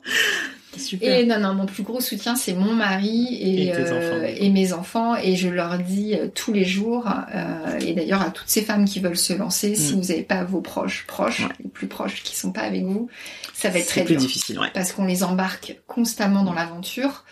Super. 0.77 1.19
Et 1.19 1.27
non, 1.27 1.39
non, 1.39 1.55
mon 1.55 1.67
plus 1.67 1.83
gros 1.83 2.01
soutien, 2.01 2.35
c'est 2.35 2.55
mon 2.55 2.73
mari 2.75 3.35
et, 3.35 3.65
et, 3.67 3.73
euh, 3.75 4.35
et, 4.37 4.51
mes 4.51 4.73
enfants, 4.73 5.17
et 5.17 5.37
je 5.37 5.49
leur 5.49 5.79
dis 5.79 6.15
euh, 6.15 6.29
tous 6.35 6.53
les 6.53 6.65
jours, 6.65 7.09
euh, 7.35 7.79
et 7.81 7.93
d'ailleurs 7.93 8.23
à 8.23 8.31
toutes 8.31 8.49
ces 8.49 8.63
femmes 8.63 8.87
qui 8.87 9.01
veulent 9.01 9.19
se 9.19 9.33
lancer, 9.35 9.75
si 9.75 9.95
mm. 9.95 10.01
vous 10.01 10.09
n'avez 10.09 10.23
pas 10.23 10.45
vos 10.45 10.61
proches, 10.61 11.05
proches, 11.07 11.47
les 11.63 11.69
plus 11.69 11.89
proches 11.89 12.23
qui 12.23 12.37
sont 12.37 12.53
pas 12.53 12.63
avec 12.63 12.85
vous, 12.85 13.09
ça 13.55 13.69
va 13.69 13.79
être 13.79 13.87
très 13.87 14.05
plus 14.05 14.17
difficile, 14.17 14.59
ouais. 14.59 14.71
parce 14.73 14.93
qu'on 14.93 15.05
les 15.05 15.25
embarque 15.25 15.77
constamment 15.87 16.43
dans 16.43 16.55
l'aventure. 16.55 17.25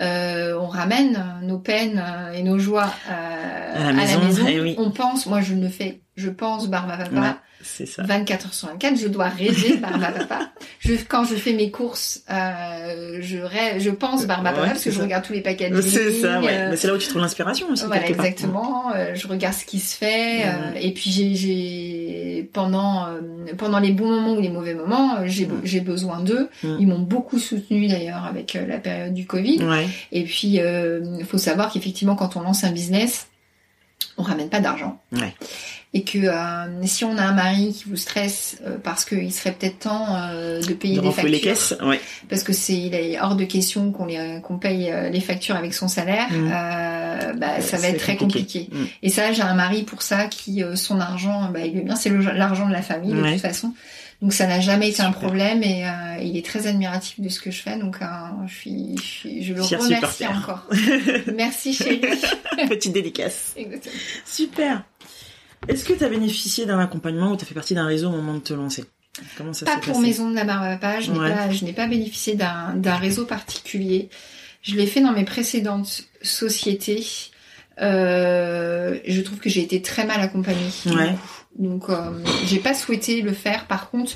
Euh, 0.00 0.58
on 0.58 0.68
ramène 0.68 1.22
nos 1.42 1.58
peines 1.58 2.02
et 2.34 2.42
nos 2.42 2.58
joies 2.58 2.90
euh, 3.10 3.90
à 3.90 3.92
la 3.92 3.92
maison. 3.92 4.20
Eh 4.48 4.74
on 4.78 4.90
pense, 4.90 5.26
moi 5.26 5.40
je 5.42 5.54
ne 5.54 5.68
fais, 5.68 6.00
je 6.16 6.30
pense 6.30 6.68
Barba 6.68 6.96
Papa. 6.96 7.38
Ça. 7.86 8.02
24 8.02 8.46
heures 8.46 8.54
sur 8.54 8.68
24, 8.68 8.98
je 8.98 9.08
dois 9.08 9.28
rêver 9.28 9.76
Barba 9.80 10.12
Papa. 10.12 10.50
Je, 10.80 10.94
quand 11.08 11.24
je 11.24 11.34
fais 11.34 11.52
mes 11.52 11.70
courses, 11.70 12.22
euh, 12.30 13.18
je 13.20 13.38
rêve, 13.38 13.80
je 13.80 13.90
pense 13.90 14.26
Barba 14.26 14.52
Papa 14.52 14.68
parce 14.68 14.84
que 14.84 14.90
je 14.90 15.00
regarde 15.00 15.24
tous 15.24 15.32
les 15.32 15.40
paquets 15.40 15.70
de 15.70 15.80
C'est 15.80 16.12
ça, 16.12 16.40
ouais. 16.40 16.48
Euh, 16.50 16.70
Mais 16.70 16.76
c'est 16.76 16.88
là 16.88 16.94
où 16.94 16.98
tu 16.98 17.08
trouves 17.08 17.22
l'inspiration 17.22 17.68
aussi. 17.70 17.84
Voilà, 17.86 18.08
exactement. 18.08 18.92
Euh, 18.94 19.14
je 19.14 19.26
regarde 19.26 19.54
ce 19.54 19.64
qui 19.64 19.80
se 19.80 19.96
fait. 19.96 20.44
Euh, 20.44 20.74
et 20.80 20.92
puis 20.92 21.10
j'ai, 21.10 21.34
j'ai 21.34 22.50
pendant 22.52 23.08
pendant 23.58 23.78
les 23.78 23.92
bons 23.92 24.08
moments 24.08 24.34
ou 24.34 24.40
les 24.40 24.50
mauvais 24.50 24.74
moments, 24.74 25.26
j'ai 25.26 25.48
j'ai 25.64 25.80
besoin 25.80 26.20
d'eux. 26.20 26.48
Ils 26.62 26.86
m'ont 26.86 27.00
beaucoup 27.00 27.38
soutenu 27.38 27.88
d'ailleurs 27.88 28.24
avec 28.24 28.54
la 28.54 28.78
période 28.78 29.14
du 29.14 29.26
Covid. 29.26 29.60
Et 30.12 30.24
puis 30.24 30.58
il 30.58 31.24
faut 31.24 31.38
savoir 31.38 31.72
qu'effectivement 31.72 32.16
quand 32.16 32.36
on 32.36 32.40
lance 32.40 32.64
un 32.64 32.72
business, 32.72 33.28
on 34.18 34.22
ramène 34.22 34.48
pas 34.48 34.60
d'argent. 34.60 35.00
Ouais 35.12 35.34
et 35.94 36.04
que 36.04 36.18
euh, 36.18 36.86
si 36.86 37.04
on 37.04 37.18
a 37.18 37.22
un 37.22 37.34
mari 37.34 37.74
qui 37.74 37.84
vous 37.88 37.96
stresse 37.96 38.56
euh, 38.66 38.78
parce 38.82 39.04
qu'il 39.04 39.30
serait 39.30 39.52
peut-être 39.52 39.80
temps 39.80 40.06
euh, 40.08 40.62
de 40.62 40.72
payer 40.72 41.00
des 41.00 41.10
factures, 41.10 41.28
les 41.28 41.40
caisses, 41.40 41.74
ouais. 41.82 42.00
parce 42.30 42.42
que 42.42 42.54
c'est 42.54 42.74
il 42.74 42.94
est 42.94 43.20
hors 43.20 43.36
de 43.36 43.44
question 43.44 43.92
qu'on 43.92 44.06
les 44.06 44.40
qu'on 44.42 44.58
paye 44.58 44.92
les 45.10 45.20
factures 45.20 45.56
avec 45.56 45.74
son 45.74 45.88
salaire, 45.88 46.32
mmh. 46.32 47.38
bah, 47.38 47.60
ça 47.60 47.76
va 47.76 47.88
être 47.88 48.00
très 48.00 48.16
compliqué. 48.16 48.68
Mmh. 48.72 48.84
Et 49.02 49.10
ça, 49.10 49.32
j'ai 49.32 49.42
un 49.42 49.54
mari 49.54 49.82
pour 49.82 50.02
ça 50.02 50.26
qui 50.26 50.62
son 50.76 50.98
argent, 50.98 51.50
bah, 51.52 51.60
il 51.60 51.76
est 51.76 51.82
bien, 51.82 51.96
c'est 51.96 52.10
l'argent 52.10 52.66
de 52.66 52.72
la 52.72 52.82
famille 52.82 53.12
de 53.12 53.30
toute 53.30 53.40
façon. 53.40 53.74
Donc 54.22 54.32
ça 54.32 54.46
n'a 54.46 54.60
jamais 54.60 54.88
été 54.88 55.02
un 55.02 55.10
problème 55.10 55.62
et 55.62 55.84
il 56.22 56.36
est 56.36 56.46
très 56.46 56.68
admiratif 56.68 57.20
de 57.20 57.28
ce 57.28 57.40
que 57.40 57.50
je 57.50 57.60
fais. 57.60 57.76
Donc 57.76 57.96
je, 58.46 58.54
suis, 58.54 58.94
je, 58.96 59.02
suis, 59.02 59.42
je 59.42 59.52
le 59.52 59.62
remercie 59.62 60.26
encore. 60.26 60.66
Merci 61.34 61.74
chérie. 61.74 62.00
Petite 62.68 62.92
dédicace. 62.92 63.52
Exactement. 63.56 63.94
Super. 64.24 64.84
Est-ce 65.68 65.84
que 65.84 65.92
tu 65.92 66.04
as 66.04 66.08
bénéficié 66.08 66.66
d'un 66.66 66.78
accompagnement 66.78 67.32
ou 67.32 67.36
tu 67.36 67.44
as 67.44 67.46
fait 67.46 67.54
partie 67.54 67.74
d'un 67.74 67.86
réseau 67.86 68.08
au 68.08 68.12
moment 68.12 68.34
de 68.34 68.40
te 68.40 68.52
lancer? 68.52 68.84
Comment 69.36 69.52
ça 69.52 69.66
Pas 69.66 69.78
pour 69.78 70.00
Maison 70.00 70.30
de 70.30 70.34
la 70.34 70.44
Barbe 70.44 70.78
je 71.00 71.12
n'ai 71.12 71.18
pas, 71.18 71.50
je 71.50 71.64
n'ai 71.64 71.72
pas 71.72 71.86
bénéficié 71.86 72.34
d'un 72.34 72.96
réseau 72.96 73.26
particulier. 73.26 74.08
Je 74.62 74.76
l'ai 74.76 74.86
fait 74.86 75.00
dans 75.00 75.12
mes 75.12 75.24
précédentes 75.24 76.04
sociétés. 76.22 77.04
Euh, 77.80 78.98
je 79.06 79.20
trouve 79.20 79.38
que 79.38 79.50
j'ai 79.50 79.62
été 79.62 79.82
très 79.82 80.06
mal 80.06 80.20
accompagnée. 80.20 80.70
Ouais. 80.86 81.14
Donc, 81.58 81.88
euh, 81.88 82.10
j'ai 82.46 82.58
pas 82.58 82.74
souhaité 82.74 83.22
le 83.22 83.32
faire. 83.32 83.66
Par 83.66 83.90
contre, 83.90 84.12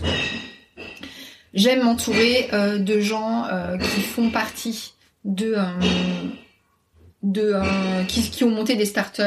j'aime 1.54 1.82
m'entourer 1.82 2.48
euh, 2.52 2.78
de 2.78 3.00
gens 3.00 3.44
euh, 3.46 3.76
qui 3.76 4.00
font 4.00 4.30
partie 4.30 4.94
de 5.24 5.54
euh, 5.56 5.64
de 7.22 7.52
euh, 7.54 8.04
qui, 8.04 8.22
qui, 8.30 8.44
ont 8.44 8.50
monté 8.50 8.76
des 8.76 8.84
startups, 8.84 9.22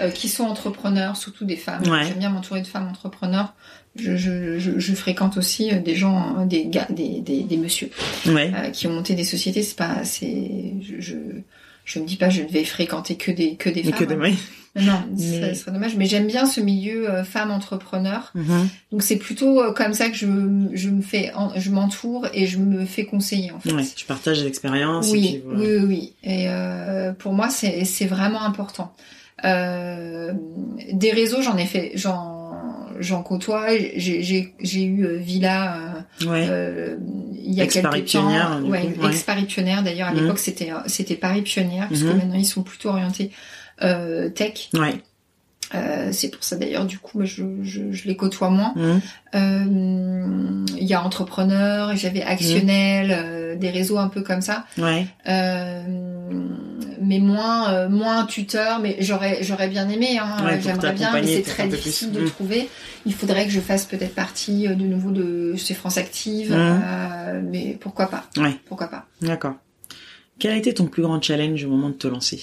euh, 0.00 0.10
qui 0.10 0.28
sont 0.28 0.44
entrepreneurs, 0.44 1.16
surtout 1.16 1.44
des 1.44 1.56
femmes. 1.56 1.84
J'aime 1.84 2.18
bien 2.18 2.30
m'entourer 2.30 2.62
de 2.62 2.66
femmes 2.66 2.88
entrepreneurs. 2.88 3.54
Je, 3.96 4.16
je, 4.16 4.58
je, 4.58 4.78
je, 4.78 4.94
fréquente 4.94 5.36
aussi 5.36 5.72
euh, 5.72 5.80
des 5.80 5.96
gens, 5.96 6.46
des 6.46 6.66
gars, 6.66 6.86
des, 6.90 7.20
des, 7.20 7.42
des 7.42 7.56
messieurs 7.56 7.90
ouais. 8.26 8.52
qui 8.72 8.86
ont 8.86 8.92
monté 8.92 9.14
des 9.14 9.24
sociétés. 9.24 9.62
C'est 9.62 9.76
pas, 9.76 10.04
c'est, 10.04 10.74
je, 10.98 11.16
je, 11.88 11.98
me 11.98 12.04
dis 12.04 12.16
pas, 12.16 12.28
je 12.28 12.42
ne 12.42 12.48
vais 12.48 12.64
fréquenter 12.64 13.16
que 13.16 13.30
des 13.30 13.56
que 13.56 13.70
des 13.70 13.82
femmes. 13.82 13.92
Que 13.94 14.04
des, 14.04 14.16
non, 14.76 15.02
ça 15.16 15.54
serait 15.54 15.72
dommage. 15.72 15.96
Mais 15.96 16.04
j'aime 16.04 16.26
bien 16.26 16.44
ce 16.44 16.60
milieu 16.60 17.10
euh, 17.10 17.24
femme 17.24 17.50
entrepreneur. 17.50 18.30
Mhm. 18.34 18.68
Donc 18.92 19.02
c'est 19.02 19.16
plutôt 19.16 19.60
euh, 19.60 19.72
comme 19.72 19.94
ça 19.94 20.10
que 20.10 20.14
je, 20.14 20.26
je 20.74 20.90
me 20.90 21.00
fais, 21.00 21.32
je 21.56 21.70
m'entoure 21.70 22.26
et 22.34 22.46
je 22.46 22.58
me 22.58 22.84
fais 22.84 23.04
conseiller 23.04 23.50
en 23.52 23.60
fait. 23.60 23.72
Ouais, 23.72 23.84
tu 23.96 24.04
partages 24.04 24.44
l'expérience. 24.44 25.08
Oui, 25.10 25.42
oui, 25.46 25.78
oui, 25.78 26.12
Et 26.22 26.48
euh, 26.48 27.12
pour 27.12 27.32
moi, 27.32 27.48
c'est 27.48 27.84
c'est 27.84 28.06
vraiment 28.06 28.42
important. 28.42 28.94
Euh, 29.44 30.32
des 30.92 31.12
réseaux, 31.12 31.42
j'en 31.42 31.56
ai 31.56 31.66
fait, 31.66 31.92
j'en 31.94 32.37
j'en 33.00 33.22
côtoie. 33.22 33.68
J'ai 33.96 34.22
j'ai 34.60 34.82
eu 34.84 35.04
euh, 35.04 35.16
Villa 35.16 36.06
euh, 36.22 36.96
il 37.34 37.54
y 37.54 37.60
a 37.60 37.66
quelques 37.66 38.12
temps. 38.12 38.62
Ouais, 38.62 38.94
ex-Paris 39.08 39.46
d'ailleurs. 39.84 40.08
À 40.08 40.12
mhm. 40.12 40.20
l'époque, 40.20 40.38
c'était 40.38 40.70
c'était 40.86 41.16
Paris 41.16 41.42
Pionnière, 41.42 41.88
parce 41.88 42.02
que 42.02 42.08
mhm. 42.08 42.16
maintenant 42.16 42.38
ils 42.38 42.46
sont 42.46 42.62
plutôt 42.62 42.90
orientés 42.90 43.30
euh, 43.82 44.28
tech. 44.28 44.70
Ouais. 44.74 45.00
Euh, 45.74 46.08
c'est 46.12 46.30
pour 46.30 46.42
ça 46.42 46.56
d'ailleurs 46.56 46.86
du 46.86 46.98
coup 46.98 47.26
je, 47.26 47.44
je, 47.62 47.92
je 47.92 48.08
les 48.08 48.16
côtoie 48.16 48.48
moins. 48.48 48.72
Mmh. 48.74 49.00
Euh, 49.34 50.64
il 50.78 50.84
y 50.84 50.94
a 50.94 51.02
entrepreneurs, 51.02 51.94
j'avais 51.94 52.22
actionnel, 52.22 53.10
euh, 53.12 53.54
des 53.54 53.68
réseaux 53.68 53.98
un 53.98 54.08
peu 54.08 54.22
comme 54.22 54.40
ça. 54.40 54.64
Ouais. 54.78 55.06
Euh, 57.08 57.14
mais 57.14 57.18
moins 57.18 57.88
moins 57.88 58.26
tuteur, 58.26 58.80
mais 58.80 58.96
j'aurais 59.00 59.42
j'aurais 59.42 59.68
bien 59.68 59.88
aimé. 59.88 60.18
Hein, 60.18 60.58
J'aimerais 60.60 60.92
bien, 60.92 61.12
mais 61.12 61.26
c'est 61.26 61.42
très 61.42 61.68
difficile 61.68 62.12
de 62.12 62.20
mmh. 62.20 62.30
trouver. 62.30 62.68
Il 63.06 63.14
faudrait 63.14 63.46
que 63.46 63.52
je 63.52 63.60
fasse 63.60 63.84
peut-être 63.84 64.14
partie 64.14 64.68
de 64.68 64.74
nouveau 64.74 65.10
de 65.10 65.54
chez 65.56 65.74
France 65.74 65.98
Active, 65.98 66.56
mais 67.44 67.76
pourquoi 67.80 68.06
pas. 68.06 68.24
Ouais. 68.36 68.56
Pourquoi 68.66 68.88
pas. 68.88 69.06
D'accord. 69.20 69.54
Quel 70.38 70.52
a 70.52 70.56
été 70.56 70.72
ton 70.72 70.86
plus 70.86 71.02
grand 71.02 71.20
challenge 71.20 71.64
au 71.64 71.68
moment 71.68 71.88
de 71.88 71.94
te 71.94 72.06
lancer? 72.06 72.40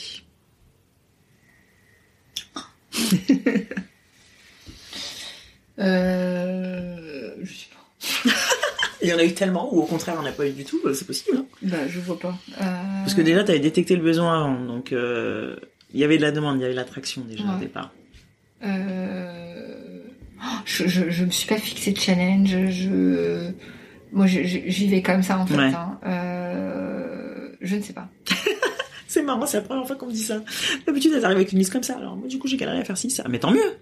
Euh, 5.78 7.36
je 7.44 7.54
sais 7.54 7.68
pas. 8.24 8.30
Il 9.06 9.10
y 9.10 9.14
en 9.14 9.20
a 9.20 9.24
eu 9.24 9.34
tellement, 9.34 9.72
ou 9.72 9.82
au 9.82 9.86
contraire, 9.86 10.16
on 10.20 10.24
n'a 10.24 10.32
pas 10.32 10.48
eu 10.48 10.52
du 10.52 10.66
tout, 10.66 10.82
bah, 10.84 10.92
c'est 10.96 11.06
possible. 11.06 11.38
Hein. 11.38 11.46
bah, 11.62 11.88
je 11.88 12.00
vois 12.00 12.18
pas. 12.18 12.36
Euh... 12.60 12.64
Parce 13.04 13.14
que 13.14 13.22
déjà, 13.22 13.44
tu 13.44 13.52
avais 13.52 13.60
détecté 13.60 13.96
le 13.96 14.02
besoin 14.02 14.42
avant, 14.42 14.60
donc 14.60 14.92
euh, 14.92 15.56
il 15.94 16.00
y 16.00 16.04
avait 16.04 16.18
de 16.18 16.24
la 16.24 16.32
demande, 16.32 16.58
il 16.58 16.62
y 16.62 16.66
avait 16.66 16.74
de 16.74 16.80
l'attraction 16.80 17.22
déjà 17.22 17.44
au 17.56 17.60
départ. 17.60 17.92
Euh... 18.64 20.00
Oh, 20.42 20.58
je, 20.66 20.88
je, 20.88 21.12
je, 21.12 21.24
me 21.24 21.30
suis 21.30 21.48
pas 21.48 21.58
fixé 21.58 21.92
de 21.92 22.00
challenge, 22.00 22.50
je... 22.70 23.52
Moi, 24.12 24.26
j'y 24.26 24.88
vais 24.88 25.04
comme 25.04 25.22
ça, 25.22 25.38
en 25.38 25.46
fait. 25.46 25.56
Hein. 25.56 26.00
Euh... 26.06 27.50
Je 27.62 27.76
ne 27.76 27.82
sais 27.82 27.94
pas. 27.94 28.10
C'est 29.08 29.24
marrant, 29.24 29.46
c'est 29.46 29.58
la 29.58 29.64
première 29.64 29.88
fois 29.88 29.96
qu'on 29.96 30.08
me 30.08 30.12
dit 30.12 30.24
ça. 30.24 30.42
D'habitude, 30.86 31.14
elles 31.16 31.24
arrivent 31.24 31.38
avec 31.38 31.54
une 31.54 31.60
liste 31.60 31.72
comme 31.72 31.84
ça. 31.84 31.96
Alors, 31.96 32.18
moi, 32.18 32.28
du 32.28 32.38
coup, 32.38 32.50
j'ai 32.50 32.58
galéré 32.58 32.80
à 32.80 32.84
faire 32.84 32.98
ci, 32.98 33.10
ça. 33.10 33.24
Mais 33.30 33.40
tant 33.40 33.50
mieux. 33.50 33.78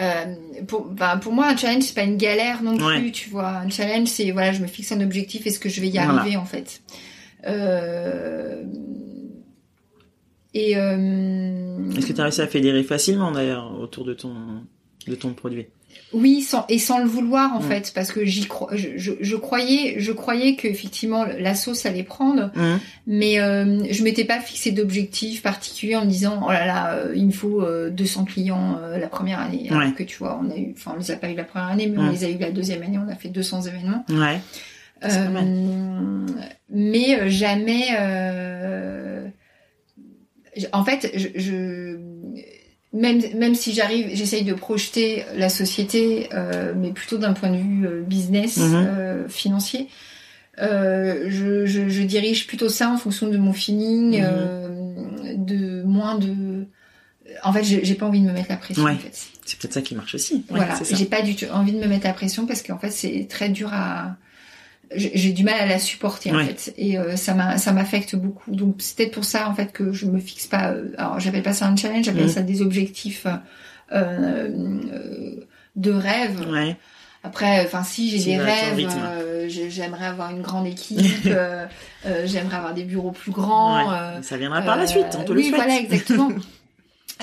Euh, 0.00 0.24
pour, 0.66 0.86
bah, 0.86 1.18
pour 1.20 1.32
moi, 1.32 1.48
un 1.48 1.56
challenge, 1.56 1.82
c'est 1.82 1.94
pas 1.94 2.02
une 2.02 2.16
galère 2.16 2.62
non 2.62 2.76
plus, 2.76 3.12
tu 3.12 3.28
vois. 3.28 3.48
Un 3.48 3.68
challenge, 3.68 4.08
c'est, 4.08 4.30
voilà, 4.30 4.52
je 4.52 4.62
me 4.62 4.66
fixe 4.66 4.92
un 4.92 5.00
objectif, 5.00 5.46
est-ce 5.46 5.60
que 5.60 5.68
je 5.68 5.80
vais 5.80 5.88
y 5.88 5.98
arriver, 5.98 6.36
en 6.36 6.44
fait. 6.44 6.80
Euh... 7.46 8.62
Et, 10.52 10.76
euh... 10.76 11.90
Est-ce 11.96 12.06
que 12.06 12.12
tu 12.12 12.20
as 12.20 12.24
réussi 12.24 12.40
à 12.40 12.46
fédérer 12.46 12.82
facilement, 12.82 13.30
d'ailleurs, 13.30 13.78
autour 13.78 14.04
de 14.04 14.14
ton, 14.14 14.34
de 15.06 15.14
ton 15.14 15.34
produit? 15.34 15.66
Oui, 16.12 16.42
sans, 16.42 16.66
et 16.68 16.78
sans 16.78 16.98
le 16.98 17.04
vouloir 17.04 17.54
en 17.54 17.60
mm. 17.60 17.68
fait, 17.68 17.92
parce 17.94 18.10
que 18.10 18.24
j'y 18.24 18.46
crois, 18.46 18.70
je, 18.74 19.12
je, 19.20 19.36
croyais, 19.36 19.94
je 19.98 20.10
croyais 20.10 20.56
que 20.56 20.66
effectivement 20.66 21.24
la 21.24 21.54
sauce 21.54 21.86
allait 21.86 22.02
prendre, 22.02 22.50
mm. 22.56 22.78
mais 23.06 23.40
euh, 23.40 23.84
je 23.90 24.02
m'étais 24.02 24.24
pas 24.24 24.40
fixé 24.40 24.72
d'objectif 24.72 25.42
particulier 25.42 25.94
en 25.94 26.04
me 26.04 26.10
disant 26.10 26.42
oh 26.44 26.50
là 26.50 26.66
là, 26.66 26.94
euh, 26.94 27.12
il 27.14 27.26
me 27.26 27.32
faut 27.32 27.64
200 27.90 28.22
euh, 28.22 28.24
clients 28.24 28.78
euh, 28.82 28.98
la 28.98 29.06
première 29.06 29.38
année, 29.38 29.68
alors 29.70 29.94
que 29.94 30.02
tu 30.02 30.18
vois, 30.18 30.40
on 30.42 30.50
a 30.50 30.56
eu, 30.56 30.74
enfin 30.76 30.94
on 30.96 30.98
les 30.98 31.12
a 31.12 31.16
pas 31.16 31.30
eu 31.30 31.36
la 31.36 31.44
première 31.44 31.68
année, 31.68 31.86
mais 31.86 31.98
on 31.98 32.02
mm. 32.02 32.12
les 32.12 32.24
a 32.24 32.28
eu 32.28 32.38
la 32.38 32.50
deuxième 32.50 32.82
année, 32.82 32.98
on 32.98 33.08
a 33.08 33.14
fait 33.14 33.28
200 33.28 33.62
événements. 33.62 34.04
Ouais. 34.08 34.40
mais 36.70 37.30
jamais. 37.30 37.86
en 40.72 40.84
fait, 40.84 41.12
je, 41.14 41.28
je 41.36 41.98
même 42.92 43.22
même 43.36 43.54
si 43.54 43.72
j'arrive, 43.72 44.08
j'essaye 44.12 44.44
de 44.44 44.54
projeter 44.54 45.24
la 45.36 45.48
société, 45.48 46.28
euh, 46.34 46.72
mais 46.76 46.90
plutôt 46.90 47.18
d'un 47.18 47.32
point 47.32 47.50
de 47.50 47.56
vue 47.56 47.86
euh, 47.86 48.02
business, 48.02 48.56
mhm. 48.56 48.74
euh, 48.74 49.28
financier. 49.28 49.88
Euh, 50.58 51.26
je, 51.28 51.66
je, 51.66 51.88
je, 51.88 52.02
dirige 52.02 52.46
plutôt 52.46 52.68
ça 52.68 52.90
en 52.90 52.98
fonction 52.98 53.28
de 53.28 53.38
mon 53.38 53.52
feeling, 53.52 54.20
mhm. 54.20 55.44
de 55.44 55.82
moins 55.84 56.18
de. 56.18 56.66
En 57.44 57.52
fait, 57.52 57.62
j'ai 57.62 57.94
pas 57.94 58.06
envie 58.06 58.20
de 58.20 58.26
me 58.26 58.32
mettre 58.32 58.50
la 58.50 58.56
pression. 58.56 58.84
En 58.84 58.96
fait. 58.96 59.28
C'est 59.46 59.58
peut-être 59.58 59.74
ça 59.74 59.82
qui 59.82 59.94
marche 59.94 60.14
aussi. 60.14 60.44
voilà, 60.48 60.74
j'ai 60.90 61.06
pas 61.06 61.22
du 61.22 61.36
tout 61.36 61.46
envie 61.52 61.72
de 61.72 61.78
me 61.78 61.86
mettre 61.86 62.06
la 62.06 62.12
pression 62.12 62.46
parce 62.46 62.62
qu'en 62.62 62.78
fait, 62.78 62.90
c'est 62.90 63.26
très 63.28 63.48
dur 63.48 63.70
à 63.72 64.16
j'ai 64.94 65.32
du 65.32 65.44
mal 65.44 65.54
à 65.54 65.66
la 65.66 65.78
supporter 65.78 66.32
en 66.32 66.44
fait. 66.44 66.74
Et 66.76 66.98
euh, 66.98 67.16
ça 67.16 67.34
m'a 67.34 67.58
ça 67.58 67.72
m'affecte 67.72 68.16
beaucoup. 68.16 68.50
Donc 68.50 68.76
c'est 68.78 68.96
peut-être 68.96 69.12
pour 69.12 69.24
ça 69.24 69.48
en 69.48 69.54
fait 69.54 69.72
que 69.72 69.92
je 69.92 70.06
me 70.06 70.18
fixe 70.18 70.46
pas 70.46 70.70
euh, 70.70 70.92
alors 70.98 71.20
j'appelle 71.20 71.42
pas 71.42 71.52
ça 71.52 71.66
un 71.66 71.76
challenge 71.76 72.04
j'appelle 72.04 72.26
mm. 72.26 72.30
ça 72.30 72.42
des 72.42 72.62
objectifs 72.62 73.26
euh, 73.92 74.48
de 75.76 75.92
rêve. 75.92 76.40
Ouais. 76.50 76.76
après 77.22 77.64
enfin 77.64 77.84
si 77.84 78.10
j'ai 78.10 78.32
des 78.32 78.38
rêves 78.38 78.88
j'aimerais 79.48 80.06
avoir 80.06 80.30
une 80.30 80.42
grande 80.42 80.66
équipe 80.66 81.04
j'aimerais 82.24 82.56
avoir 82.56 82.74
des 82.74 82.84
bureaux 82.84 83.12
plus 83.12 83.32
grands 83.32 83.92
ça 84.22 84.36
viendra 84.36 84.62
par 84.62 84.76
la 84.76 84.86
suite 84.86 85.06
on 85.18 85.24
te 85.24 85.32
oui, 85.32 85.36
le 85.36 85.42
souhaite. 85.44 85.54
voilà 85.54 85.78
exactement 85.78 86.30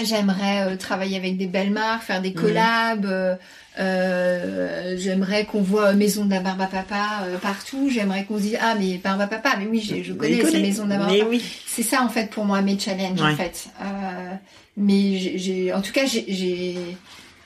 J'aimerais 0.04 0.78
travailler 0.78 1.18
avec 1.18 1.38
des 1.38 1.48
belles 1.48 1.72
marques, 1.72 2.04
faire 2.04 2.22
des 2.22 2.34
collabs. 2.34 3.38
Euh, 3.80 4.96
j'aimerais 4.98 5.46
qu'on 5.46 5.62
voit 5.62 5.94
Maison 5.94 6.26
de 6.26 6.32
la 6.32 6.40
Barbe 6.40 6.62
à 6.62 6.68
Papa 6.68 7.24
euh, 7.24 7.38
partout. 7.38 7.90
J'aimerais 7.92 8.26
qu'on 8.26 8.38
se 8.38 8.44
dise 8.44 8.58
ah 8.60 8.76
mais 8.78 8.98
Barbe 8.98 9.22
à 9.22 9.28
Papa, 9.28 9.56
mais 9.60 9.68
oui, 9.68 9.82
je, 9.82 10.14
connais 10.14 10.44
ces 10.44 10.62
Maison 10.62 10.86
de 10.86 10.92
la 10.92 10.98
Barbe. 10.98 11.14
Oui. 11.30 11.44
C'est 11.66 11.84
ça 11.84 12.02
en 12.02 12.10
fait 12.10 12.30
pour 12.30 12.46
moi 12.46 12.62
mes 12.62 12.80
challenges 12.80 13.22
en 13.22 13.36
fait. 13.36 13.70
Euh, 13.82 14.34
mais 14.78 15.18
j'ai, 15.38 15.74
en 15.74 15.82
tout 15.82 15.92
cas 15.92 16.06
j'ai, 16.06 16.76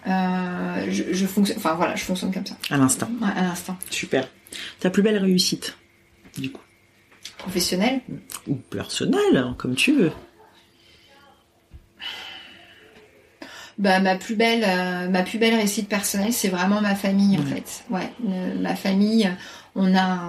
euh, 0.07 0.85
je, 0.89 1.03
je, 1.11 1.25
fonctionne, 1.25 1.57
enfin 1.57 1.73
voilà, 1.73 1.95
je 1.95 2.03
fonctionne 2.03 2.33
comme 2.33 2.45
ça. 2.45 2.55
À 2.69 2.77
l'instant. 2.77 3.09
Ouais, 3.21 3.29
à 3.35 3.41
l'instant. 3.41 3.77
Super. 3.89 4.27
Ta 4.79 4.89
plus 4.89 5.03
belle 5.03 5.17
réussite, 5.17 5.77
du 6.37 6.51
coup? 6.51 6.61
Professionnelle? 7.37 8.01
Ou 8.47 8.55
personnelle, 8.55 9.53
comme 9.57 9.75
tu 9.75 9.93
veux. 9.93 10.11
Bah 13.81 13.99
ma 13.99 14.15
plus 14.15 14.35
belle 14.35 14.63
euh, 14.63 15.09
ma 15.09 15.23
plus 15.23 15.39
belle 15.39 15.55
réussite 15.55 15.89
personnelle 15.89 16.31
c'est 16.31 16.49
vraiment 16.49 16.81
ma 16.81 16.93
famille 16.93 17.37
en 17.37 17.43
fait. 17.43 17.83
Ouais 17.89 18.09
ma 18.59 18.75
famille 18.75 19.29
on 19.75 19.95
a 19.95 20.21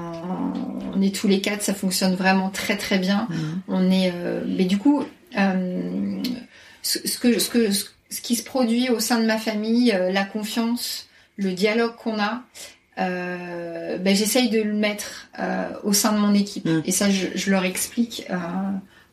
on 0.94 1.02
est 1.02 1.14
tous 1.14 1.28
les 1.28 1.42
quatre 1.42 1.62
ça 1.62 1.74
fonctionne 1.74 2.14
vraiment 2.14 2.48
très 2.48 2.76
très 2.76 2.98
bien. 2.98 3.28
On 3.68 3.90
est 3.90 4.10
euh, 4.14 4.42
mais 4.46 4.64
du 4.64 4.78
coup 4.78 5.04
euh, 5.38 6.22
ce, 6.82 7.18
que 7.18 7.38
ce 7.38 7.50
que 7.50 7.70
ce 7.70 8.20
qui 8.22 8.36
se 8.36 8.42
produit 8.42 8.88
au 8.88 9.00
sein 9.00 9.20
de 9.20 9.26
ma 9.26 9.36
famille 9.36 9.94
la 10.10 10.24
confiance 10.24 11.08
le 11.36 11.52
dialogue 11.52 11.94
qu'on 11.96 12.18
a 12.18 12.42
ben 12.96 14.16
j'essaye 14.16 14.48
de 14.48 14.62
le 14.62 14.72
mettre 14.72 15.28
au 15.84 15.92
sein 15.92 16.12
de 16.12 16.18
mon 16.18 16.32
équipe. 16.32 16.66
Et 16.86 16.90
ça 16.90 17.10
je, 17.10 17.26
je 17.34 17.50
leur 17.50 17.66
explique 17.66 18.26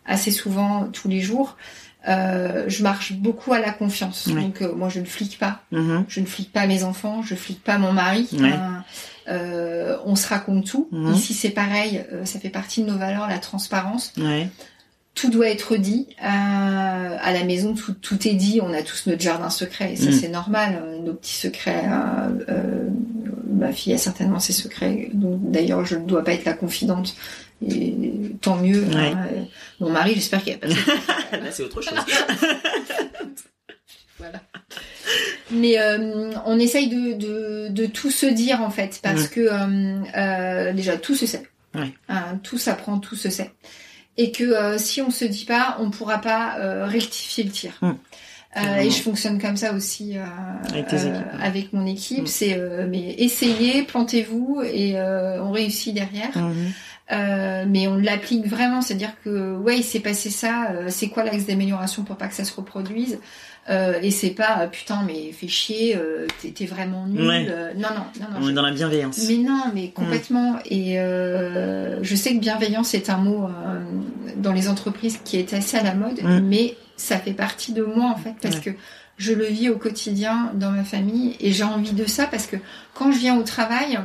assez 0.06 0.32
souvent 0.32 0.86
tous 0.86 1.10
les 1.10 1.19
jours 1.19 1.58
euh, 2.07 2.63
je 2.67 2.81
marche 2.81 3.13
beaucoup 3.13 3.51
à 3.53 3.59
la 3.59 3.71
confiance. 3.71 4.27
Donc 4.29 4.62
euh, 4.62 4.73
moi 4.73 4.89
je 4.89 4.99
ne 4.99 5.05
flique 5.05 5.38
pas. 5.38 5.62
Mm-hmm. 5.73 6.05
Je 6.07 6.19
ne 6.21 6.25
flique 6.25 6.51
pas 6.51 6.65
mes 6.65 6.83
enfants, 6.83 7.21
je 7.23 7.35
flique 7.35 7.63
pas 7.63 7.77
mon 7.77 7.91
mari. 7.91 8.29
Euh, 9.27 9.97
on 10.05 10.15
se 10.15 10.27
raconte 10.27 10.65
tout. 10.65 10.89
Mm-hmm. 10.93 11.13
Ici 11.13 11.33
c'est 11.33 11.49
pareil, 11.49 12.03
ça 12.23 12.39
fait 12.39 12.49
partie 12.49 12.83
de 12.83 12.89
nos 12.89 12.97
valeurs, 12.97 13.27
la 13.27 13.39
transparence. 13.39 14.13
Ouais. 14.17 14.47
Tout 15.13 15.29
doit 15.29 15.49
être 15.49 15.75
dit. 15.75 16.07
à 16.21 17.33
la 17.33 17.43
maison, 17.43 17.73
tout, 17.73 17.93
tout, 17.93 18.27
est 18.27 18.33
dit. 18.33 18.62
On 18.63 18.73
a 18.73 18.81
tous 18.81 19.07
notre 19.07 19.21
jardin 19.21 19.49
secret 19.49 19.93
et 19.93 19.95
ça 19.97 20.09
Mm. 20.09 20.13
c'est 20.13 20.29
normal. 20.29 20.83
Nos 21.03 21.13
petits 21.13 21.35
secrets. 21.35 21.83
ma 23.51 23.73
fille 23.73 23.93
a 23.93 23.97
certainement 23.97 24.39
ses 24.39 24.53
secrets. 24.53 25.09
Donc 25.13 25.51
d'ailleurs 25.51 25.83
je 25.83 25.97
ne 25.97 26.05
dois 26.05 26.23
pas 26.23 26.31
être 26.31 26.45
la 26.45 26.53
confidente. 26.53 27.15
Et 27.67 27.93
tant 28.41 28.55
mieux. 28.57 28.83
Ouais. 28.83 28.95
hein. 29.13 29.27
Mon 29.79 29.89
mari, 29.89 30.13
j'espère 30.15 30.43
qu'il 30.43 30.53
a 30.53 30.57
pas 30.57 30.67
de 30.67 30.73
Là, 30.73 31.51
c'est 31.51 31.63
autre 31.63 31.81
chose. 31.81 31.93
voilà. 34.17 34.41
Mais 35.51 35.79
euh, 35.79 36.31
on 36.45 36.59
essaye 36.59 36.87
de, 36.89 37.13
de, 37.13 37.67
de 37.69 37.85
tout 37.87 38.11
se 38.11 38.25
dire 38.25 38.61
en 38.61 38.69
fait, 38.69 38.99
parce 39.01 39.23
Ouais. 39.23 39.29
que 39.29 39.39
euh, 39.41 40.03
euh, 40.15 40.73
déjà 40.73 40.97
tout 40.97 41.15
se 41.15 41.25
sait. 41.25 41.43
Ouais. 41.75 41.91
Hein, 42.07 42.39
tout 42.43 42.57
s'apprend, 42.57 42.99
tout 42.99 43.15
se 43.15 43.29
sait. 43.29 43.51
Et 44.17 44.31
que 44.31 44.43
euh, 44.43 44.77
si 44.77 45.01
on 45.01 45.11
se 45.11 45.25
dit 45.25 45.45
pas, 45.45 45.77
on 45.79 45.89
pourra 45.91 46.19
pas 46.19 46.57
euh, 46.59 46.85
rectifier 46.85 47.43
le 47.43 47.51
tir. 47.51 47.71
Hum. 47.81 47.97
Euh, 48.57 48.77
et 48.77 48.89
je 48.89 49.01
fonctionne 49.03 49.39
comme 49.39 49.57
ça 49.57 49.73
aussi 49.73 50.17
euh, 50.17 50.23
Avec 51.39 51.65
euh, 51.65 51.77
mon 51.77 51.85
équipe. 51.85 52.21
Hum. 52.21 52.27
C'est 52.27 52.55
euh, 52.57 52.87
mais 52.89 53.15
essayez, 53.19 53.83
plantez-vous 53.83 54.61
et 54.65 54.99
euh, 54.99 55.41
on 55.43 55.51
réussit 55.51 55.93
derrière. 55.93 56.35
Mhm. 56.37 56.71
Euh, 57.11 57.65
mais 57.67 57.87
on 57.87 57.95
l'applique 57.95 58.45
vraiment, 58.45 58.81
c'est-à-dire 58.83 59.13
que 59.23 59.55
ouais, 59.57 59.77
il 59.77 59.83
s'est 59.83 59.99
passé 59.99 60.29
ça, 60.29 60.69
euh, 60.71 60.85
c'est 60.89 61.07
quoi 61.09 61.23
l'axe 61.23 61.45
d'amélioration 61.47 62.03
pour 62.03 62.17
pas 62.17 62.27
que 62.27 62.35
ça 62.35 62.43
se 62.43 62.55
reproduise 62.55 63.19
Euh, 63.69 63.99
Et 64.01 64.09
c'est 64.11 64.29
pas 64.31 64.61
euh, 64.61 64.67
putain 64.67 65.03
mais 65.05 65.31
fais 65.31 65.47
chier, 65.47 65.95
euh, 65.95 66.25
t'es 66.55 66.65
vraiment 66.65 67.05
nul. 67.07 67.27
Ouais. 67.27 67.45
Euh, 67.49 67.73
non 67.75 67.89
non 67.89 68.05
non 68.19 68.27
non. 68.31 68.37
On 68.39 68.43
je- 68.45 68.49
est 68.51 68.53
dans 68.53 68.61
la 68.63 68.71
bienveillance. 68.71 69.19
Mais 69.27 69.37
non, 69.37 69.63
mais 69.75 69.89
complètement. 69.89 70.57
Et 70.65 70.99
euh, 70.99 71.99
je 72.03 72.15
sais 72.15 72.33
que 72.35 72.39
bienveillance 72.39 72.93
est 72.93 73.09
un 73.09 73.17
mot 73.17 73.45
euh, 73.45 73.79
dans 74.37 74.53
les 74.53 74.69
entreprises 74.69 75.19
qui 75.23 75.37
est 75.37 75.53
assez 75.53 75.77
à 75.77 75.83
la 75.83 75.93
mode, 75.93 76.19
Mm. 76.23 76.39
mais 76.47 76.75
ça 76.95 77.17
fait 77.17 77.33
partie 77.33 77.73
de 77.73 77.83
moi 77.83 78.05
en 78.11 78.15
fait 78.17 78.33
parce 78.41 78.55
Ouais. 78.55 78.61
que 78.61 78.69
je 79.17 79.33
le 79.33 79.45
vis 79.45 79.69
au 79.69 79.77
quotidien 79.77 80.51
dans 80.55 80.71
ma 80.71 80.83
famille 80.83 81.35
et 81.39 81.51
j'ai 81.51 81.63
envie 81.63 81.93
de 81.93 82.05
ça 82.07 82.25
parce 82.25 82.45
que 82.47 82.55
quand 82.95 83.11
je 83.11 83.17
viens 83.19 83.37
au 83.37 83.43
travail, 83.43 83.99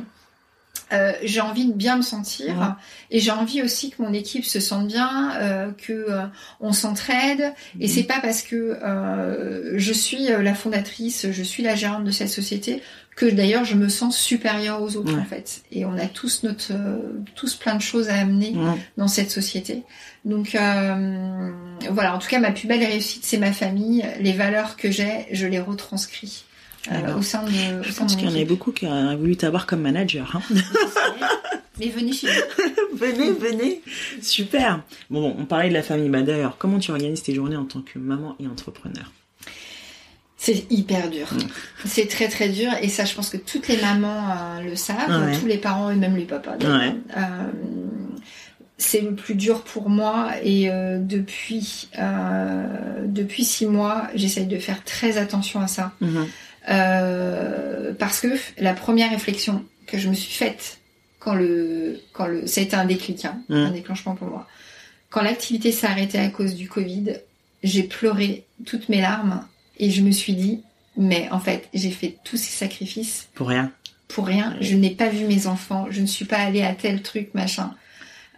euh, 0.93 1.13
j'ai 1.23 1.41
envie 1.41 1.67
de 1.67 1.73
bien 1.73 1.97
me 1.97 2.03
sentir 2.03 2.57
Ouais. 2.59 2.67
et 3.11 3.21
j'ai 3.21 3.31
envie 3.31 3.63
aussi 3.63 3.91
que 3.91 4.03
mon 4.03 4.13
équipe 4.13 4.45
se 4.45 4.61
sente 4.61 4.87
bien, 4.87 5.33
euh, 5.37 5.71
que 5.73 5.93
euh, 5.93 6.23
on 6.61 6.73
s'entraide. 6.73 7.53
Et 7.81 7.87
Mhm. 7.87 7.93
c'est 7.93 8.03
pas 8.05 8.21
parce 8.21 8.43
que 8.43 8.79
euh, 8.83 9.73
je 9.79 9.93
suis 9.93 10.31
euh, 10.31 10.43
la 10.43 10.55
fondatrice, 10.55 11.27
je 11.31 11.43
suis 11.43 11.63
la 11.63 11.75
gérante 11.75 12.05
de 12.05 12.11
cette 12.11 12.29
société 12.29 12.83
que 13.17 13.27
d'ailleurs 13.27 13.65
je 13.65 13.77
me 13.77 13.89
sens 13.89 14.19
supérieure 14.19 14.83
aux 14.83 14.97
autres 14.97 15.15
Ouais. 15.15 15.21
en 15.21 15.25
fait. 15.25 15.63
Et 15.71 15.85
on 15.85 15.97
a 15.97 16.07
tous 16.07 16.43
notre 16.43 16.73
euh, 16.73 16.99
tous 17.37 17.55
plein 17.55 17.77
de 17.77 17.81
choses 17.83 18.09
à 18.09 18.17
amener 18.19 18.55
dans 18.97 19.07
cette 19.09 19.31
société. 19.31 19.85
Donc 20.25 20.55
euh, 20.57 21.51
voilà, 21.91 22.15
en 22.15 22.19
tout 22.19 22.29
cas 22.29 22.41
ma 22.41 22.51
plus 22.51 22.67
belle 22.67 22.85
réussite 22.85 23.25
c'est 23.25 23.39
ma 23.39 23.53
famille, 23.53 24.05
les 24.21 24.33
valeurs 24.33 24.77
que 24.77 24.91
j'ai, 24.91 25.27
je 25.33 25.47
les 25.47 25.61
retranscris 25.61 26.45
Alors, 26.91 27.19
au 27.19 27.23
sein 27.23 27.43
de 27.45 27.81
au 27.81 27.83
Je 27.83 27.93
pense 27.93 28.15
qu'il 28.17 28.29
y 28.31 28.33
en 28.33 28.41
a 28.41 28.45
beaucoup 28.45 28.73
qui 28.73 28.87
auraient 28.87 29.17
voulu 29.17 29.37
t'avoir 29.37 29.67
comme 29.67 29.81
manager. 29.81 30.37
Hein. 30.37 30.43
Mais 31.81 31.89
venez 31.89 32.13
chez 32.13 32.27
nous. 32.29 32.97
venez, 32.97 33.33
venez. 33.33 33.81
Super. 34.23 34.83
Bon, 35.11 35.21
bon, 35.23 35.37
on 35.39 35.45
parlait 35.45 35.69
de 35.71 35.75
la 35.75 35.83
famille. 35.83 36.09
Bah 36.09 36.23
d'ailleurs, 36.23 36.57
comment 36.59 36.79
tu 36.79 36.91
organises 36.91 37.23
tes 37.23 37.35
journées 37.35 37.57
en 37.57 37.65
tant 37.65 37.81
que 37.81 37.99
maman 37.99 38.37
et 38.39 38.47
entrepreneur? 38.47 39.11
C'est 40.37 40.71
hyper 40.71 41.09
dur. 41.11 41.27
C'est 41.87 42.07
très 42.07 42.29
très 42.29 42.51
dur 42.51 42.71
et 42.83 42.89
ça 42.91 43.07
je 43.07 43.15
pense 43.15 43.31
que 43.31 43.39
toutes 43.39 43.67
les 43.69 43.79
mamans 43.79 44.31
euh, 44.31 44.61
le 44.69 44.77
savent, 44.77 45.25
Ouais. 45.27 45.39
tous 45.39 45.47
les 45.47 45.57
parents 45.57 45.91
et 45.91 45.97
même 45.97 46.17
les 46.17 46.27
papas. 46.27 46.57
Ouais. 46.59 46.95
Euh, 47.17 47.21
c'est 48.77 49.01
le 49.01 49.15
plus 49.15 49.35
dur 49.37 49.63
pour 49.63 49.89
moi 49.89 50.33
et 50.43 50.69
euh, 50.71 50.99
depuis 50.99 51.89
depuis 53.07 53.45
six 53.45 53.67
mois 53.67 54.09
j'essaye 54.15 54.47
de 54.47 54.59
faire 54.59 54.85
très 54.85 55.17
attention 55.17 55.61
à 55.61 55.67
ça 55.67 55.93
Mhm. 56.03 56.27
Euh, 56.69 57.93
parce 57.99 58.21
que 58.21 58.29
la 58.59 58.75
première 58.75 59.11
réflexion 59.11 59.65
que 59.87 59.99
je 59.99 60.09
me 60.09 60.15
suis 60.15 60.33
faite 60.33 60.79
quand 61.19 61.35
le 61.35 62.01
quand 62.13 62.27
le 62.27 62.47
ça 62.47 62.61
a 62.61 62.65
été 62.65 62.75
un 62.77 62.85
déclic 62.87 63.25
hein, 63.25 63.39
Mm. 63.49 63.55
un 63.55 63.71
déclenchement 63.71 64.15
pour 64.15 64.29
moi 64.29 64.47
quand 65.11 65.23
l'activité 65.23 65.73
s'est 65.73 65.87
arrêtée 65.87 66.19
à 66.19 66.29
cause 66.29 66.55
du 66.55 66.69
Covid 66.69 67.17
j'ai 67.63 67.83
pleuré 67.83 68.45
toutes 68.67 68.89
mes 68.89 69.01
larmes 69.01 69.47
et 69.79 69.91
je 69.91 70.01
me 70.03 70.11
suis 70.11 70.33
dit 70.35 70.63
mais 70.97 71.29
en 71.31 71.39
fait 71.41 71.69
j'ai 71.75 71.91
fait 71.91 72.17
tous 72.25 72.37
ces 72.39 72.53
sacrifices 72.57 73.29
Pour 73.35 73.49
rien. 73.49 73.71
pour 74.09 74.27
rien. 74.27 74.57
Je 74.61 74.75
n'ai 74.77 74.91
pas 74.91 75.09
vu 75.09 75.25
mes 75.27 75.47
enfants. 75.47 75.87
Je 75.91 76.01
ne 76.01 76.07
suis 76.07 76.25
pas 76.25 76.39
allée 76.39 76.63
à 76.63 76.73
tel 76.75 77.03
truc, 77.03 77.35
machin, 77.35 77.75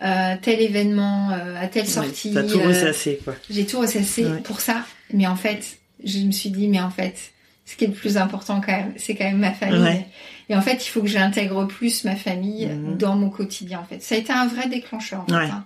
euh, 0.03 0.35
tel 0.41 0.61
événement, 0.63 1.31
euh, 1.33 1.55
à 1.61 1.67
telle 1.69 1.87
sortie. 1.87 2.33
T'as 2.33 2.45
tout 2.45 2.59
euh, 2.61 2.69
ressassé, 2.69 3.21
quoi. 3.23 3.35
J'ai 3.51 3.67
tout 3.67 3.79
ressassé 3.81 4.25
Ouais. 4.25 4.41
pour 4.41 4.61
ça. 4.61 4.87
Mais 5.13 5.27
en 5.27 5.37
fait, 5.37 5.77
je 6.03 6.21
me 6.21 6.33
suis 6.33 6.49
dit, 6.51 6.67
mais 6.69 6.81
en 6.81 6.89
fait, 6.91 7.17
ce 7.67 7.77
qui 7.77 7.85
est 7.85 7.89
le 7.89 7.93
plus 7.93 8.17
important 8.17 8.61
quand 8.65 8.73
même, 8.73 8.95
c'est 8.97 9.15
quand 9.15 9.25
même 9.25 9.39
ma 9.39 9.53
famille. 9.53 9.83
Ouais. 9.83 10.07
Et 10.49 10.55
en 10.57 10.63
fait, 10.63 10.87
il 10.87 10.89
faut 10.89 11.03
que 11.03 11.09
j'intègre 11.09 11.65
plus 11.67 12.05
ma 12.05 12.17
famille 12.17 12.67
Mhm. 12.67 12.97
dans 12.97 13.17
mon 13.17 13.29
quotidien. 13.29 13.81
En 13.81 13.85
fait, 13.85 14.03
ça 14.03 14.15
a 14.15 14.19
été 14.19 14.33
un 14.33 14.47
vrai 14.47 14.69
déclencheur. 14.69 15.23
En 15.23 15.27
fait, 15.27 15.35
hein. 15.51 15.65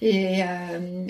Et 0.00 0.42
euh, 0.42 0.46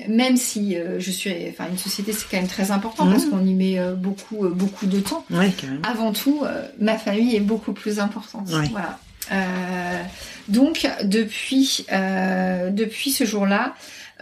même 0.08 0.36
si 0.38 0.76
euh, 0.76 0.98
je 0.98 1.10
suis, 1.10 1.30
enfin, 1.50 1.64
une 1.70 1.76
société, 1.76 2.12
c'est 2.12 2.26
quand 2.30 2.38
même 2.38 2.46
très 2.48 2.70
important 2.70 3.06
parce 3.10 3.24
Mhm. 3.24 3.30
qu'on 3.30 3.44
y 3.44 3.52
met 3.54 3.78
euh, 3.78 3.94
beaucoup, 3.94 4.44
euh, 4.46 4.50
beaucoup 4.50 4.86
de 4.86 5.00
temps 5.00 5.24
Ouais, 5.30 5.50
carrément. 5.50 5.82
avant 5.82 6.12
tout, 6.12 6.40
euh, 6.44 6.66
ma 6.80 6.96
famille 6.96 7.34
est 7.36 7.40
beaucoup 7.40 7.72
plus 7.74 7.98
importante. 7.98 8.48
Ouais. 8.50 8.68
Voilà. 8.70 8.98
Euh, 9.30 10.02
donc 10.48 10.88
depuis 11.04 11.84
euh, 11.92 12.70
depuis 12.70 13.10
ce 13.10 13.24
jour-là, 13.24 13.74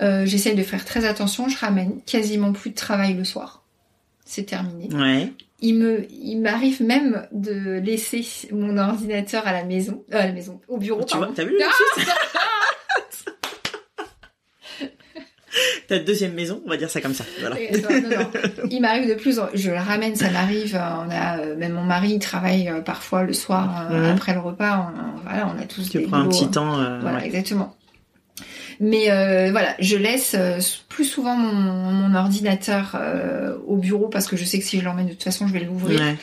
euh, 0.02 0.26
j'essaye 0.26 0.56
de 0.56 0.62
faire 0.64 0.84
très 0.84 1.04
attention. 1.04 1.48
Je 1.48 1.56
ramène 1.58 2.00
quasiment 2.04 2.52
plus 2.52 2.70
de 2.70 2.74
travail 2.74 3.14
le 3.14 3.22
soir. 3.24 3.62
C'est 4.24 4.44
terminé. 4.46 4.92
Ouais. 4.92 5.32
Il 5.60 5.74
me 5.78 6.04
il 6.10 6.36
m'arrive 6.40 6.82
même 6.82 7.26
de 7.32 7.78
laisser 7.80 8.26
mon 8.52 8.76
ordinateur 8.76 9.46
à 9.46 9.52
la 9.52 9.64
maison, 9.64 10.04
euh, 10.12 10.20
à 10.20 10.26
la 10.26 10.32
maison, 10.32 10.60
au 10.68 10.76
bureau. 10.76 11.02
Tu 11.04 11.16
vois, 11.16 11.30
t'as 11.34 11.44
vu 11.44 11.52
le 11.52 11.58
Ah 11.64 13.00
Ta 15.88 15.98
deuxième 16.00 16.34
maison, 16.34 16.60
on 16.66 16.68
va 16.68 16.76
dire 16.76 16.90
ça 16.90 17.00
comme 17.00 17.14
ça. 17.14 17.24
Voilà. 17.40 17.56
Non, 17.56 18.08
non. 18.10 18.30
Il 18.70 18.80
m'arrive 18.82 19.08
de 19.08 19.14
plus, 19.14 19.38
en- 19.38 19.48
je 19.54 19.70
le 19.70 19.78
ramène, 19.78 20.14
ça 20.16 20.28
m'arrive. 20.30 20.74
euh, 20.76 20.80
On 21.07 21.11
a 21.11 21.38
euh, 21.38 21.57
même 21.57 21.72
mon 21.72 21.84
mari 21.84 22.11
il 22.11 22.18
travaille 22.18 22.68
euh, 22.68 22.80
parfois 22.82 23.22
le 23.22 23.32
soir 23.32 23.88
Mhm. 23.90 24.04
après 24.04 24.34
le 24.34 24.40
repas. 24.40 24.92
On, 24.92 25.20
voilà, 25.22 25.46
on 25.48 25.59
a 25.59 25.64
tous 25.64 25.88
Tu 25.88 25.98
des 25.98 26.04
prends 26.07 26.18
un 26.18 26.28
petit 26.28 26.50
temps. 26.50 26.78
euh, 26.78 26.98
Voilà, 27.00 27.18
ouais. 27.18 27.26
exactement. 27.26 27.74
Mais 28.81 29.11
euh, 29.11 29.51
voilà, 29.51 29.74
je 29.79 29.97
laisse 29.97 30.35
euh, 30.39 30.59
plus 30.89 31.05
souvent 31.05 31.37
mon, 31.37 31.53
mon 31.53 32.14
ordinateur 32.14 32.93
euh, 32.95 33.57
au 33.66 33.77
bureau 33.77 34.09
parce 34.09 34.27
que 34.27 34.37
je 34.37 34.45
sais 34.45 34.59
que 34.59 34.64
si 34.64 34.79
je 34.79 34.85
l'emmène 34.85 35.07
de 35.07 35.12
toute 35.12 35.22
façon, 35.24 35.47
je 35.47 35.53
vais 35.53 35.61
l'ouvrir. 35.61 36.01
Ouais. 36.01 36.16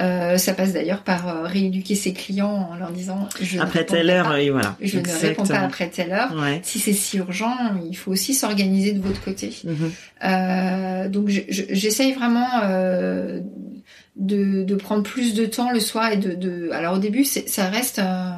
Euh, 0.00 0.38
ça 0.38 0.54
passe 0.54 0.72
d'ailleurs 0.72 1.02
par 1.02 1.28
euh, 1.28 1.42
rééduquer 1.42 1.94
ses 1.94 2.14
clients 2.14 2.70
en 2.72 2.76
leur 2.76 2.92
disant 2.92 3.28
je 3.42 3.58
Après 3.60 3.84
telle 3.84 4.08
heure, 4.08 4.34
et 4.36 4.48
voilà. 4.50 4.74
je 4.80 4.98
ne 4.98 5.04
réponds 5.20 5.44
pas 5.44 5.58
après 5.60 5.88
telle 5.90 6.12
heure. 6.12 6.34
Ouais. 6.34 6.60
Si 6.64 6.78
c'est 6.78 6.94
si 6.94 7.18
urgent, 7.18 7.54
il 7.90 7.94
faut 7.96 8.10
aussi 8.10 8.32
s'organiser 8.32 8.92
de 8.92 9.00
votre 9.02 9.22
côté. 9.22 9.52
Mhm. 9.64 9.92
Euh, 10.24 11.08
donc 11.08 11.28
je- 11.28 11.42
je- 11.50 11.64
j'essaye 11.70 12.14
vraiment 12.14 12.48
euh, 12.64 13.40
de, 14.16 14.62
de 14.62 14.74
prendre 14.76 15.02
plus 15.02 15.34
de 15.34 15.44
temps 15.44 15.70
le 15.70 15.80
soir 15.80 16.10
et 16.10 16.16
de, 16.16 16.32
de... 16.32 16.70
alors 16.72 16.94
au 16.94 16.98
début 16.98 17.24
c'est- 17.24 17.48
ça 17.48 17.66
reste 17.66 17.98
euh, 17.98 18.30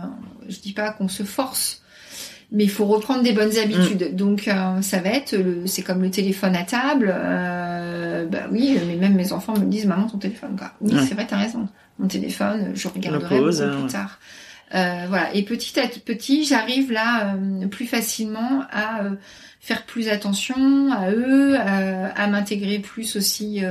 je 0.49 0.59
dis 0.59 0.73
pas 0.73 0.91
qu'on 0.91 1.09
se 1.09 1.23
force 1.23 1.83
mais 2.55 2.65
il 2.65 2.71
faut 2.71 2.87
reprendre 2.87 3.23
des 3.23 3.33
bonnes 3.33 3.57
habitudes 3.59 4.15
donc 4.17 4.49
euh, 4.49 4.81
ça 4.81 5.01
va 5.01 5.11
être 5.11 5.37
le 5.37 5.67
c'est 5.67 5.83
comme 5.83 6.03
le 6.03 6.11
téléphone 6.11 6.55
à 6.57 6.63
table 6.63 7.13
euh, 7.15 8.25
bah 8.27 8.47
oui 8.51 8.79
mais 8.87 8.97
même 8.97 9.15
mes 9.15 9.33
enfants 9.33 9.55
me 9.59 9.65
disent 9.67 9.87
maman 9.87 10.07
ton 10.07 10.19
téléphone 10.19 10.57
quoi 10.57 10.73
oui 10.81 10.95
Ouais. 10.95 11.03
c'est 11.07 11.15
vrai 11.15 11.27
t'as 11.29 11.37
raison 11.39 11.69
mon 11.99 12.07
téléphone 12.09 12.71
je 12.75 12.89
regarderai 12.89 13.39
pose, 13.39 13.61
beaucoup 13.61 13.71
euh, 13.71 13.75
plus 13.77 13.85
ouais. 13.85 13.91
tard 13.91 14.19
euh, 14.75 15.05
voilà 15.09 15.35
et 15.35 15.43
petit 15.43 15.79
à 15.79 15.87
petit 15.89 16.45
j'arrive 16.45 16.91
là 16.93 17.35
euh, 17.35 17.67
plus 17.67 17.87
facilement 17.87 18.63
à 18.73 19.03
euh, 19.03 19.11
faire 19.61 19.85
plus 19.85 20.09
attention 20.11 20.93
à 20.93 21.11
eux, 21.11 21.57
euh, 21.59 22.09
à 22.15 22.27
m'intégrer 22.27 22.81
plus 22.81 23.17
aussi 23.17 23.63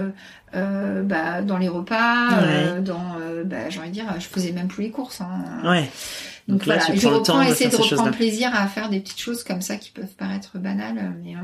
euh, 0.55 1.03
bah, 1.03 1.41
dans 1.43 1.57
les 1.59 1.67
repas, 1.67 2.31
euh, 2.41 2.81
dans, 2.81 3.15
euh, 3.21 3.43
bah, 3.43 3.69
j'ai 3.69 3.79
envie 3.79 3.89
de 3.89 3.93
dire, 3.93 4.05
je 4.19 4.25
faisais 4.27 4.51
même 4.51 4.67
plus 4.67 4.83
les 4.85 4.89
courses. 4.91 5.21
Hein. 5.21 5.29
Ouais. 5.63 5.87
Donc, 6.47 6.59
Donc 6.59 6.65
là, 6.67 6.77
voilà, 6.77 6.93
tu 6.93 6.99
je 6.99 7.07
reprends, 7.07 7.43
de 7.43 7.49
essayer 7.49 7.69
de 7.69 7.75
ces 7.75 7.81
reprendre 7.81 8.11
plaisir 8.11 8.53
à 8.53 8.67
faire 8.67 8.89
des 8.89 8.99
petites 8.99 9.19
choses 9.19 9.43
comme 9.43 9.61
ça 9.61 9.77
qui 9.77 9.91
peuvent 9.91 10.13
paraître 10.17 10.57
banales, 10.57 11.15
mais 11.23 11.35
euh, 11.35 11.39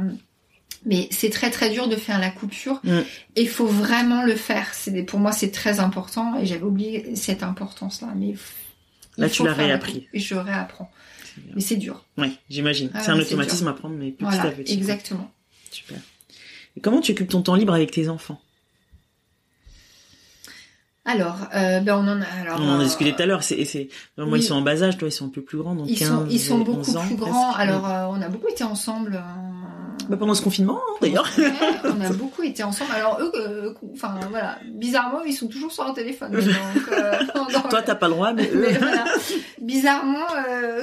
mais 0.85 1.07
c'est 1.11 1.29
très 1.29 1.49
très 1.51 1.69
dur 1.69 1.87
de 1.87 1.95
faire 1.95 2.19
la 2.19 2.29
coupure 2.29 2.79
Mm. 2.83 2.99
et 3.35 3.41
il 3.41 3.49
faut 3.49 3.65
vraiment 3.67 4.23
le 4.23 4.35
faire. 4.35 4.73
C'est 4.73 5.03
pour 5.03 5.19
moi 5.19 5.31
c'est 5.31 5.51
très 5.51 5.79
important 5.79 6.37
et 6.39 6.45
j'avais 6.45 6.63
oublié 6.63 7.15
cette 7.15 7.43
importance 7.43 8.01
là, 8.01 8.09
mais 8.15 8.33
Là, 9.17 9.29
tu 9.29 9.43
l'as 9.43 9.49
la 9.49 9.55
réappris. 9.55 10.07
Et 10.13 10.19
je 10.19 10.35
réapprends, 10.35 10.89
mais 11.53 11.59
c'est 11.61 11.75
dur. 11.75 12.05
Ouais, 12.17 12.31
j'imagine. 12.49 12.89
Ah 12.93 13.01
c'est 13.01 13.11
un 13.11 13.19
automatisme 13.19 13.67
à 13.67 13.73
prendre, 13.73 13.95
mais 13.95 14.11
petit 14.11 14.23
Voilà, 14.23 14.43
à 14.43 14.51
petit. 14.51 14.73
exactement. 14.73 15.29
Super. 15.71 15.97
Et 16.77 16.79
comment 16.81 17.01
tu 17.01 17.11
occupes 17.11 17.27
ton 17.29 17.41
temps 17.41 17.55
libre 17.55 17.73
avec 17.73 17.91
tes 17.91 18.07
enfants? 18.07 18.39
Alors, 21.11 21.37
euh, 21.55 21.79
ben 21.79 21.95
on 21.95 22.07
en 22.07 22.21
a. 22.21 22.25
Alors, 22.43 22.59
On 22.61 22.69
en 22.69 22.77
a 22.77 22.81
euh, 22.81 22.83
discuté 22.83 23.13
tout 23.13 23.21
à 23.21 23.25
l'heure. 23.25 23.43
C'est, 23.43 23.65
c'est... 23.65 23.89
Moi, 24.17 24.27
oui. 24.29 24.39
ils 24.39 24.43
sont 24.43 24.55
en 24.55 24.61
bas 24.61 24.83
âge, 24.83 24.97
toi, 24.97 25.07
ils 25.07 25.11
sont 25.11 25.25
un 25.25 25.29
peu 25.29 25.41
plus 25.41 25.57
grands, 25.57 25.75
donc 25.75 25.87
Ils 25.89 25.97
15 25.97 26.07
sont, 26.07 26.25
ils 26.29 26.39
sont 26.39 26.61
et 26.61 26.63
beaucoup 26.63 26.79
11 26.79 26.97
ans, 26.97 27.05
plus 27.07 27.15
presque. 27.15 27.31
grands. 27.31 27.51
Alors, 27.53 27.89
euh, 27.89 28.05
on 28.11 28.21
a 28.21 28.27
beaucoup 28.29 28.47
été 28.49 28.63
ensemble. 28.63 29.15
euh, 29.15 30.05
Bah, 30.09 30.17
pendant 30.17 30.33
ce 30.35 30.41
confinement, 30.41 30.77
hein, 30.79 30.93
d'ailleurs. 31.01 31.29
On 31.83 32.01
a 32.01 32.09
beaucoup 32.13 32.43
été 32.43 32.63
ensemble. 32.63 32.91
Alors 32.95 33.19
eux, 33.21 33.75
enfin 33.93 34.15
voilà, 34.29 34.57
bizarrement, 34.73 35.21
ils 35.25 35.33
sont 35.33 35.47
toujours 35.47 35.71
sur 35.71 35.83
leur 35.83 35.93
téléphone. 35.93 36.31
Donc, 36.31 36.43
Toi, 37.69 37.81
t'as 37.81 37.95
pas 37.95 38.07
le 38.07 38.13
droit, 38.13 38.33
mais 38.33 38.47
eux. 38.53 38.65
Mais 38.67 38.73
voilà. 38.77 39.05
Bizarrement, 39.61 40.25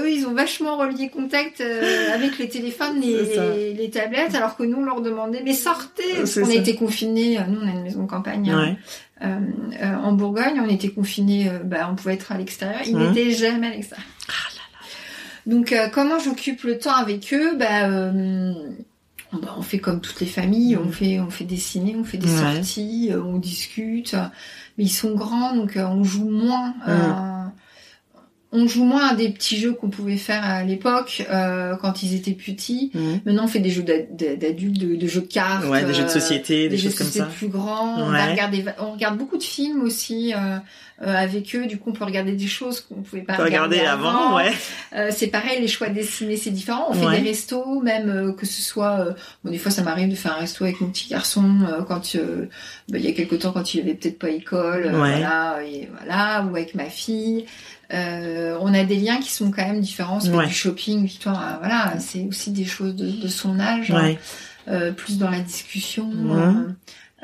eux, 0.00 0.10
ils 0.10 0.26
ont 0.26 0.34
vachement 0.34 0.76
relié 0.76 1.08
contact 1.08 1.60
avec 2.12 2.38
les 2.38 2.48
téléphones, 2.48 3.00
les, 3.00 3.74
les 3.74 3.90
tablettes, 3.90 4.34
alors 4.34 4.56
que 4.56 4.62
nous, 4.64 4.78
on 4.78 4.84
leur 4.84 5.00
demandait, 5.00 5.42
mais 5.44 5.54
sortez 5.54 6.04
Parce 6.16 6.38
qu'on 6.38 6.50
a 6.50 6.54
été 6.54 6.74
confinés, 6.74 7.38
nous, 7.48 7.60
on 7.62 7.68
a 7.68 7.70
une 7.72 7.82
maison 7.82 8.02
de 8.04 8.08
campagne 8.10 8.50
hein, 8.50 8.56
Ouais. 8.60 8.76
En 9.22 10.12
Bourgogne, 10.12 10.60
on 10.60 10.68
était 10.68 10.90
confinés, 10.90 11.48
euh, 11.48 11.58
bah, 11.60 11.88
on 11.90 11.94
pouvait 11.94 12.14
être 12.14 12.32
à 12.32 12.38
l'extérieur, 12.38 12.80
ils 12.86 12.96
Mhm. 12.96 13.08
n'étaient 13.08 13.30
jamais 13.32 13.68
à 13.68 13.70
l'extérieur. 13.70 14.06
Donc, 15.46 15.72
euh, 15.72 15.88
comment 15.88 16.18
j'occupe 16.18 16.62
le 16.64 16.78
temps 16.78 16.94
avec 16.96 17.32
eux? 17.32 17.56
Bah, 17.56 17.88
euh, 17.88 18.52
bah, 19.32 19.54
on 19.56 19.62
fait 19.62 19.78
comme 19.78 20.00
toutes 20.00 20.20
les 20.20 20.26
familles, 20.26 20.76
on 20.76 20.86
Mhm. 20.86 20.92
fait 20.92 21.20
on 21.20 21.30
fait 21.30 21.44
des 21.44 21.56
ciné, 21.56 21.94
on 21.96 22.04
fait 22.04 22.18
des 22.18 22.26
Ouais. 22.28 22.54
sorties, 22.54 23.08
euh, 23.12 23.22
on 23.22 23.38
discute. 23.38 24.14
euh, 24.14 24.24
Mais 24.76 24.84
ils 24.84 24.88
sont 24.90 25.14
grands, 25.14 25.54
donc 25.54 25.76
euh, 25.76 25.86
on 25.86 26.02
joue 26.04 26.28
moins. 26.28 26.74
Euh, 26.88 27.44
on 28.56 28.66
joue 28.66 28.84
moins 28.84 29.08
à 29.08 29.14
des 29.14 29.28
petits 29.28 29.56
jeux 29.58 29.72
qu'on 29.72 29.88
pouvait 29.90 30.16
faire 30.16 30.42
à 30.44 30.64
l'époque 30.64 31.24
euh, 31.30 31.76
quand 31.76 32.02
ils 32.02 32.14
étaient 32.14 32.32
petits. 32.32 32.90
Mhm. 32.94 33.20
Maintenant, 33.26 33.44
on 33.44 33.48
fait 33.48 33.60
des 33.60 33.70
jeux 33.70 33.82
d'ad- 33.82 34.16
d'adultes, 34.16 34.78
de, 34.78 34.96
de 34.96 35.06
jeux 35.06 35.20
de 35.20 35.26
cartes, 35.26 35.64
Ouais, 35.66 35.84
des 35.84 35.94
jeux 35.94 36.02
de 36.04 36.08
euh, 36.08 36.12
société, 36.12 36.68
des, 36.68 36.76
jeux 36.76 36.88
choses 36.90 36.94
de 36.94 36.98
comme 36.98 37.12
ça. 37.12 37.24
plus 37.26 37.48
grands. 37.48 37.96
On, 38.02 38.10
Ouais. 38.10 38.18
va 38.18 38.26
regarder, 38.32 38.64
on 38.80 38.92
regarde 38.92 39.16
beaucoup 39.18 39.36
de 39.38 39.42
films 39.42 39.82
aussi 39.82 40.32
euh, 40.34 40.56
euh, 41.02 41.14
avec 41.14 41.54
eux. 41.54 41.66
Du 41.66 41.76
coup, 41.78 41.90
on 41.90 41.92
peut 41.92 42.04
regarder 42.04 42.32
des 42.32 42.46
choses 42.46 42.80
qu'on 42.80 43.02
pouvait 43.02 43.22
pas 43.22 43.36
T'as 43.36 43.44
regardé 43.44 43.80
avant, 43.80 44.36
ouais. 44.36 44.50
Euh, 44.94 45.10
c'est 45.14 45.26
pareil, 45.26 45.60
les 45.60 45.68
choix 45.68 45.88
dessinés, 45.88 46.36
c'est 46.38 46.50
différent. 46.50 46.86
On 46.88 46.94
fait 46.94 47.20
des 47.20 47.28
restos, 47.28 47.80
même 47.82 48.08
euh, 48.08 48.32
que 48.32 48.46
ce 48.46 48.62
soit... 48.62 49.00
euh, 49.00 49.12
bon, 49.44 49.50
des 49.50 49.58
fois, 49.58 49.70
ça 49.70 49.82
m'arrive 49.82 50.08
de 50.08 50.14
faire 50.14 50.32
un 50.32 50.40
resto 50.40 50.64
avec 50.64 50.80
mon 50.80 50.88
petit 50.88 51.08
garçon 51.08 51.44
euh, 51.68 51.82
quand 51.82 52.14
euh, 52.16 52.46
bah, 52.88 52.98
il 52.98 53.04
y 53.04 53.08
a 53.08 53.12
quelque 53.12 53.34
temps, 53.36 53.52
quand 53.52 53.74
il 53.74 53.80
avait 53.80 53.94
peut-être 53.94 54.18
pas 54.18 54.30
école, 54.30 54.84
Ouais. 54.86 54.92
voilà, 54.92 55.58
et 55.64 55.88
voilà, 55.98 56.44
ou 56.44 56.56
avec 56.56 56.74
ma 56.74 56.86
fille. 56.86 57.44
Euh, 57.92 58.58
on 58.60 58.74
a 58.74 58.84
des 58.84 58.96
liens 58.96 59.18
qui 59.18 59.30
sont 59.30 59.50
quand 59.50 59.66
même 59.66 59.80
différents. 59.80 60.20
C'est 60.20 60.30
Ouais. 60.30 60.46
du 60.46 60.52
shopping, 60.52 61.08
vois, 61.28 61.34
euh, 61.38 61.56
voilà, 61.60 61.94
c'est 62.00 62.24
aussi 62.24 62.50
des 62.50 62.64
choses 62.64 62.94
de, 62.96 63.10
de 63.10 63.28
son 63.28 63.60
âge, 63.60 63.90
Ouais. 63.90 64.18
euh, 64.68 64.90
plus 64.92 65.18
dans 65.18 65.30
la 65.30 65.40
discussion. 65.40 66.10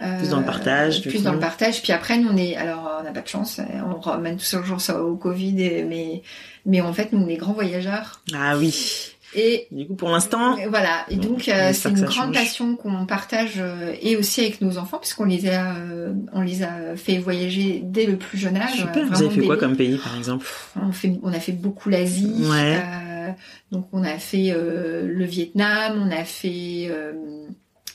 Euh, 0.03 0.19
Plus 0.19 0.31
dans 0.31 0.41
le 0.41 0.45
partage, 0.47 1.01
du 1.03 1.09
plus 1.11 1.23
dans 1.23 1.33
le 1.33 1.39
partage. 1.39 1.83
Puis 1.83 1.93
après, 1.93 2.17
nous, 2.19 2.31
on 2.33 2.37
est, 2.37 2.57
alors, 2.57 2.99
on 3.01 3.05
n'a 3.05 3.13
pas 3.13 3.21
de 3.21 3.29
chance, 3.29 3.59
euh, 3.61 3.63
on 3.95 4.01
ramène 4.01 4.37
tout 4.37 4.45
ça 4.45 4.59
au 4.59 4.63
jour 4.65 4.81
ça 4.81 5.01
au 5.03 5.17
Covid, 5.17 5.61
et- 5.63 5.85
mais, 5.85 6.23
mais 6.67 6.81
en 6.81 6.93
fait, 6.93 7.13
nous, 7.13 7.21
on 7.21 7.29
est 7.29 7.37
grands 7.37 7.53
voyageurs. 7.53 8.23
Ah 8.35 8.57
oui. 8.57 9.12
Et 9.35 9.67
Du 9.71 9.87
coup, 9.87 9.95
pour 9.95 10.11
l'instant, 10.11 10.57
Voilà, 10.69 11.07
et 11.09 11.17
donc 11.17 11.45
On 11.49 11.53
euh, 11.53 11.73
c'est 11.73 11.89
une 11.89 12.01
grande 12.03 12.11
change. 12.11 12.35
passion 12.35 12.77
qu'on 12.77 13.07
partage 13.07 13.55
euh, 13.59 13.95
et 14.03 14.17
aussi 14.17 14.41
avec 14.43 14.61
nos 14.61 14.77
enfants 14.79 14.99
puisqu'on 14.99 15.25
les 15.25 15.49
a 15.49 15.75
euh, 15.77 16.13
on 16.33 16.43
les 16.43 16.63
a 16.63 16.97
fait 16.97 17.19
voyager 17.19 17.81
dès 17.83 18.05
le 18.07 18.17
plus 18.19 18.37
jeune 18.39 18.57
âge. 18.57 18.75
super. 18.77 19.07
Vous 19.07 19.23
avez 19.23 19.31
fait 19.35 19.47
quoi 19.47 19.57
comme 19.57 19.77
pays, 19.77 19.97
par 19.97 20.17
exemple 20.19 20.47
on 20.81 20.93
fait 20.93 21.13
on 21.23 21.33
a 21.33 21.41
fait 21.41 21.53
beaucoup 21.53 21.89
l'Asie. 21.89 22.35
Ouais. 22.51 22.79
euh, 22.85 23.31
donc 23.71 23.89
on 23.93 24.05
a 24.05 24.19
fait 24.19 24.53
euh, 24.55 25.07
le 25.07 25.25
Vietnam, 25.25 25.95
on 26.07 26.11
a 26.11 26.25
fait 26.25 26.89
euh, 26.91 27.13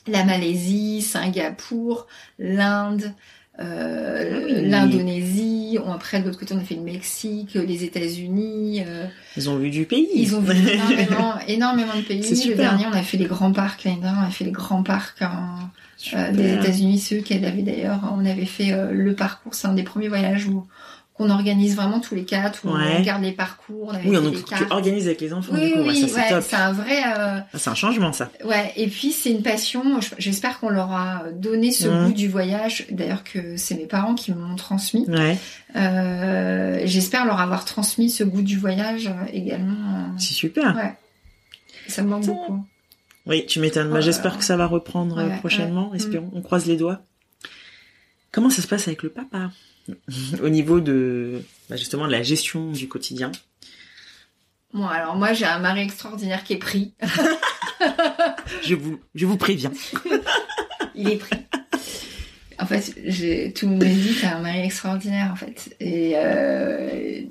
la 0.07 0.23
Malaisie, 0.23 1.01
Singapour, 1.03 2.07
l'Inde. 2.39 3.13
Euh, 3.59 4.41
oui. 4.45 4.69
l'Indonésie, 4.69 5.77
On- 5.85 5.91
après 5.91 6.19
de 6.19 6.25
l'autre 6.25 6.39
côté 6.39 6.53
on 6.53 6.57
a 6.59 6.63
fait 6.63 6.75
le 6.75 6.81
Mexique, 6.81 7.53
les 7.55 7.83
États-Unis, 7.83 8.83
euh, 8.85 9.05
Ils 9.35 9.49
ont 9.49 9.57
vu 9.57 9.69
du 9.69 9.85
pays. 9.85 10.07
ils 10.15 10.35
ont 10.35 10.41
vu 10.41 10.55
énormément, 10.69 11.33
énormément 11.47 11.95
de 11.95 12.01
pays. 12.01 12.21
Le 12.49 12.55
dernier, 12.55 12.85
on 12.85 12.93
a 12.95 13.01
fait 13.01 13.17
les 13.17 13.25
grands 13.25 13.51
parcs. 13.51 13.83
L'année 13.83 14.01
dernière, 14.01 14.21
on 14.23 14.27
a 14.27 14.31
fait 14.31 14.45
les 14.45 14.51
grands 14.51 14.83
parcs 14.83 15.21
euh, 16.13 16.31
des 16.31 16.53
États-Unis, 16.53 16.99
ceux 16.99 17.21
qu'elle 17.21 17.45
avait 17.45 17.63
d'ailleurs. 17.63 18.13
On 18.17 18.25
avait 18.25 18.45
fait 18.45 18.71
euh, 18.73 18.91
le 18.91 19.13
parcours. 19.15 19.53
C'est 19.55 19.67
un 19.67 19.73
des 19.73 19.83
premiers 19.83 20.07
voyages 20.09 20.45
où 20.47 20.65
qu'on 21.17 21.29
organise 21.31 21.75
vraiment 21.75 21.99
tous 21.99 22.13
les 22.13 22.25
quatre, 22.25 22.63
où 22.63 22.69
Ouais. 22.69 22.83
on 22.95 22.99
regarde 22.99 23.23
les 23.23 23.31
parcours. 23.31 23.87
On 23.87 23.95
avait 23.95 24.07
Oui, 24.07 24.15
donc 24.15 24.35
des 24.35 24.43
tu 24.43 24.63
organises 24.69 25.07
avec 25.07 25.19
les 25.19 25.33
enfants, 25.33 25.53
Oui, 25.53 25.67
du 25.69 25.73
coup. 25.73 25.79
Ouais, 25.79 25.87
oui, 25.89 26.01
ça, 26.01 26.07
c'est 26.07 26.15
ouais, 26.15 26.29
top. 26.29 26.43
c'est 26.47 26.55
un 26.55 26.71
vrai. 26.73 26.97
euh, 27.17 27.39
Ah, 27.53 27.57
C'est 27.57 27.69
un 27.71 27.75
changement, 27.75 28.13
ça. 28.13 28.29
Ouais, 28.45 28.71
et 28.75 28.87
puis 28.87 29.11
c'est 29.11 29.31
une 29.31 29.41
passion. 29.41 29.99
Je- 29.99 30.09
J'espère 30.19 30.59
qu'on 30.59 30.69
leur 30.69 30.91
a 30.91 31.23
donné 31.33 31.71
ce 31.71 31.87
goût 31.87 32.13
du 32.13 32.27
voyage. 32.27 32.85
D'ailleurs 32.91 33.23
que 33.23 33.57
c'est 33.57 33.73
mes 33.75 33.87
parents 33.87 34.13
qui 34.13 34.31
me 34.31 34.39
l'ont 34.39 34.55
transmis. 34.55 35.05
Ouais. 35.07 35.37
Euh, 35.75 36.81
J'espère 36.85 37.25
leur 37.25 37.39
avoir 37.39 37.65
transmis 37.65 38.09
ce 38.09 38.23
goût 38.23 38.41
du 38.43 38.57
voyage 38.57 39.07
euh, 39.07 39.25
également. 39.33 39.73
euh, 39.73 40.07
C'est 40.17 40.33
super. 40.35 40.75
Ouais. 40.75 40.93
Ça 41.87 42.03
me 42.03 42.09
manque 42.09 42.25
beaucoup. 42.25 42.63
Oui, 43.25 43.45
tu 43.45 43.59
m'étonnes. 43.59 43.89
Bah, 43.91 44.01
J'espère 44.01 44.37
que 44.37 44.43
ça 44.43 44.55
va 44.55 44.67
reprendre 44.67 45.27
prochainement. 45.39 45.89
ouais. 45.91 45.97
Espérons. 45.97 46.29
On 46.33 46.41
croise 46.41 46.65
les 46.67 46.77
doigts. 46.77 47.01
Comment 48.31 48.49
ça 48.49 48.61
se 48.61 48.67
passe 48.67 48.87
avec 48.87 49.03
le 49.03 49.09
papa? 49.09 49.49
Au 50.43 50.49
niveau 50.49 50.79
de, 50.79 51.41
bah, 51.69 51.75
justement, 51.75 52.07
de 52.07 52.11
la 52.11 52.23
gestion 52.23 52.71
du 52.71 52.87
quotidien. 52.87 53.31
Bon, 54.73 54.85
alors 54.85 55.15
moi 55.15 55.31
j'ai 55.33 55.45
un 55.45 55.59
mari 55.59 55.81
extraordinaire 55.81 56.43
qui 56.43 56.53
est 56.53 56.57
pris. 56.57 56.93
Je 58.63 58.75
vous, 58.75 58.99
je 59.15 59.25
vous 59.25 59.37
préviens. 59.37 59.71
Il 60.95 61.09
est 61.09 61.17
pris. 61.17 61.37
En 62.59 62.65
fait, 62.65 62.95
j'ai 63.05 63.53
tout 63.53 63.65
le 63.67 63.73
monde 63.73 63.83
me 63.83 63.89
dit 63.93 64.15
t'as 64.19 64.35
un 64.37 64.41
mari 64.41 64.59
extraordinaire 64.61 65.29
en 65.31 65.35
fait. 65.35 65.75
Et 65.79 66.13
euh, 66.15 67.21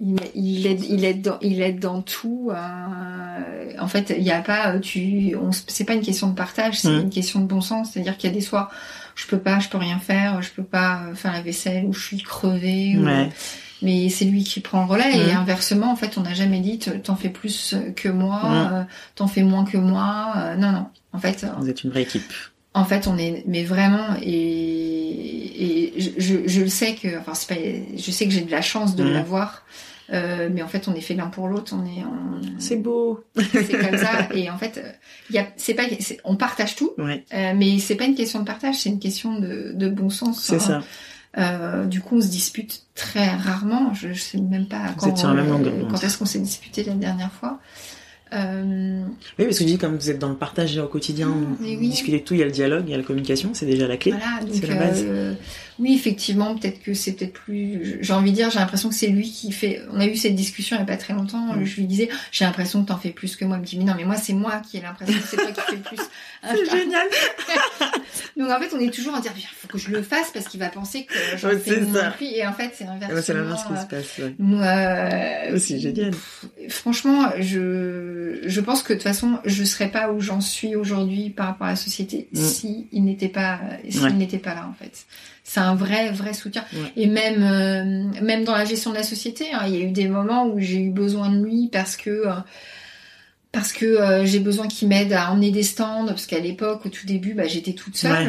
il, 0.00 0.16
il 0.34 0.66
aide, 0.66 0.82
il 0.84 1.04
aide 1.04 1.22
dans, 1.22 1.38
il 1.40 1.62
aide 1.62 1.78
dans 1.78 2.02
tout. 2.02 2.50
euh, 2.52 3.72
en 3.78 3.86
fait, 3.88 4.12
il 4.16 4.22
n'y 4.24 4.32
a 4.32 4.40
pas, 4.42 4.78
tu, 4.80 5.36
on, 5.40 5.50
c'est 5.52 5.84
pas 5.84 5.94
une 5.94 6.02
question 6.02 6.28
de 6.28 6.34
partage, 6.34 6.80
c'est 6.80 6.88
Mm. 6.90 7.00
une 7.02 7.10
question 7.10 7.40
de 7.40 7.46
bon 7.46 7.60
sens. 7.60 7.90
C'est-à-dire 7.92 8.16
qu'il 8.16 8.28
y 8.30 8.32
a 8.32 8.36
des 8.36 8.42
soirs, 8.42 8.70
je 9.14 9.26
peux 9.26 9.38
pas, 9.38 9.60
je 9.60 9.68
peux 9.68 9.78
rien 9.78 9.98
faire, 9.98 10.42
je 10.42 10.50
peux 10.50 10.64
pas 10.64 11.02
faire 11.14 11.32
la 11.32 11.40
vaisselle 11.40 11.84
ou 11.86 11.92
je 11.92 12.04
suis 12.04 12.22
crevée. 12.22 12.94
ou- 12.96 13.02
mais 13.82 14.08
c'est 14.08 14.24
lui 14.24 14.44
qui 14.44 14.60
prend 14.60 14.80
le 14.84 14.86
relais. 14.90 15.12
Et 15.28 15.32
inversement 15.32 15.92
en 15.92 15.96
fait 15.96 16.16
on 16.16 16.22
n'a 16.22 16.32
jamais 16.34 16.60
dit 16.60 16.78
te- 16.78 16.90
t'en 16.90 17.16
fais 17.16 17.28
plus 17.28 17.74
que 17.96 18.08
moi 18.08 18.40
euh, 18.44 18.82
t'en 19.14 19.26
fais 19.26 19.42
moins 19.42 19.64
que 19.64 19.76
moi 19.76 20.32
euh, 20.36 20.54
non 20.56 20.72
non. 20.72 20.86
En 21.12 21.18
fait 21.18 21.44
euh, 21.44 21.48
Vous 21.58 21.68
êtes 21.68 21.84
une 21.84 21.90
vraie 21.90 22.02
équipe. 22.02 22.32
en 22.72 22.84
fait 22.84 23.06
on 23.06 23.18
est 23.18 23.44
mais 23.46 23.62
vraiment 23.64 24.16
et, 24.22 25.94
et 25.94 26.00
je, 26.00 26.10
je, 26.18 26.34
je 26.46 26.60
le 26.62 26.68
sais 26.68 26.94
que 26.94 27.18
enfin 27.18 27.34
c'est 27.34 27.48
pas 27.48 27.60
je 27.96 28.10
sais 28.10 28.24
que 28.26 28.32
j'ai 28.32 28.40
de 28.42 28.50
la 28.50 28.62
chance 28.62 28.96
de 28.96 29.04
l'avoir 29.04 29.64
euh, 30.12 30.48
mais 30.52 30.62
en 30.62 30.68
fait 30.68 30.86
on 30.88 30.94
est 30.94 31.00
fait 31.00 31.14
l'un 31.14 31.28
pour 31.28 31.48
l'autre 31.48 31.74
on 31.74 31.84
est 31.86 32.04
on- 32.04 32.58
C'est 32.58 32.76
beau. 32.76 33.24
c'est 33.52 33.78
comme 33.78 33.96
ça 33.98 34.28
et 34.34 34.50
en 34.50 34.58
fait 34.58 34.78
euh, 34.78 34.90
il 35.30 35.36
y 35.36 35.38
a 35.38 35.46
c'est 35.56 35.74
pas 35.74 35.84
c'est- 36.00 36.18
on 36.24 36.36
partage 36.36 36.76
tout 36.76 36.92
Ouais, 36.98 37.24
euh, 37.32 37.52
mais 37.56 37.78
c'est 37.78 37.94
pas 37.94 38.04
une 38.04 38.14
question 38.14 38.40
de 38.40 38.44
partage 38.44 38.76
c'est 38.80 38.90
une 38.90 38.98
question 38.98 39.38
de, 39.38 39.72
de 39.74 39.88
bon 39.88 40.10
sens 40.10 40.42
c'est 40.42 40.56
hein. 40.56 40.58
ça. 40.60 40.82
Euh, 41.36 41.84
du 41.86 42.00
coup, 42.00 42.18
on 42.18 42.20
se 42.20 42.28
dispute 42.28 42.82
très 42.94 43.28
rarement. 43.28 43.92
Je, 43.92 44.12
je 44.12 44.20
sais 44.20 44.38
même 44.38 44.66
pas 44.68 44.94
Vous 44.96 45.10
quand, 45.10 45.24
la 45.34 45.42
même 45.42 45.66
euh, 45.66 45.82
quand 45.90 46.04
est-ce 46.04 46.16
qu'on 46.16 46.26
s'est 46.26 46.38
disputé 46.38 46.84
la 46.84 46.92
dernière 46.94 47.32
fois. 47.32 47.58
Euh, 48.32 49.02
Oui, 49.38 49.44
parce 49.44 49.58
que 49.58 49.64
je 49.64 49.68
dis, 49.70 49.78
comme 49.78 49.96
vous 49.96 50.10
êtes 50.10 50.20
dans 50.20 50.28
le 50.28 50.36
partage 50.36 50.78
au 50.78 50.86
quotidien, 50.86 51.34
mais 51.60 51.74
vous 51.74 51.80
oui. 51.80 51.88
discutez 51.88 52.18
de 52.20 52.24
tout, 52.24 52.34
il 52.34 52.40
y 52.40 52.42
a 52.42 52.46
le 52.46 52.52
dialogue, 52.52 52.84
il 52.86 52.90
y 52.92 52.94
a 52.94 52.98
la 52.98 53.02
communication, 53.02 53.50
c'est 53.52 53.66
déjà 53.66 53.88
la 53.88 53.96
clé. 53.96 54.12
voilà, 54.12 54.40
donc 54.44 54.50
c'est 54.54 54.66
la 54.68 54.74
base. 54.76 55.02
euh, 55.04 55.34
oui, 55.78 55.94
effectivement, 55.94 56.54
peut-être 56.56 56.82
que 56.82 56.94
c'est 56.94 57.12
peut-être 57.12 57.32
plus. 57.32 57.98
J'ai 58.00 58.12
envie 58.12 58.30
de 58.30 58.36
dire, 58.36 58.50
j'ai 58.50 58.58
l'impression 58.60 58.88
que 58.88 58.94
c'est 58.94 59.08
lui 59.08 59.30
qui 59.30 59.50
fait. 59.52 59.82
On 59.92 60.00
a 60.00 60.06
eu 60.06 60.16
cette 60.16 60.34
discussion 60.34 60.76
il 60.76 60.80
y 60.80 60.82
a 60.82 60.86
pas 60.86 60.96
très 60.96 61.14
longtemps. 61.14 61.54
Mm. 61.54 61.64
Je 61.64 61.76
lui 61.76 61.86
disais, 61.86 62.08
j'ai 62.32 62.44
l'impression 62.44 62.82
que 62.82 62.88
t'en 62.88 62.98
fais 62.98 63.10
plus 63.10 63.36
que 63.36 63.44
moi. 63.44 63.56
Il 63.56 63.60
me 63.60 63.66
dit, 63.66 63.78
mais 63.78 63.84
non, 63.84 63.94
mais 63.96 64.04
moi 64.04 64.16
c'est 64.16 64.32
moi 64.34 64.60
qui 64.68 64.76
ai 64.76 64.80
l'impression 64.82 65.18
que 65.20 65.26
c'est 65.26 65.36
toi 65.36 65.50
qui 65.50 65.60
fais 65.60 65.76
plus. 65.78 65.98
Ah, 66.46 66.52
je- 66.62 66.70
génial. 66.76 67.06
Donc 68.36 68.50
en 68.50 68.60
fait, 68.60 68.74
on 68.76 68.78
est 68.78 68.92
toujours 68.92 69.14
à 69.14 69.20
dire, 69.22 69.32
il 69.34 69.42
faut 69.42 69.66
que 69.66 69.78
je 69.78 69.88
le 69.90 70.02
fasse 70.02 70.30
parce 70.32 70.46
qu'il 70.46 70.60
va 70.60 70.68
penser 70.68 71.06
que 71.06 71.14
j'en 71.38 71.48
Ouais, 71.48 71.58
fais 71.58 71.70
c'est 71.76 71.80
moins. 71.80 72.12
Et 72.20 72.46
en 72.46 72.52
fait, 72.52 72.72
c'est 72.76 72.84
inversement. 72.84 73.08
Ah 73.10 73.14
bah, 73.14 73.22
c'est 73.22 73.32
l'inverse 73.32 73.64
qui 73.64 73.72
euh, 73.72 73.76
se 73.80 73.86
passe. 73.86 74.18
ouais. 74.18 74.34
Moi, 74.38 74.62
euh, 74.62 75.52
Oh, 75.54 75.58
c'est 75.58 75.78
génial. 75.80 76.10
pff, 76.10 76.44
Franchement, 76.68 77.30
je, 77.40 78.40
je 78.44 78.60
pense 78.60 78.82
que 78.82 78.92
de 78.92 78.98
toute 78.98 79.04
façon, 79.04 79.38
je 79.46 79.64
serais 79.64 79.88
pas 79.90 80.12
où 80.12 80.20
j'en 80.20 80.42
suis 80.42 80.76
aujourd'hui 80.76 81.30
par 81.30 81.46
rapport 81.46 81.66
à 81.66 81.70
la 81.70 81.76
société 81.76 82.28
Mm. 82.34 82.38
si 82.42 82.88
il 82.92 83.04
n'était 83.04 83.28
pas, 83.28 83.60
s'il 83.88 84.02
Ouais. 84.02 84.12
n'était 84.12 84.38
pas 84.38 84.54
là 84.54 84.68
en 84.68 84.74
fait. 84.74 85.06
C'est 85.46 85.60
un 85.60 85.74
vrai, 85.74 86.10
vrai 86.10 86.32
soutien. 86.32 86.64
Ouais. 86.72 86.92
Et 86.96 87.06
même, 87.06 87.42
euh, 87.42 88.22
même 88.22 88.44
dans 88.44 88.54
la 88.56 88.64
gestion 88.64 88.90
de 88.90 88.96
la 88.96 89.02
société, 89.02 89.52
hein, 89.52 89.60
il 89.66 89.76
y 89.76 89.82
a 89.82 89.84
eu 89.84 89.90
des 89.92 90.08
moments 90.08 90.46
où 90.46 90.58
j'ai 90.58 90.78
eu 90.80 90.90
besoin 90.90 91.28
de 91.28 91.44
lui 91.44 91.68
parce 91.70 91.96
que. 91.96 92.10
euh, 92.10 92.32
parce 93.52 93.72
que 93.72 93.84
euh, 93.86 94.24
j'ai 94.26 94.40
besoin 94.40 94.66
qu'il 94.66 94.88
m'aide 94.88 95.12
à 95.12 95.30
emmener 95.30 95.52
des 95.52 95.62
stands, 95.62 96.06
parce 96.08 96.26
qu'à 96.26 96.40
l'époque, 96.40 96.84
au 96.86 96.88
tout 96.88 97.06
début, 97.06 97.34
bah, 97.34 97.46
j'étais 97.46 97.72
toute 97.72 97.96
seule, 97.96 98.28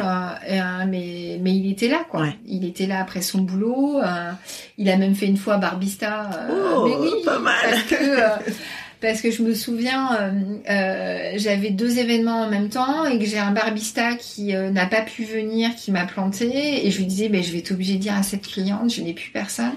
euh, 0.52 0.84
mais, 0.86 1.40
mais 1.42 1.56
il 1.56 1.68
était 1.68 1.88
là, 1.88 2.04
quoi. 2.08 2.20
Ouais. 2.20 2.36
Il 2.46 2.64
était 2.64 2.86
là 2.86 3.00
après 3.00 3.22
son 3.22 3.40
boulot. 3.40 3.98
euh, 4.04 4.30
il 4.78 4.88
a 4.88 4.96
même 4.96 5.16
fait 5.16 5.26
une 5.26 5.36
fois 5.36 5.56
Barbista. 5.56 6.30
euh, 6.48 6.74
Oh, 6.76 6.86
mais 6.86 6.94
oui, 7.00 7.10
pas 7.24 7.40
mal. 7.40 7.56
Parce 7.60 7.82
que, 7.82 7.94
euh, 8.20 8.28
parce 9.00 9.20
que 9.20 9.30
je 9.30 9.42
me 9.42 9.54
souviens, 9.54 10.14
euh, 10.14 10.32
euh, 10.70 11.32
j'avais 11.36 11.70
deux 11.70 11.98
événements 11.98 12.42
en 12.42 12.50
même 12.50 12.68
temps 12.68 13.04
et 13.04 13.18
que 13.18 13.24
j'ai 13.24 13.38
un 13.38 13.52
Barbista 13.52 14.14
qui 14.14 14.54
euh, 14.54 14.70
n'a 14.70 14.86
pas 14.86 15.02
pu 15.02 15.24
venir, 15.24 15.74
qui 15.76 15.90
m'a 15.90 16.06
planté, 16.06 16.86
et 16.86 16.90
je 16.90 16.98
lui 16.98 17.06
disais, 17.06 17.28
ben, 17.28 17.42
je 17.42 17.52
vais 17.52 17.58
être 17.58 17.72
obligée 17.72 17.94
de 17.94 18.00
dire 18.00 18.14
à 18.14 18.22
cette 18.22 18.46
cliente, 18.46 18.92
je 18.92 19.02
n'ai 19.02 19.12
plus 19.12 19.30
personne, 19.30 19.74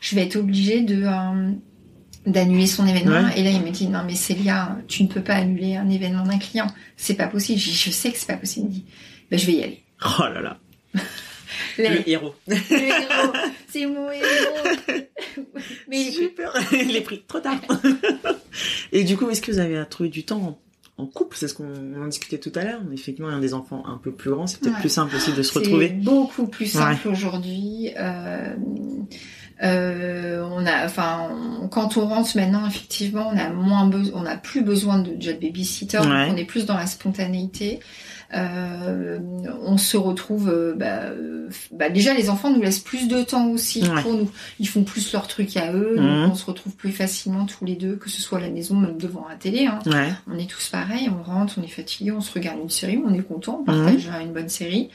je 0.00 0.14
vais 0.14 0.22
être 0.22 0.36
obligée 0.36 0.80
de 0.80 1.04
d'annuler 2.24 2.68
son 2.68 2.86
événement. 2.86 3.28
Ouais. 3.28 3.40
Et 3.40 3.42
là, 3.42 3.50
il 3.50 3.60
me 3.62 3.70
dit, 3.70 3.88
non 3.88 4.04
mais 4.06 4.14
Célia, 4.14 4.78
tu 4.86 5.02
ne 5.02 5.08
peux 5.08 5.22
pas 5.22 5.34
annuler 5.34 5.74
un 5.74 5.90
événement 5.90 6.22
d'un 6.22 6.38
client, 6.38 6.68
c'est 6.96 7.14
pas 7.14 7.26
possible. 7.26 7.58
Je, 7.58 7.70
dis, 7.70 7.74
je 7.74 7.90
sais 7.90 8.12
que 8.12 8.18
c'est 8.18 8.28
pas 8.28 8.36
possible. 8.36 8.66
Il 8.66 8.68
me 8.68 8.74
dit, 8.74 8.84
ben, 9.30 9.38
je 9.38 9.46
vais 9.46 9.52
y 9.54 9.62
aller. 9.64 9.82
Oh 10.18 10.22
là 10.22 10.40
là. 10.40 10.56
Le, 11.78 11.84
Le 11.88 12.08
héros. 12.08 12.34
le 12.48 12.54
héros, 12.54 13.32
c'est 13.68 13.86
mon 13.86 14.10
héros. 14.10 15.04
mais 15.88 16.10
Super. 16.10 16.52
Il 16.72 16.94
est 16.96 17.00
pris 17.02 17.22
trop 17.26 17.40
tard. 17.40 17.60
Et 18.92 19.04
du 19.04 19.16
coup, 19.16 19.28
est-ce 19.30 19.40
que 19.42 19.50
vous 19.52 19.58
avez 19.58 19.82
trouvé 19.88 20.08
du 20.08 20.24
temps 20.24 20.58
en 20.98 21.06
couple? 21.06 21.36
C'est 21.36 21.48
ce 21.48 21.54
qu'on 21.54 22.02
en 22.02 22.06
discutait 22.06 22.38
tout 22.38 22.52
à 22.54 22.64
l'heure. 22.64 22.80
Effectivement, 22.92 23.30
il 23.30 23.34
y 23.34 23.38
a 23.38 23.40
des 23.40 23.54
enfants 23.54 23.82
un 23.86 23.96
peu 23.98 24.12
plus 24.12 24.30
grands, 24.30 24.46
c'est 24.46 24.60
peut-être 24.60 24.74
Ouais. 24.74 24.80
plus 24.80 24.90
simple 24.90 25.16
aussi 25.16 25.32
de 25.32 25.42
se 25.42 25.52
C'est 25.52 25.58
retrouver. 25.60 25.88
beaucoup 25.88 26.46
plus 26.46 26.66
simple 26.66 27.08
aujourd'hui. 27.08 27.90
Euh, 27.98 28.54
euh, 29.62 30.44
on 30.50 30.66
a, 30.66 30.84
enfin, 30.84 31.28
on- 31.62 31.68
quand 31.68 31.96
on 31.96 32.06
rentre 32.06 32.36
maintenant, 32.36 32.66
effectivement, 32.66 33.30
on 33.32 33.38
a 33.38 33.50
moins 33.50 33.86
besoin, 33.86 34.20
on 34.20 34.22
n'a 34.24 34.36
plus 34.36 34.62
besoin 34.62 34.98
de 34.98 35.12
job 35.20 35.36
babysitter. 35.40 35.98
Ouais. 35.98 36.28
on 36.30 36.36
est 36.36 36.44
plus 36.44 36.66
dans 36.66 36.76
la 36.76 36.86
spontanéité. 36.86 37.80
Euh, 38.34 39.18
on 39.64 39.76
se 39.76 39.96
retrouve, 39.96 40.48
euh, 40.48 40.74
bah, 40.74 41.02
euh, 41.10 41.48
bah, 41.72 41.90
déjà 41.90 42.14
les 42.14 42.30
enfants 42.30 42.50
nous 42.50 42.62
laissent 42.62 42.78
plus 42.78 43.08
de 43.08 43.22
temps 43.22 43.48
aussi 43.48 43.82
Ouais. 43.82 44.02
pour 44.02 44.14
nous. 44.14 44.30
Ils 44.58 44.68
font 44.68 44.84
plus 44.84 45.12
leur 45.12 45.26
truc 45.28 45.56
à 45.56 45.72
eux, 45.72 45.96
Mhm. 45.98 46.22
donc 46.24 46.32
on 46.32 46.34
se 46.34 46.46
retrouve 46.46 46.74
plus 46.74 46.92
facilement 46.92 47.44
tous 47.46 47.64
les 47.64 47.76
deux, 47.76 47.96
que 47.96 48.08
ce 48.08 48.22
soit 48.22 48.38
à 48.38 48.40
la 48.40 48.50
maison, 48.50 48.74
même 48.76 48.96
devant 48.96 49.26
la 49.28 49.36
télé. 49.36 49.66
Hein. 49.66 49.78
Ouais. 49.86 50.12
On 50.32 50.38
est 50.38 50.48
tous 50.50 50.68
pareils, 50.68 51.10
on 51.10 51.22
rentre, 51.22 51.54
on 51.58 51.62
est 51.62 51.66
fatigué, 51.68 52.10
on 52.12 52.20
se 52.20 52.32
regarde 52.32 52.58
une 52.62 52.70
série, 52.70 53.00
on 53.04 53.12
est 53.12 53.22
content, 53.22 53.62
on 53.66 53.70
Mhm. 53.72 53.84
partage 53.84 54.10
une 54.22 54.32
bonne 54.32 54.48
série. 54.48 54.88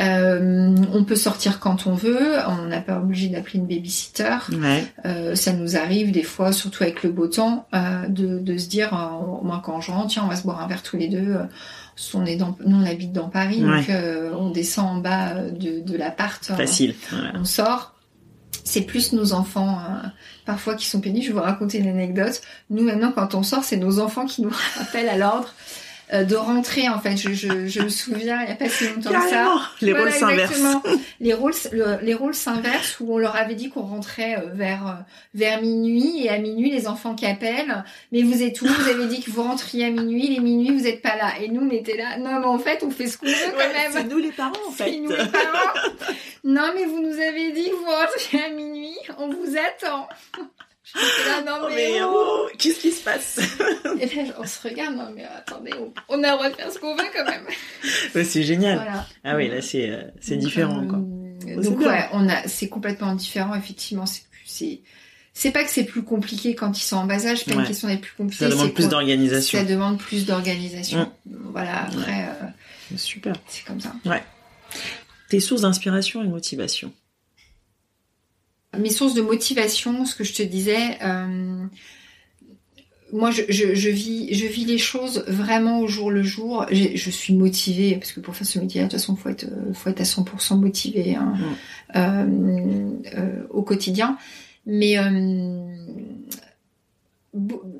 Euh, 0.00 0.74
on 0.94 1.04
peut 1.04 1.16
sortir 1.16 1.60
quand 1.60 1.86
on 1.86 1.94
veut, 1.94 2.36
on 2.48 2.66
n'a 2.68 2.80
pas 2.80 2.96
obligé 2.98 3.28
d'appeler 3.28 3.58
une 3.58 3.66
babysitter. 3.66 4.38
Ouais. 4.52 4.84
Euh, 5.04 5.34
ça 5.34 5.52
nous 5.52 5.76
arrive 5.76 6.12
des 6.12 6.22
fois, 6.22 6.52
surtout 6.52 6.82
avec 6.82 7.02
le 7.02 7.10
beau 7.12 7.26
temps, 7.26 7.66
euh, 7.74 8.08
de, 8.08 8.38
de 8.38 8.56
se 8.56 8.68
dire, 8.68 8.94
euh, 8.94 9.44
moi 9.44 9.60
quand 9.62 9.82
je 9.82 9.90
rentre, 9.92 10.08
tiens, 10.08 10.22
on 10.24 10.28
va 10.28 10.36
se 10.36 10.44
boire 10.44 10.62
un 10.62 10.66
verre 10.66 10.82
tous 10.82 10.96
les 10.96 11.08
deux. 11.08 11.36
On 12.14 12.24
est 12.24 12.36
dans, 12.36 12.56
nous 12.66 12.76
on 12.78 12.84
habite 12.86 13.12
dans 13.12 13.28
Paris, 13.28 13.62
Ouais. 13.64 13.78
donc 13.80 13.90
euh, 13.90 14.32
on 14.38 14.50
descend 14.50 14.86
en 14.88 14.96
bas 14.96 15.34
euh, 15.36 15.50
de, 15.50 15.80
de 15.80 15.96
l'appart. 15.96 16.50
euh, 16.50 16.56
Facile. 16.56 16.94
Voilà. 17.10 17.32
on 17.34 17.44
sort. 17.44 17.94
C'est 18.64 18.82
plus 18.82 19.12
nos 19.12 19.32
enfants 19.32 19.78
euh, 19.78 20.06
parfois 20.46 20.74
qui 20.74 20.86
sont 20.86 21.00
pénibles. 21.00 21.24
Je 21.24 21.28
vais 21.32 21.38
vous 21.38 21.44
raconter 21.44 21.78
une 21.78 21.88
anecdote. 21.88 22.40
Nous 22.70 22.82
maintenant, 22.82 23.12
quand 23.12 23.34
on 23.34 23.42
sort, 23.42 23.64
c'est 23.64 23.76
nos 23.76 23.98
enfants 23.98 24.24
qui 24.26 24.40
nous 24.42 24.52
rappellent 24.78 25.08
à 25.08 25.16
l'ordre 25.16 25.52
de 26.12 26.36
rentrer. 26.36 26.88
En 26.88 27.00
fait, 27.00 27.16
je, 27.16 27.32
je, 27.32 27.66
je 27.66 27.80
me 27.82 27.88
souviens, 27.88 28.40
il 28.42 28.46
n'y 28.46 28.52
a 28.52 28.56
pas 28.56 28.68
si 28.68 28.86
longtemps 28.88 29.10
que 29.10 29.28
ça. 29.30 29.54
Les 29.80 29.92
Voilà, 29.92 30.10
rôles 30.10 30.18
s'inversent. 30.20 30.62
Les 31.20 31.32
rôles, 31.34 31.52
le- 31.72 31.98
les 32.02 32.14
rôles 32.14 32.34
s'inversent 32.34 32.98
où 33.00 33.14
on 33.14 33.18
leur 33.18 33.34
avait 33.36 33.54
dit 33.54 33.70
qu'on 33.70 33.82
rentrait 33.82 34.36
euh, 34.36 34.50
vers 34.52 34.86
euh, 34.86 34.92
vers 35.34 35.62
minuit 35.62 36.24
et 36.24 36.28
à 36.30 36.38
minuit 36.38 36.70
les 36.70 36.86
enfants 36.88 37.14
qui 37.14 37.26
appellent. 37.26 37.84
Mais 38.12 38.22
vous 38.22 38.42
êtes 38.42 38.60
où? 38.62 38.66
Vous 38.66 38.88
avez 38.88 39.06
dit 39.06 39.20
que 39.22 39.30
vous 39.30 39.42
rentriez 39.42 39.86
à 39.86 39.90
minuit. 39.90 40.28
Les 40.28 40.40
minuit 40.40 40.70
vous 40.76 40.86
êtes 40.86 41.00
pas 41.02 41.16
là. 41.16 41.32
Et 41.40 41.48
nous 41.48 41.62
on 41.66 41.70
était 41.70 41.96
là. 41.96 42.18
Non 42.18 42.40
mais 42.40 42.46
en 42.46 42.58
fait 42.58 42.82
on 42.82 42.90
fait 42.90 43.06
ce 43.06 43.16
qu'on 43.18 43.26
veut 43.26 43.32
quand 43.50 43.56
Ouais, 43.58 43.72
même. 43.72 43.92
c'est 43.92 44.04
nous 44.04 44.18
les 44.18 44.32
parents 44.32 44.52
en 44.68 44.72
C'est 44.72 44.84
fait. 44.84 44.98
nous 45.00 45.10
les 45.10 45.16
parents. 45.16 45.72
non, 46.44 46.70
mais 46.74 46.84
vous 46.84 47.00
nous 47.00 47.14
avez 47.20 47.52
dit 47.52 47.64
que 47.70 47.74
vous 47.76 47.84
rentriez 47.86 48.44
à 48.44 48.50
minuit. 48.50 48.96
On 49.18 49.28
vous 49.28 49.56
attend. 49.56 50.08
Là, 50.94 51.42
non, 51.46 51.58
Oh, 51.62 51.66
mais, 51.68 51.90
mais 51.92 52.02
oh. 52.02 52.10
oh, 52.14 52.48
qu'est-ce 52.58 52.80
qui 52.80 52.90
se 52.90 53.02
passe? 53.04 53.38
Et 54.00 54.06
là, 54.06 54.22
on 54.38 54.46
se 54.46 54.66
regarde, 54.68 54.96
non, 54.96 55.10
mais 55.14 55.24
attendez, 55.24 55.70
on, 56.08 56.22
a 56.22 56.30
le 56.30 56.32
droit 56.34 56.50
de 56.50 56.54
faire 56.56 56.72
ce 56.72 56.78
qu'on 56.78 56.94
veut 56.96 57.04
quand 57.14 57.24
même. 57.24 57.46
Ouais, 58.14 58.24
C'est 58.24 58.42
génial. 58.42 58.76
Voilà. 58.76 59.06
Ah 59.24 59.36
oui, 59.36 59.48
là 59.48 59.62
c'est 59.62 59.90
euh, 59.90 60.02
c'est 60.20 60.36
différent 60.36 60.82
euh, 60.82 60.86
quoi. 60.88 60.98
Donc, 61.62 61.80
ouais, 61.80 62.04
on 62.12 62.28
a, 62.28 62.46
c'est 62.48 62.68
complètement 62.68 63.14
différent, 63.14 63.54
effectivement. 63.54 64.06
C'est 64.06 64.24
plus, 64.30 64.42
c'est, 64.44 64.80
c'est 65.32 65.50
pas 65.50 65.64
que 65.64 65.70
c'est 65.70 65.84
plus 65.84 66.02
compliqué 66.02 66.54
quand 66.54 66.78
ils 66.78 66.82
sont 66.84 66.96
en 66.96 67.06
bas 67.06 67.26
âge, 67.26 67.38
c'est 67.38 67.46
pas 67.46 67.52
Ouais. 67.56 67.62
une 67.62 67.66
question 67.68 67.88
d'être 67.88 68.00
plus 68.02 68.14
compliqué. 68.16 68.44
Ça 68.44 68.50
demande 68.50 68.74
plus 68.74 68.88
d'organisation. 68.88 69.58
Ça 69.58 69.64
demande 69.64 69.98
plus 69.98 70.26
d'organisation. 70.26 71.10
Voilà, 71.26 71.84
après, 71.84 72.28
euh, 72.42 72.96
Super. 72.96 73.34
c'est 73.46 73.64
comme 73.64 73.80
ça. 73.80 73.92
Tes 75.28 75.40
sources 75.40 75.62
d'inspiration 75.62 76.22
et 76.22 76.26
de 76.26 76.30
motivation. 76.30 76.92
Mes 78.78 78.90
sources 78.90 79.14
de 79.14 79.22
motivation, 79.22 80.04
ce 80.06 80.14
que 80.14 80.24
je 80.24 80.32
te 80.34 80.42
disais, 80.42 80.98
euh, 81.04 81.64
moi 83.12 83.30
je, 83.30 83.42
je, 83.50 83.74
je 83.74 83.90
vis 83.90 84.32
je 84.32 84.46
vis 84.46 84.64
les 84.64 84.78
choses 84.78 85.24
vraiment 85.28 85.80
au 85.80 85.86
jour 85.88 86.10
le 86.10 86.22
jour. 86.22 86.64
J'ai- 86.70 86.96
Je 86.96 87.10
suis 87.10 87.34
motivée 87.34 87.96
parce 87.96 88.12
que 88.12 88.20
pour 88.20 88.34
faire 88.34 88.46
ce 88.46 88.58
métier, 88.58 88.80
de 88.80 88.86
toute 88.86 88.92
façon, 88.92 89.14
faut 89.16 89.28
être 89.28 89.46
faut 89.74 89.90
être 89.90 90.00
à 90.00 90.04
100% 90.04 90.56
motivé 90.56 91.16
hein, 91.16 91.34
Mm. 91.36 91.96
euh, 91.96 92.90
euh, 93.18 93.42
au 93.50 93.62
quotidien. 93.62 94.16
Mais 94.64 94.96
euh, 94.96 95.66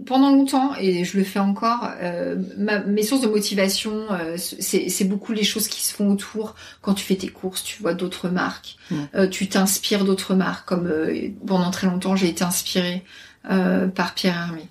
pendant 0.06 0.30
longtemps, 0.30 0.74
et 0.80 1.04
je 1.04 1.18
le 1.18 1.24
fais 1.24 1.38
encore, 1.38 1.86
euh, 2.00 2.36
ma- 2.56 2.78
mes 2.80 3.02
sources 3.02 3.20
de 3.20 3.26
motivation, 3.28 4.06
euh, 4.10 4.36
c'est 4.38 5.04
beaucoup 5.04 5.32
les 5.32 5.44
choses 5.44 5.68
qui 5.68 5.82
se 5.82 5.92
font 5.94 6.10
autour. 6.10 6.54
Quand 6.80 6.94
tu 6.94 7.04
fais 7.04 7.16
tes 7.16 7.28
courses, 7.28 7.62
tu 7.62 7.80
vois 7.82 7.92
d'autres 7.92 8.28
marques, 8.30 8.76
euh, 9.14 9.26
tu 9.28 9.48
t'inspires 9.48 10.04
d'autres 10.04 10.34
marques. 10.34 10.66
Comme 10.66 10.86
euh, 10.86 11.28
pendant 11.46 11.70
très 11.70 11.86
longtemps, 11.86 12.16
j'ai 12.16 12.28
été 12.28 12.42
inspirée 12.44 13.04
euh, 13.50 13.88
par 13.88 14.14
Pierre 14.14 14.36
Hermé. 14.38 14.66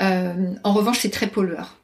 Euh, 0.00 0.54
en 0.64 0.72
revanche, 0.72 1.00
c'est 1.00 1.10
très 1.10 1.26
pollueur. 1.26 1.76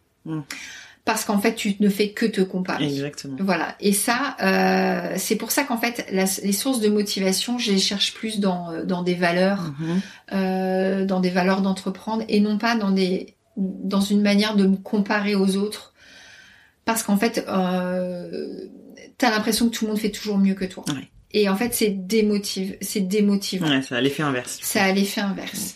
Parce 1.13 1.25
qu'en 1.25 1.39
fait, 1.41 1.55
tu 1.55 1.75
ne 1.81 1.89
fais 1.89 2.11
que 2.11 2.25
te 2.27 2.41
comparer. 2.41 2.85
Exactement. 2.87 3.37
Voilà. 3.41 3.75
Et 3.81 3.93
ça, 3.93 4.37
euh, 4.43 5.15
c'est 5.17 5.37
pour 5.37 5.51
ça 5.51 5.65
qu'en 5.65 5.77
fait, 5.79 6.07
la- 6.13 6.25
les 6.45 6.53
sources 6.53 6.81
de 6.81 6.89
motivation, 6.89 7.59
je 7.59 7.73
les 7.73 7.79
cherche 7.79 8.15
plus 8.15 8.39
dans, 8.41 8.71
euh, 8.71 8.85
dans 8.85 9.03
des 9.03 9.15
valeurs, 9.15 9.73
Mhm. 9.79 10.01
euh, 10.33 11.05
dans 11.05 11.21
des 11.21 11.31
valeurs 11.31 11.63
d'entreprendre, 11.63 12.25
et 12.29 12.41
non 12.41 12.59
pas 12.59 12.77
dans 12.77 12.91
des, 12.93 13.35
dans 13.57 14.01
une 14.01 14.23
manière 14.23 14.55
de 14.57 14.67
me 14.67 14.77
comparer 14.77 15.35
aux 15.35 15.57
autres, 15.57 15.93
parce 16.85 17.03
qu'en 17.03 17.17
fait, 17.17 17.45
euh, 17.49 18.67
t'as 19.19 19.31
l'impression 19.31 19.69
que 19.69 19.75
tout 19.75 19.85
le 19.87 19.91
monde 19.93 20.01
fait 20.01 20.11
toujours 20.11 20.39
mieux 20.39 20.55
que 20.55 20.65
toi. 20.65 20.85
Ouais. 20.89 21.09
Et 21.33 21.49
en 21.49 21.57
fait, 21.57 21.75
c'est 21.75 21.91
démotive, 21.91 22.77
c'est 22.81 23.01
démotivant. 23.07 23.69
Ouais, 23.69 23.83
ça 23.83 23.97
a 23.97 24.01
l'effet 24.01 24.23
inverse. 24.23 24.59
Ça 24.63 24.83
a 24.85 24.93
l'effet 24.93 25.21
inverse. 25.21 25.75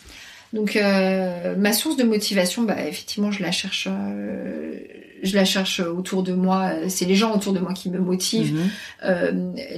Donc 0.53 0.75
euh, 0.77 1.55
ma 1.57 1.73
source 1.73 1.97
de 1.97 2.03
motivation, 2.03 2.63
bah 2.63 2.75
effectivement, 2.87 3.31
je 3.31 3.41
la 3.43 3.51
cherche, 3.51 3.87
euh, 3.91 4.79
je 5.25 5.35
la 5.35 5.43
cherche 5.45 5.79
autour 5.79 6.23
de 6.23 6.33
moi. 6.33 6.71
C'est 6.87 7.05
les 7.05 7.15
gens 7.15 7.33
autour 7.35 7.51
de 7.53 7.59
moi 7.59 7.73
qui 7.73 7.89
me 7.89 7.99
motivent, 7.99 8.53
Mhm. 8.53 8.69
euh, 9.03 9.31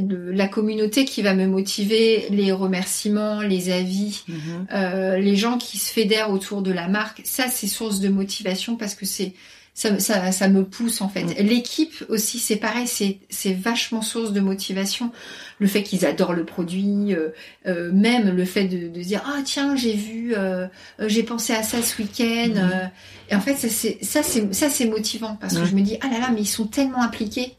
le- 0.07 0.31
la 0.31 0.47
communauté 0.47 1.05
qui 1.05 1.21
va 1.21 1.33
me 1.33 1.47
motiver, 1.47 2.27
les 2.29 2.51
remerciements, 2.51 3.41
les 3.41 3.71
avis, 3.71 4.23
Mhm. 4.27 4.67
euh, 4.73 5.17
les 5.17 5.35
gens 5.35 5.57
qui 5.57 5.77
se 5.77 5.91
fédèrent 5.91 6.29
autour 6.31 6.61
de 6.61 6.71
la 6.71 6.87
marque. 6.87 7.21
Ça, 7.23 7.45
c'est 7.49 7.67
source 7.67 7.99
de 7.99 8.09
motivation 8.09 8.75
parce 8.75 8.93
que 8.95 9.05
c'est 9.05 9.33
ça, 9.79 9.91
me- 9.91 9.99
ça, 9.99 10.31
ça 10.31 10.47
me 10.47 10.63
pousse 10.65 11.01
en 11.01 11.07
fait. 11.09 11.23
Mm. 11.23 11.45
L'équipe 11.45 12.03
aussi, 12.09 12.39
c'est 12.39 12.55
pareil, 12.55 12.87
c'est 12.87 13.19
c'est 13.29 13.53
vachement 13.53 14.01
source 14.01 14.33
de 14.33 14.39
motivation. 14.39 15.11
Le 15.59 15.67
fait 15.67 15.83
qu'ils 15.83 16.03
adorent 16.03 16.33
le 16.33 16.45
produit, 16.45 17.13
euh, 17.13 17.29
euh, 17.67 17.91
même 17.91 18.35
le 18.35 18.43
fait 18.45 18.63
de, 18.63 18.87
de 18.87 19.01
dire 19.03 19.21
ah 19.27 19.39
tiens 19.45 19.75
j'ai 19.75 19.93
vu, 19.93 20.33
euh, 20.35 20.65
j'ai 21.05 21.21
pensé 21.21 21.53
à 21.53 21.61
ça 21.61 21.79
ce 21.83 22.01
week-end. 22.01 22.53
Euh, 22.57 22.85
et 23.29 23.35
en 23.35 23.39
fait 23.41 23.55
ça 23.55 23.69
c'est 23.69 23.99
ça 24.03 24.23
c'est 24.23 24.51
ça 24.51 24.71
c'est 24.71 24.87
motivant 24.87 25.37
parce 25.39 25.55
que 25.55 25.65
je 25.65 25.75
me 25.75 25.81
dis 25.81 25.97
ah 26.01 26.07
là 26.11 26.19
là 26.21 26.29
mais 26.33 26.41
ils 26.41 26.45
sont 26.47 26.65
tellement 26.65 27.03
impliqués 27.03 27.53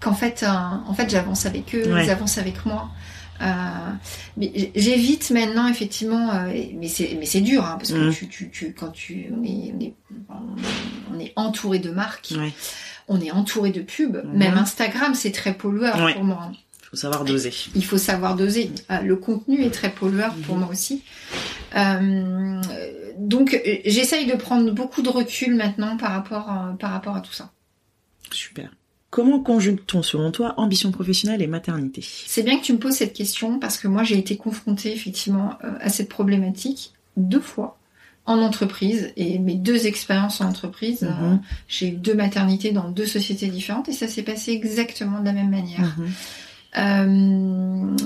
qu'en 0.00 0.14
fait 0.14 0.44
en 0.88 0.94
fait 0.94 1.10
j'avance 1.10 1.46
avec 1.46 1.74
eux, 1.74 1.92
Ouais. 1.92 2.04
ils 2.04 2.10
avancent 2.10 2.38
avec 2.38 2.64
moi. 2.64 2.90
Euh, 3.40 3.44
mais 4.36 4.70
j'évite 4.74 5.30
maintenant 5.30 5.68
effectivement, 5.68 6.32
euh, 6.32 6.52
mais 6.74 6.88
c'est 6.88 7.16
mais 7.18 7.26
c'est 7.26 7.40
dur 7.40 7.64
hein, 7.64 7.76
parce 7.78 7.92
que 7.92 7.96
Mhm. 7.98 8.12
tu, 8.14 8.28
tu, 8.28 8.50
tu 8.50 8.72
quand 8.72 8.90
tu 8.90 9.30
on 9.36 9.42
est, 9.44 9.74
on 9.74 9.80
est 9.80 9.94
on 11.14 11.18
est 11.18 11.32
entouré 11.36 11.78
de 11.78 11.90
marques, 11.90 12.32
on 13.08 13.20
est 13.20 13.30
entouré 13.30 13.70
de 13.70 13.82
pubs. 13.82 14.22
Mhm. 14.24 14.32
Même 14.38 14.56
Instagram 14.56 15.14
c'est 15.14 15.32
très 15.32 15.54
pollueur 15.54 15.96
pour 16.14 16.24
moi. 16.24 16.50
Faut 16.90 16.96
savoir 16.96 17.24
doser. 17.24 17.52
Il 17.74 17.84
faut 17.84 17.98
savoir 17.98 18.36
doser. 18.36 18.70
Euh, 18.90 19.00
le 19.00 19.16
contenu 19.16 19.62
est 19.62 19.70
très 19.70 19.90
pollueur 19.90 20.34
pour 20.46 20.54
Mhm. 20.54 20.60
moi 20.62 20.70
aussi. 20.70 21.02
Euh, 21.76 22.60
donc 23.18 23.60
j'essaye 23.84 24.26
de 24.26 24.34
prendre 24.34 24.70
beaucoup 24.72 25.02
de 25.02 25.08
recul 25.08 25.54
maintenant 25.56 25.96
par 25.96 26.12
rapport 26.12 26.76
par 26.78 26.90
rapport 26.92 27.16
à 27.16 27.20
tout 27.20 27.32
ça. 27.32 27.50
Super. 28.30 28.70
Comment 29.10 29.40
conjugue-t-on, 29.40 30.02
selon 30.02 30.30
toi, 30.32 30.54
ambition 30.58 30.90
professionnelle 30.90 31.40
et 31.40 31.46
maternité? 31.46 32.04
C'est 32.04 32.42
bien 32.42 32.58
que 32.58 32.64
tu 32.64 32.72
me 32.72 32.78
poses 32.78 32.94
cette 32.96 33.12
question 33.14 33.58
parce 33.58 33.78
que 33.78 33.88
moi 33.88 34.02
j'ai 34.02 34.18
été 34.18 34.36
confrontée 34.36 34.92
effectivement 34.92 35.54
euh, 35.64 35.70
à 35.80 35.88
cette 35.88 36.08
problématique 36.08 36.92
deux 37.16 37.40
fois 37.40 37.78
en 38.26 38.40
entreprise 38.40 39.12
et 39.16 39.38
mes 39.38 39.54
deux 39.54 39.86
expériences 39.86 40.40
en 40.40 40.48
entreprise, 40.48 41.02
Mhm. 41.02 41.10
euh, 41.22 41.36
j'ai 41.68 41.88
eu 41.88 41.92
deux 41.92 42.14
maternités 42.14 42.72
dans 42.72 42.90
deux 42.90 43.06
sociétés 43.06 43.46
différentes 43.46 43.88
et 43.88 43.92
ça 43.92 44.08
s'est 44.08 44.24
passé 44.24 44.50
exactement 44.50 45.20
de 45.20 45.24
la 45.24 45.32
même 45.32 45.50
manière. 45.50 45.96
Mhm. 45.96 46.08
Euh, 46.78 47.96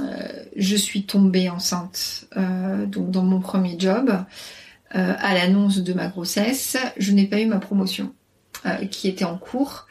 je 0.56 0.76
suis 0.76 1.04
tombée 1.04 1.48
enceinte 1.50 2.26
euh, 2.36 2.86
donc 2.86 3.10
dans 3.10 3.22
mon 3.24 3.40
premier 3.40 3.76
job 3.78 4.12
à 4.92 5.34
l'annonce 5.34 5.78
de 5.78 5.92
ma 5.92 6.08
grossesse. 6.08 6.76
Je 6.98 7.12
n'ai 7.12 7.24
pas 7.26 7.40
eu 7.40 7.46
ma 7.46 7.58
promotion 7.60 8.12
qui 8.90 9.06
était 9.08 9.24
en 9.24 9.38
cours. 9.38 9.86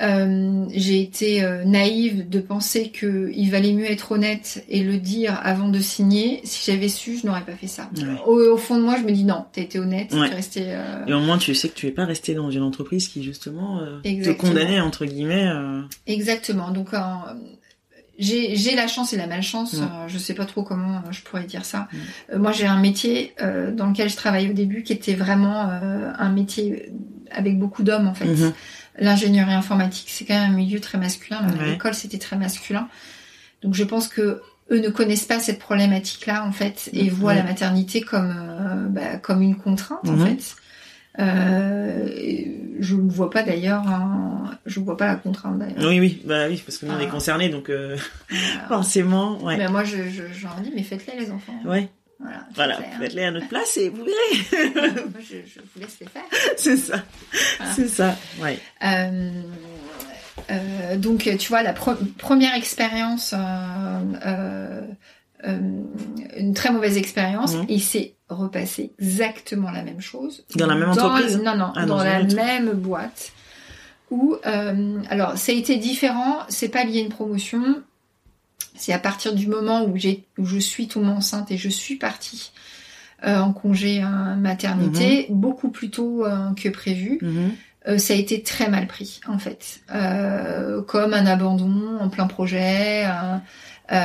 Euh, 0.00 0.64
j'ai 0.74 1.02
été 1.02 1.44
euh, 1.44 1.64
naïve 1.64 2.26
de 2.28 2.40
penser 2.40 2.88
que 2.88 3.30
il 3.34 3.50
valait 3.50 3.74
mieux 3.74 3.90
être 3.90 4.12
honnête 4.12 4.64
et 4.70 4.82
le 4.82 4.96
dire 4.96 5.38
avant 5.44 5.68
de 5.68 5.78
signer. 5.80 6.40
Si 6.44 6.70
j'avais 6.70 6.88
su, 6.88 7.18
je 7.18 7.26
n'aurais 7.26 7.42
pas 7.44 7.52
fait 7.52 7.66
ça. 7.66 7.90
Ouais. 7.98 8.04
Au, 8.26 8.38
au 8.54 8.56
fond 8.56 8.76
de 8.78 8.82
moi, 8.82 8.96
je 8.98 9.02
me 9.04 9.12
dis 9.12 9.24
non, 9.24 9.44
t'as 9.52 9.60
été 9.60 9.78
honnête, 9.78 10.12
Ouais. 10.14 10.30
t'es 10.30 10.34
resté. 10.34 10.62
euh, 10.68 11.04
Et 11.06 11.12
au 11.12 11.20
moins, 11.20 11.36
tu 11.36 11.54
sais 11.54 11.68
que 11.68 11.74
tu 11.74 11.86
es 11.88 11.90
pas 11.90 12.06
resté 12.06 12.32
dans 12.34 12.50
une 12.50 12.62
entreprise 12.62 13.08
qui, 13.08 13.22
justement, 13.22 13.80
te 14.02 14.30
condamnait, 14.32 14.80
entre 14.80 15.04
guillemets. 15.04 15.46
Exactement. 16.06 16.70
Donc, 16.70 16.88
j'ai 18.18 18.74
la 18.74 18.86
chance 18.86 19.12
et 19.12 19.16
la 19.16 19.26
malchance. 19.26 19.74
Ouais. 19.74 19.86
je 20.08 20.18
sais 20.18 20.34
pas 20.34 20.44
trop 20.46 20.62
comment 20.62 21.02
je 21.10 21.22
pourrais 21.22 21.44
dire 21.44 21.64
ça. 21.64 21.88
Moi, 22.34 22.52
j'ai 22.52 22.66
un 22.66 22.80
métier 22.80 23.34
dans 23.76 23.86
lequel 23.88 24.08
je 24.08 24.16
travaillais 24.16 24.48
au 24.50 24.54
début 24.54 24.82
qui 24.84 24.92
était 24.94 25.14
vraiment 25.14 25.60
un 25.60 26.28
métier 26.30 26.90
avec 27.30 27.58
beaucoup 27.58 27.82
d'hommes 27.82 28.06
en 28.08 28.14
fait. 28.14 28.26
Mhm. 28.26 28.52
L'ingénierie 28.98 29.54
informatique, 29.54 30.08
c'est 30.08 30.24
quand 30.24 30.34
même 30.34 30.52
un 30.52 30.54
milieu 30.56 30.80
très 30.80 30.98
masculin. 30.98 31.40
Ouais. 31.58 31.70
l'école, 31.72 31.94
c'était 31.94 32.18
très 32.18 32.36
masculin. 32.36 32.88
Donc, 33.62 33.74
je 33.74 33.84
pense 33.84 34.08
que 34.08 34.42
eux 34.70 34.80
ne 34.80 34.88
connaissent 34.88 35.24
pas 35.24 35.38
cette 35.40 35.58
problématique-là 35.58 36.44
en 36.46 36.52
fait 36.52 36.88
et 36.92 37.04
Ouais. 37.04 37.08
voient 37.10 37.34
la 37.34 37.42
maternité 37.42 38.00
comme 38.00 38.34
euh, 38.36 38.86
bah, 38.88 39.16
comme 39.18 39.42
une 39.42 39.56
contrainte 39.56 40.00
en 40.08 40.12
Mhm. 40.12 40.26
fait. 40.26 40.56
Euh, 41.18 42.08
je 42.80 42.96
ne 42.96 43.10
vois 43.10 43.30
pas 43.30 43.42
d'ailleurs, 43.42 43.84
je 44.66 44.80
ne 44.80 44.84
vois 44.84 44.96
pas 44.96 45.06
la 45.06 45.16
contrainte 45.16 45.58
d'ailleurs. 45.58 45.76
Oui, 45.90 46.00
oui, 46.00 46.22
bah 46.24 46.46
oui, 46.48 46.62
parce 46.64 46.78
que 46.78 46.86
nous, 46.86 46.92
on 46.92 46.98
est 47.00 47.08
concernés, 47.08 47.48
donc 47.48 47.68
euh, 47.70 47.96
forcément, 48.68 49.42
ouais. 49.44 49.56
Mais 49.58 49.68
moi, 49.68 49.84
je, 49.84 49.96
je, 50.08 50.22
je 50.32 50.46
dis, 50.62 50.72
mais 50.74 50.82
faites-les 50.82 51.18
les 51.18 51.30
enfants. 51.30 51.58
Ouais, 51.64 51.88
Voilà, 52.22 52.46
voilà, 52.54 52.76
faites-les, 53.00 53.24
à 53.24 53.30
notre 53.32 53.48
place 53.48 53.76
et 53.76 53.88
vous 53.88 54.04
verrez. 54.04 54.70
Moi, 54.74 54.92
je, 55.20 55.36
je 55.46 55.60
vous 55.60 55.80
laisse 55.80 55.98
les 56.00 56.06
faire. 56.06 56.22
c'est 56.56 56.76
ça, 56.76 57.02
Voilà. 57.58 57.72
c'est 57.74 57.88
ça, 57.88 58.16
ouais. 58.40 58.58
Euh, 58.84 59.30
euh, 60.50 60.96
donc, 60.96 61.28
tu 61.38 61.48
vois, 61.48 61.62
la 61.62 61.72
pre- 61.72 61.96
première 62.18 62.54
expérience, 62.54 63.34
euh, 63.36 63.38
euh, 64.26 64.80
euh, 65.46 65.58
une 66.36 66.54
très 66.54 66.70
mauvaise 66.70 66.96
expérience, 66.96 67.54
Mhm. 67.56 67.66
et 67.68 67.78
c'est 67.78 68.14
repassé 68.28 68.92
exactement 68.98 69.70
la 69.70 69.82
même 69.82 70.00
chose. 70.00 70.44
Dans 70.56 70.66
la 70.66 70.74
même 70.76 70.90
entreprise 70.90 71.38
Non, 71.42 71.56
non, 71.56 71.72
Ah, 71.76 71.84
dans, 71.86 71.96
dans 71.98 72.04
la 72.04 72.22
même 72.22 72.70
boîte. 72.72 73.32
Où, 74.10 74.36
euh, 74.46 74.98
alors, 75.10 75.36
ça 75.38 75.52
a 75.52 75.54
été 75.54 75.76
différent, 75.76 76.38
c'est 76.48 76.68
pas 76.68 76.84
lié 76.84 76.98
à 77.00 77.02
une 77.02 77.08
promotion, 77.08 77.82
c'est 78.74 78.92
à 78.92 78.98
partir 78.98 79.34
du 79.34 79.46
moment 79.46 79.84
où, 79.84 79.96
j'ai, 79.96 80.24
où 80.38 80.44
je 80.44 80.58
suis 80.58 80.88
tombée 80.88 81.08
enceinte 81.08 81.50
et 81.50 81.56
je 81.56 81.68
suis 81.68 81.96
partie 81.96 82.52
euh, 83.24 83.38
en 83.38 83.52
congé 83.52 84.02
euh, 84.02 84.34
maternité, 84.36 85.26
beaucoup 85.30 85.70
plus 85.70 85.90
tôt 85.90 86.24
euh, 86.26 86.52
que 86.54 86.68
prévu 86.68 87.18
Mhm. 87.22 87.52
euh, 87.88 87.98
ça 87.98 88.14
a 88.14 88.16
été 88.16 88.42
très 88.42 88.68
mal 88.68 88.86
pris 88.86 89.20
en 89.28 89.38
fait, 89.38 89.80
Euh, 89.94 90.82
comme 90.82 91.14
un 91.14 91.26
abandon 91.26 91.98
en 92.00 92.08
plein 92.08 92.26
projet. 92.26 93.04
euh, 93.06 93.38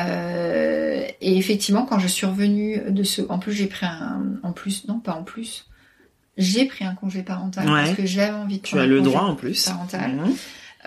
euh, 0.01 1.05
et 1.21 1.37
effectivement, 1.37 1.83
quand 1.85 1.99
je 1.99 2.07
suis 2.07 2.25
revenue 2.25 2.81
de 2.89 3.03
ce, 3.03 3.21
en 3.29 3.39
plus 3.39 3.53
j'ai 3.53 3.67
pris 3.67 3.85
un, 3.85 4.21
en 4.43 4.51
plus 4.51 4.87
non 4.87 4.99
pas 4.99 5.13
en 5.13 5.23
plus, 5.23 5.65
j'ai 6.37 6.65
pris 6.65 6.85
un 6.85 6.93
congé 6.95 7.23
parental 7.23 7.65
Ouais. 7.67 7.83
parce 7.83 7.95
que 7.95 8.05
j'avais 8.05 8.33
envie 8.33 8.57
de 8.57 8.63
Tu 8.63 8.75
prendre 8.75 8.81
as 8.83 8.85
un 8.85 8.89
le 8.89 8.97
congé 8.99 9.09
droit 9.11 9.21
en 9.23 9.35
plus. 9.35 9.65
parental. 9.65 10.11
Mhm. 10.15 10.35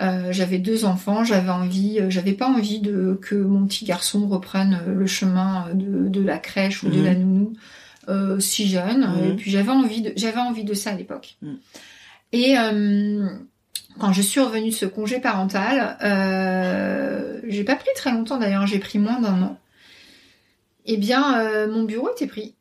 Euh, 0.01 0.31
j'avais 0.31 0.57
deux 0.57 0.85
enfants, 0.85 1.23
j'avais 1.23 1.49
envie, 1.51 1.99
euh, 1.99 2.09
j'avais 2.09 2.33
pas 2.33 2.47
envie 2.47 2.79
de 2.79 3.19
que 3.21 3.35
mon 3.35 3.67
petit 3.67 3.85
garçon 3.85 4.27
reprenne 4.27 4.79
euh, 4.87 4.95
le 4.95 5.05
chemin 5.05 5.67
de, 5.73 6.07
de 6.09 6.21
la 6.21 6.39
crèche 6.39 6.81
ou 6.83 6.89
de 6.89 6.97
Mhm. 6.97 7.05
la 7.05 7.13
nounou 7.15 7.53
euh, 8.09 8.39
si 8.39 8.67
jeune. 8.67 9.01
Mhm. 9.07 9.23
Et 9.31 9.35
puis 9.35 9.51
j'avais 9.51 9.69
envie 9.69 10.01
de, 10.01 10.11
j'avais 10.15 10.39
envie 10.39 10.63
de 10.63 10.73
ça 10.73 10.89
à 10.91 10.95
l'époque. 10.95 11.35
Mhm. 11.43 11.57
Et 12.31 12.57
euh, 12.57 13.27
quand 13.99 14.11
je 14.13 14.21
suis 14.23 14.39
revenue 14.39 14.69
de 14.69 14.75
ce 14.75 14.85
congé 14.87 15.19
parental, 15.19 15.97
j'ai 17.47 17.63
pas 17.63 17.75
pris 17.75 17.89
très 17.95 18.11
longtemps 18.11 18.37
d'ailleurs, 18.37 18.65
j'ai 18.65 18.79
pris 18.79 18.97
moins 18.99 19.19
d'un 19.19 19.41
an. 19.43 19.59
Eh 20.85 20.97
bien, 20.97 21.67
mon 21.67 21.83
bureau 21.83 22.09
était 22.11 22.27
pris. 22.27 22.55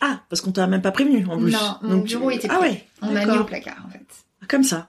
Ah, 0.00 0.20
parce 0.30 0.40
qu'on 0.40 0.52
t'a 0.52 0.66
même 0.66 0.80
pas 0.82 0.92
prévenu 0.92 1.26
en 1.26 1.38
plus. 1.38 1.52
Non, 1.52 1.76
mon 1.82 1.96
Donc, 1.96 2.04
bureau 2.06 2.30
était 2.30 2.48
Ah 2.50 2.56
pris. 2.58 2.70
ouais, 2.70 2.86
On 3.02 3.10
m'a 3.12 3.24
mis 3.26 3.36
au 3.38 3.44
placard 3.44 3.84
en 3.86 3.90
fait. 3.90 4.04
Comme 4.48 4.64
ça. 4.64 4.88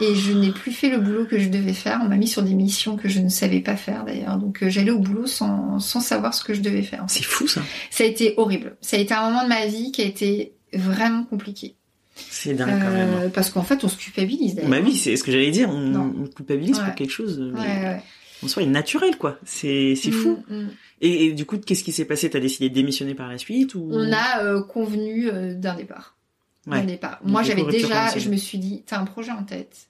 Et 0.00 0.14
je 0.14 0.32
n'ai 0.32 0.50
plus 0.52 0.72
fait 0.72 0.88
le 0.90 0.98
boulot 0.98 1.24
que 1.24 1.38
je 1.38 1.48
devais 1.48 1.72
faire. 1.72 2.00
On 2.04 2.08
m'a 2.08 2.16
mis 2.16 2.28
sur 2.28 2.42
des 2.42 2.54
missions 2.54 2.96
que 2.96 3.08
je 3.08 3.20
ne 3.20 3.28
savais 3.28 3.60
pas 3.60 3.76
faire 3.76 4.04
d'ailleurs. 4.04 4.36
Donc 4.38 4.62
euh, 4.62 4.70
j'allais 4.70 4.90
au 4.92 4.98
boulot 5.00 5.26
sans, 5.26 5.78
sans 5.80 6.00
savoir 6.00 6.34
ce 6.34 6.44
que 6.44 6.54
je 6.54 6.60
devais 6.60 6.82
faire. 6.82 7.04
C'est 7.08 7.24
fou 7.24 7.48
ça. 7.48 7.62
Ça 7.90 8.04
a 8.04 8.06
été 8.06 8.34
horrible. 8.36 8.76
Ça 8.80 8.96
a 8.96 9.00
été 9.00 9.12
un 9.14 9.28
moment 9.28 9.42
de 9.44 9.48
ma 9.48 9.66
vie 9.66 9.90
qui 9.92 10.02
a 10.02 10.04
été 10.04 10.52
vraiment 10.72 11.24
compliqué. 11.24 11.74
C'est 12.14 12.54
dingue 12.54 12.80
quand 12.80 12.90
même. 12.90 13.14
Euh, 13.14 13.28
parce 13.28 13.50
qu'en 13.50 13.62
fait, 13.62 13.84
on 13.84 13.88
se 13.88 13.96
culpabilise 13.96 14.54
d'ailleurs. 14.54 14.70
Bah 14.70 14.78
oui, 14.84 14.96
c'est 14.96 15.16
ce 15.16 15.22
que 15.24 15.30
j'allais 15.32 15.50
dire. 15.50 15.68
On, 15.70 15.94
on 15.94 16.26
culpabilise 16.26 16.78
Ouais. 16.78 16.84
pour 16.84 16.94
quelque 16.94 17.12
chose. 17.12 17.38
euh, 17.40 17.52
Ouais, 17.52 17.60
mais 17.66 17.84
ouais. 17.88 18.02
En 18.44 18.46
soi, 18.48 18.64
naturel 18.66 19.16
quoi. 19.18 19.36
C'est 19.44 19.94
c'est 19.96 20.12
fou. 20.12 20.38
Mm, 20.48 20.54
mm. 20.62 20.68
Et, 21.00 21.24
et 21.26 21.32
du 21.32 21.44
coup, 21.44 21.58
qu'est-ce 21.58 21.82
qui 21.82 21.90
s'est 21.92 22.04
passé? 22.04 22.30
T'as 22.30 22.38
décidé 22.40 22.68
de 22.68 22.74
démissionner 22.74 23.14
par 23.14 23.28
la 23.28 23.38
suite 23.38 23.74
ou? 23.74 23.88
On 23.92 24.12
a 24.12 24.42
euh, 24.44 24.62
convenu 24.62 25.28
euh, 25.28 25.54
d'un 25.54 25.74
départ. 25.74 26.16
Ouais. 26.68 26.80
D'un 26.80 26.86
départ. 26.86 27.18
Moi, 27.24 27.42
j'avais 27.42 27.64
déjà, 27.64 28.16
je 28.16 28.28
me 28.28 28.36
suis 28.36 28.58
dit, 28.58 28.82
t'as 28.86 28.98
un 29.00 29.04
projet 29.06 29.30
en 29.32 29.42
tête. 29.42 29.87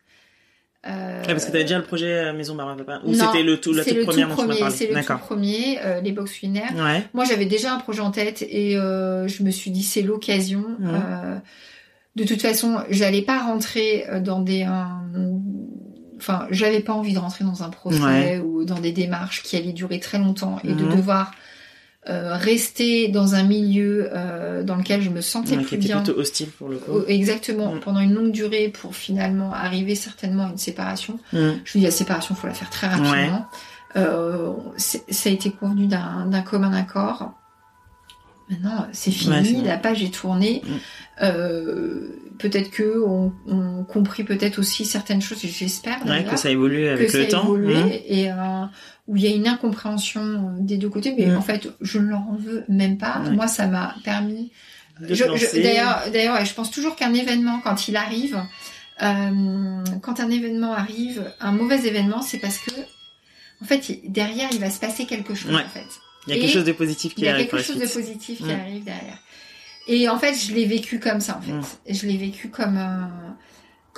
Euh, 0.89 1.23
Ah, 1.25 1.29
parce 1.29 1.45
que 1.45 1.51
t'avais 1.53 1.65
déjà 1.65 1.77
le 1.79 1.85
projet 1.85 2.13
euh, 2.13 2.33
Maison 2.33 2.55
Barba 2.55 2.83
Papa 2.83 3.01
Ou 3.05 3.13
c'était 3.15 3.43
le 3.43 3.61
tout 3.61 3.73
la 3.75 3.85
toute 3.85 3.95
le 3.97 4.05
première 4.05 4.29
tout 4.29 4.37
dont 4.37 4.43
tu 4.43 4.49
premier, 4.59 4.71
c'est 4.71 4.87
le 4.93 5.05
tout 5.05 5.19
premier, 5.19 5.79
euh, 5.85 6.01
les 6.01 6.13
box 6.13 6.33
culinaires. 6.33 6.73
Ouais. 6.77 7.05
Moi, 7.15 7.25
j'avais 7.25 7.45
déjà 7.47 7.75
un 7.75 7.79
projet 7.79 8.01
en 8.01 8.11
tête 8.11 8.43
et 8.49 8.77
euh, 8.77 9.29
je 9.29 9.43
me 9.43 9.51
suis 9.51 9.71
dit 9.71 9.83
c'est 9.83 10.03
l'occasion. 10.03 10.65
Euh, 10.83 11.37
de 12.17 12.25
toute 12.25 12.41
façon, 12.41 12.79
j'allais 12.91 13.23
pas 13.23 13.39
rentrer 13.43 14.07
euh, 14.09 14.21
dans 14.21 14.41
des, 14.41 14.63
un- 14.63 15.03
enfin, 16.17 16.47
j'avais 16.51 16.81
pas 16.81 16.93
envie 16.95 17.13
de 17.13 17.19
rentrer 17.19 17.45
dans 17.45 17.63
un 17.63 17.69
procès 17.71 18.01
Ouais. 18.03 18.39
ou 18.45 18.65
dans 18.65 18.79
des 18.81 18.93
démarches 18.93 19.43
qui 19.43 19.57
allaient 19.57 19.73
durer 19.73 20.01
très 20.01 20.19
longtemps 20.19 20.59
et 20.65 20.73
de 20.73 20.85
Mhm. 20.85 20.97
devoir 20.97 21.33
euh, 22.09 22.37
rester 22.37 23.09
dans 23.09 23.35
un 23.35 23.43
milieu 23.43 24.09
euh, 24.15 24.63
dans 24.63 24.77
lequel 24.77 25.03
je 25.03 25.11
me 25.11 25.21
sentais 25.21 25.57
Ouais, 25.57 25.63
plus 25.63 25.77
était 25.77 25.89
bien. 25.89 26.01
plutôt 26.03 26.19
hostile 26.19 26.49
pour 26.51 26.69
le 26.69 26.77
coup. 26.79 27.01
Exactement, 27.07 27.75
Mhm. 27.75 27.81
pendant 27.81 28.01
une 28.01 28.15
longue 28.15 28.33
durée 28.33 28.69
pour 28.69 28.95
finalement 28.97 29.53
arriver 29.53 29.95
certainement 29.95 30.47
à 30.47 30.51
une 30.51 30.59
séparation. 30.59 31.19
Mhm. 31.33 31.61
Je 31.65 31.79
me 31.79 31.81
dis 31.81 31.85
la 31.85 31.91
séparation, 31.91 32.35
faut 32.35 32.47
la 32.47 32.55
faire 32.55 32.71
très 32.71 32.87
rapidement. 32.89 33.47
Euh, 33.97 34.53
ça 34.77 35.29
a 35.31 35.33
été 35.33 35.51
convenu 35.51 35.87
d'un 35.87 36.27
d'un 36.27 36.43
commun 36.43 36.73
accord. 36.73 37.33
Maintenant, 38.51 38.87
c'est 38.93 39.11
fini, 39.11 39.59
Ouais, 39.59 39.63
la 39.67 39.77
page 39.77 40.03
est 40.03 40.15
tournée. 40.15 40.63
Mm. 40.65 40.71
Euh, 41.23 42.09
peut-être 42.39 42.71
que 42.71 43.03
on, 43.05 43.33
on 43.47 43.85
compris 43.85 44.25
peut-être 44.25 44.59
aussi 44.59 44.87
certaines 44.87 45.21
choses, 45.21 45.45
et 45.45 45.49
j'espère 45.49 46.01
que 46.31 46.37
ça 46.37 46.51
évolue 46.51 46.89
avec 46.89 47.11
que 47.11 47.17
le 47.19 47.25
ça 47.25 47.31
temps. 47.31 47.45
évolué 47.45 47.75
Mhm. 47.77 47.91
et 48.07 48.31
euh, 48.33 48.35
où 49.09 49.17
il 49.17 49.23
y 49.23 49.27
a 49.27 49.35
une 49.35 49.49
incompréhension 49.49 50.21
euh, 50.23 50.61
des 50.61 50.77
deux 50.77 50.91
côtés, 50.91 51.15
mais 51.19 51.27
Mm. 51.27 51.37
en 51.37 51.43
fait, 51.43 51.69
je 51.81 51.99
ne 51.99 52.09
leur 52.09 52.21
en 52.21 52.37
veux 52.39 52.65
même 52.69 52.99
pas. 52.99 53.21
Ouais. 53.21 53.31
Moi, 53.31 53.49
ça 53.49 53.67
m'a 53.67 53.97
permis. 54.05 54.53
D'ailleurs, 55.01 56.45
je 56.45 56.55
pense 56.55 56.71
toujours 56.71 56.95
qu'un 56.95 57.15
événement, 57.15 57.61
quand 57.65 57.89
il 57.89 57.97
arrive, 57.97 58.41
euh, 59.03 59.85
quand 60.03 60.21
un 60.21 60.31
événement 60.31 60.75
arrive, 60.75 61.33
un 61.41 61.53
mauvais 61.53 61.87
événement, 61.87 62.21
c'est 62.21 62.39
parce 62.39 62.59
que, 62.59 62.71
en 63.63 63.65
fait, 63.65 64.01
derrière, 64.09 64.49
il 64.53 64.61
va 64.61 64.71
se 64.71 64.81
passer 64.81 65.07
quelque 65.07 65.35
chose. 65.35 65.53
Ouais. 65.53 65.63
En 65.63 65.69
fait, 65.69 65.87
Il 66.27 66.31
y 66.31 66.33
a 66.33 66.37
et 66.37 66.41
quelque 66.41 66.53
chose 66.53 66.65
de 66.65 66.73
positif 66.73 67.15
qui 67.15 67.23
il 67.23 67.25
y 67.25 67.29
a 67.29 67.35
arrive 67.35 67.49
quelque 67.49 67.65
chose 67.65 67.79
de 67.79 67.87
positif 67.87 68.39
qui 68.39 68.53
arrive 68.53 68.85
derrière. 68.85 69.19
Et 69.87 70.09
en 70.09 70.19
fait, 70.19 70.35
je 70.35 70.53
l'ai 70.53 70.67
vécu 70.67 71.01
comme 71.01 71.21
ça, 71.21 71.39
en 71.39 71.41
fait. 71.41 71.53
Mm. 71.53 71.95
Je 71.95 72.07
l'ai 72.07 72.19
vécu 72.19 72.49
comme 72.51 72.77
un, 72.77 73.11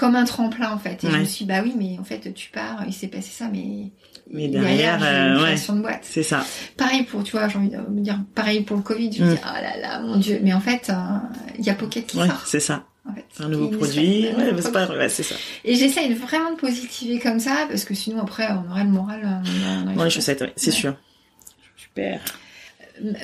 comme 0.01 0.16
un 0.16 0.24
tremplin, 0.24 0.72
en 0.72 0.78
fait. 0.78 1.05
Et 1.05 1.09
je 1.09 1.12
Ouais. 1.12 1.18
me 1.20 1.24
suis 1.26 1.44
dit, 1.44 1.48
bah 1.53 1.61
oui, 1.62 1.74
mais 1.76 1.98
en 2.01 2.05
fait, 2.05 2.32
tu 2.32 2.48
pars, 2.51 2.82
il 2.86 2.92
s'est 2.94 3.09
passé 3.09 3.28
ça, 3.30 3.48
mais, 3.53 3.92
Mais 4.32 4.48
derrière, 4.48 4.98
euh, 5.03 5.28
une 5.28 5.36
ouais. 5.36 5.42
création 5.42 5.76
de 5.76 5.82
boîte. 5.82 6.01
C'est 6.03 6.22
ça. 6.22 6.42
Pareil 6.78 7.03
pour, 7.03 7.22
tu 7.22 7.32
vois, 7.32 7.48
j'ai 7.48 7.59
envie 7.59 7.68
de 7.68 7.76
me 7.76 8.01
dire, 8.01 8.18
pareil 8.34 8.62
pour 8.62 8.76
le 8.78 8.82
Covid. 8.82 9.12
Je 9.12 9.22
me 9.22 9.30
Mm. 9.30 9.34
dis, 9.34 9.40
ah 9.44 9.61
là 9.61 9.76
là, 9.76 10.01
mon 10.01 10.16
Dieu. 10.16 10.40
Mais 10.42 10.55
en 10.55 10.61
fait, 10.61 10.88
euh, 10.88 10.94
il 11.59 11.64
y 11.66 11.70
a 11.70 11.74
Pocket 11.74 12.07
qui 12.07 12.16
Ouais, 12.18 12.26
sort. 12.28 12.42
c'est 12.46 12.61
ça. 12.61 12.84
En 13.09 13.14
fait, 13.14 13.24
Un 13.40 13.48
nouveau 13.48 13.68
produit. 13.68 14.26
Ouais, 14.28 14.53
c'est 14.62 14.72
pas, 14.72 14.88
ouais, 14.88 15.09
ça. 15.11 15.34
Et 15.64 15.74
j'essaye 15.74 16.12
vraiment 16.14 16.53
de 16.53 16.57
positiver 16.57 17.18
comme 17.18 17.38
ça, 17.38 17.66
parce 17.68 17.84
que 17.84 17.92
sinon, 17.94 18.22
après, 18.22 18.48
on 18.53 18.70
aurait 18.70 18.84
le 18.84 18.90
moral 18.90 19.20
euh, 19.22 19.84
dans, 19.84 19.94
Dans 19.96 20.05
les 20.05 20.11
chaussettes, 20.11 20.40
ouais, 20.40 20.53
c'est 20.57 20.70
Ouais. 20.70 20.76
sûr. 20.76 20.94
Super. 21.76 22.20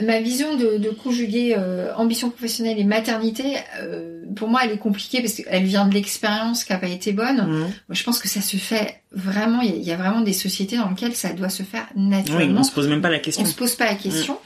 Ma 0.03 0.21
vision 0.21 0.57
de, 0.57 0.79
de 0.79 0.91
conjuguer 0.91 1.55
euh, 1.59 1.95
ambition 1.97 2.31
professionnelle 2.31 2.79
et 2.79 2.85
maternité, 2.85 3.57
euh, 3.81 4.23
pour 4.35 4.49
moi, 4.49 4.61
elle 4.65 4.73
est 4.73 4.79
compliquée 4.79 5.21
parce 5.21 5.35
qu'elle 5.35 5.65
vient 5.65 5.87
de 5.87 5.95
l'expérience 5.95 6.65
qui 6.65 6.73
n'a 6.73 6.79
pas 6.79 6.89
été 6.89 7.13
bonne. 7.13 7.47
Mhm. 7.47 7.59
Moi, 7.61 7.71
je 7.93 8.03
pense 8.03 8.19
que 8.19 8.29
ça 8.29 8.41
se 8.41 8.57
fait 8.57 9.01
vraiment. 9.13 9.61
Il 9.63 9.71
y, 9.71 9.73
a- 9.73 9.77
il 9.77 9.85
y 9.85 9.93
a 9.93 9.97
vraiment 9.97 10.21
des 10.21 10.33
sociétés 10.33 10.77
dans 10.77 10.89
lesquelles 10.91 11.15
ça 11.15 11.33
doit 11.33 11.49
se 11.49 11.63
faire 11.63 11.87
Oui, 11.97 12.03
naturellement. 12.09 12.61
on 12.61 12.65
se 12.65 12.73
pose 12.73 12.89
même 12.89 13.03
pas 13.03 13.11
la 13.11 13.19
question. 13.19 13.43
on 13.43 13.47
se 13.47 13.55
pose 13.55 13.75
pas 13.75 13.87
la 13.87 13.95
question. 13.97 14.39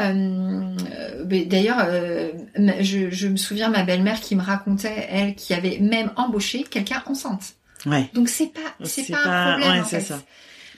Euh, 0.00 0.74
euh, 0.92 1.24
D'ailleurs, 1.46 1.78
euh, 1.86 2.30
je, 2.80 3.10
je 3.10 3.28
me 3.28 3.36
souviens 3.36 3.68
ma 3.70 3.82
belle-mère 3.84 4.20
qui 4.20 4.34
me 4.36 4.42
racontait 4.42 5.06
elle 5.10 5.34
qui 5.34 5.54
avait 5.54 5.78
même 5.80 6.10
embauché 6.16 6.64
quelqu'un 6.64 7.02
enceinte. 7.06 7.54
Ouais. 7.86 8.08
Donc 8.14 8.28
c'est 8.28 8.52
pas 8.52 8.60
c'est 8.84 9.10
pas, 9.10 9.22
pas- 9.22 9.28
un 9.30 9.50
problème 9.52 9.72
ouais, 9.74 9.80
en 9.80 9.84
c'est 9.84 10.00
fait. 10.00 10.06
ça. 10.14 10.22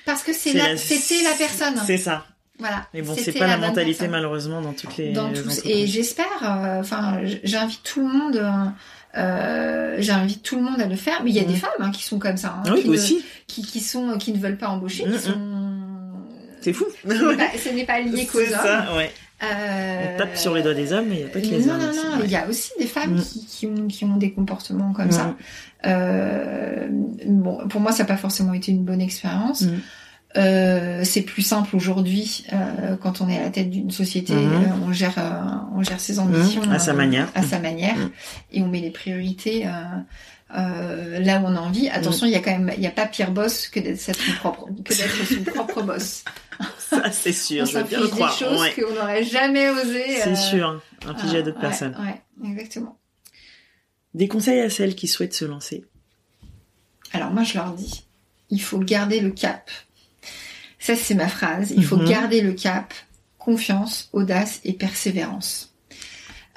Parce 0.05 0.23
que 0.23 0.33
c'est 0.33 0.53
la- 0.53 0.77
c'était 0.77 1.23
la 1.23 1.33
personne. 1.39 1.75
C'est 1.87 1.99
ça. 1.99 2.27
Voilà. 2.59 2.87
Mais 2.95 3.03
bon, 3.03 3.15
c'est 3.19 3.33
pas 3.33 3.47
la 3.47 3.59
mentalité 3.59 3.99
personne. 3.99 4.11
malheureusement 4.13 4.61
dans 4.63 4.73
toutes 4.73 4.97
les 4.97 5.13
dans 5.13 5.31
tous 5.33 5.61
et 5.67 5.87
j'espère 5.87 6.27
euh, 6.43 6.81
enfin 6.81 7.21
j'invite 7.45 7.83
tout 7.83 8.01
le 8.01 8.13
monde 8.13 8.37
euh, 8.37 8.65
euh, 9.19 9.97
j'invite 9.99 10.43
tout 10.43 10.57
le 10.57 10.63
monde 10.63 10.81
à 10.81 10.87
le 10.87 10.97
faire 10.97 11.23
mais 11.23 11.31
il 11.31 11.37
y 11.37 11.41
a 11.41 11.45
des 11.45 11.55
femmes 11.57 11.71
hein, 11.81 11.91
qui 11.91 12.03
sont 12.05 12.19
comme 12.19 12.37
ça 12.39 12.55
hein, 12.59 12.63
Ah 12.67 12.71
oui, 12.75 12.83
qui, 12.83 12.89
ne, 12.89 12.95
aussi. 12.95 13.25
qui 13.47 13.63
qui 13.63 13.81
sont 13.81 14.17
qui 14.19 14.33
ne 14.33 14.39
veulent 14.39 14.57
pas 14.57 14.69
embaucher 14.69 15.05
Mhm. 15.05 15.13
qui 15.13 15.19
sont 15.19 15.41
C'est 16.63 16.73
fou. 16.73 16.87
ce 17.09 17.69
n'est 17.75 17.85
pas, 17.85 17.93
pas 17.95 18.01
lié 18.01 18.27
qu'aux 18.27 18.39
hommes 18.41 18.47
ça, 18.49 18.95
ouais. 18.97 19.13
Euh, 19.45 20.15
On 20.15 20.19
tape 20.19 20.37
sur 20.39 20.55
les 20.55 20.63
doigts 20.63 20.73
des 20.73 20.95
hommes, 20.95 21.09
mais 21.11 21.17
il 21.17 21.19
n'y 21.19 21.25
a 21.25 21.29
pas 21.29 21.41
que 21.43 21.47
les 21.47 21.67
non, 21.67 21.75
hommes. 21.75 21.81
non, 21.81 21.87
non, 21.93 22.17
ouais. 22.21 22.25
il 22.25 22.31
y 22.31 22.37
a 22.37 22.49
aussi 22.49 22.71
des 22.81 22.87
femmes 22.87 23.17
Mm. 23.17 23.23
qui, 23.23 23.45
qui, 23.47 23.67
ont, 23.67 23.87
qui 23.87 24.05
ont 24.07 24.17
des 24.17 24.33
comportements 24.33 24.95
comme 24.95 25.11
ça. 25.13 25.37
Euh, 25.85 26.87
bon, 27.27 27.69
pour 27.69 27.81
moi, 27.83 27.93
ça 27.93 28.03
n'a 28.05 28.07
pas 28.09 28.17
forcément 28.17 28.55
été 28.55 28.73
une 28.73 28.85
bonne 28.85 29.03
expérience. 29.03 29.65
Euh, 30.37 31.03
c'est 31.05 31.23
plus 31.23 31.43
simple 31.43 31.75
aujourd'hui 31.77 32.45
euh, 32.53 32.97
quand 32.97 33.21
on 33.21 33.29
est 33.29 33.39
à 33.39 33.43
la 33.45 33.51
tête 33.51 33.71
d'une 33.71 33.91
société, 33.91 34.35
Mhm. 34.35 34.53
euh, 34.53 34.67
on 34.87 34.93
gère, 34.93 35.15
euh, 35.19 35.33
on 35.75 35.83
gère 35.83 35.99
ses 36.01 36.19
ambitions 36.19 36.63
Mhm, 36.67 36.73
à 36.73 36.79
sa 36.79 36.91
euh, 36.91 36.95
manière. 36.95 37.29
à 37.35 37.43
sa 37.43 37.59
manière, 37.59 37.97
Mhm. 37.97 38.11
et 38.53 38.63
on 38.63 38.69
met 38.69 38.81
les 38.81 38.91
priorités 38.91 39.65
là 40.51 41.41
où 41.41 41.47
on 41.47 41.57
a 41.57 41.61
envie. 41.61 41.89
Attention, 41.89 42.27
il 42.27 42.33
y 42.33 42.37
a 42.37 42.41
quand 42.41 42.51
même, 42.53 42.73
il 42.77 42.83
y 42.83 42.87
a 42.87 42.91
pas 42.91 43.07
pire 43.07 43.31
boss 43.31 43.69
que 43.69 43.81
d'être 43.81 43.99
son 44.01 44.13
propre, 44.39 44.67
que 44.85 44.95
d'être 44.95 45.25
son 45.27 45.43
propre 45.55 45.83
boss. 45.83 46.25
Ça, 46.79 47.11
c'est 47.11 47.33
sûr, 47.33 47.63
on 47.63 47.67
je 47.67 47.79
veux 47.79 47.85
bien 47.85 47.99
le 48.01 48.07
s'inflige 48.07 48.11
des 48.11 48.11
croire. 48.11 48.39
choses 48.39 48.61
ouais. 48.61 48.73
qu'on 48.75 48.95
n'aurait 48.95 49.25
jamais 49.25 49.69
osé. 49.71 50.05
C'est 50.23 50.37
sûr, 50.37 50.81
infligé 51.07 51.39
à 51.39 51.43
d'autres 51.43 51.57
ouais, 51.57 51.61
personnes. 51.63 51.97
Ouais, 52.01 52.51
exactement. 52.51 52.97
Des 54.15 54.29
conseils 54.29 54.61
à 54.61 54.71
celles 54.71 54.95
qui 54.95 55.09
souhaitent 55.09 55.35
se 55.35 55.45
lancer. 55.45 55.85
Alors 57.13 57.31
moi, 57.31 57.43
je 57.43 57.55
leur 57.55 57.73
dis, 57.73 58.05
il 58.51 58.63
faut 58.63 58.79
garder 58.79 59.21
le 59.21 59.31
cap. 59.31 59.71
Ça, 60.87 60.95
c'est 60.97 61.15
ma 61.15 61.29
phrase. 61.29 61.73
Il 61.77 61.85
faut 61.85 61.97
Mhm. 61.97 62.09
garder 62.09 62.41
le 62.41 62.53
cap, 62.53 62.95
confiance, 63.39 64.09
audace 64.13 64.61
et 64.65 64.73
persévérance. 64.73 65.75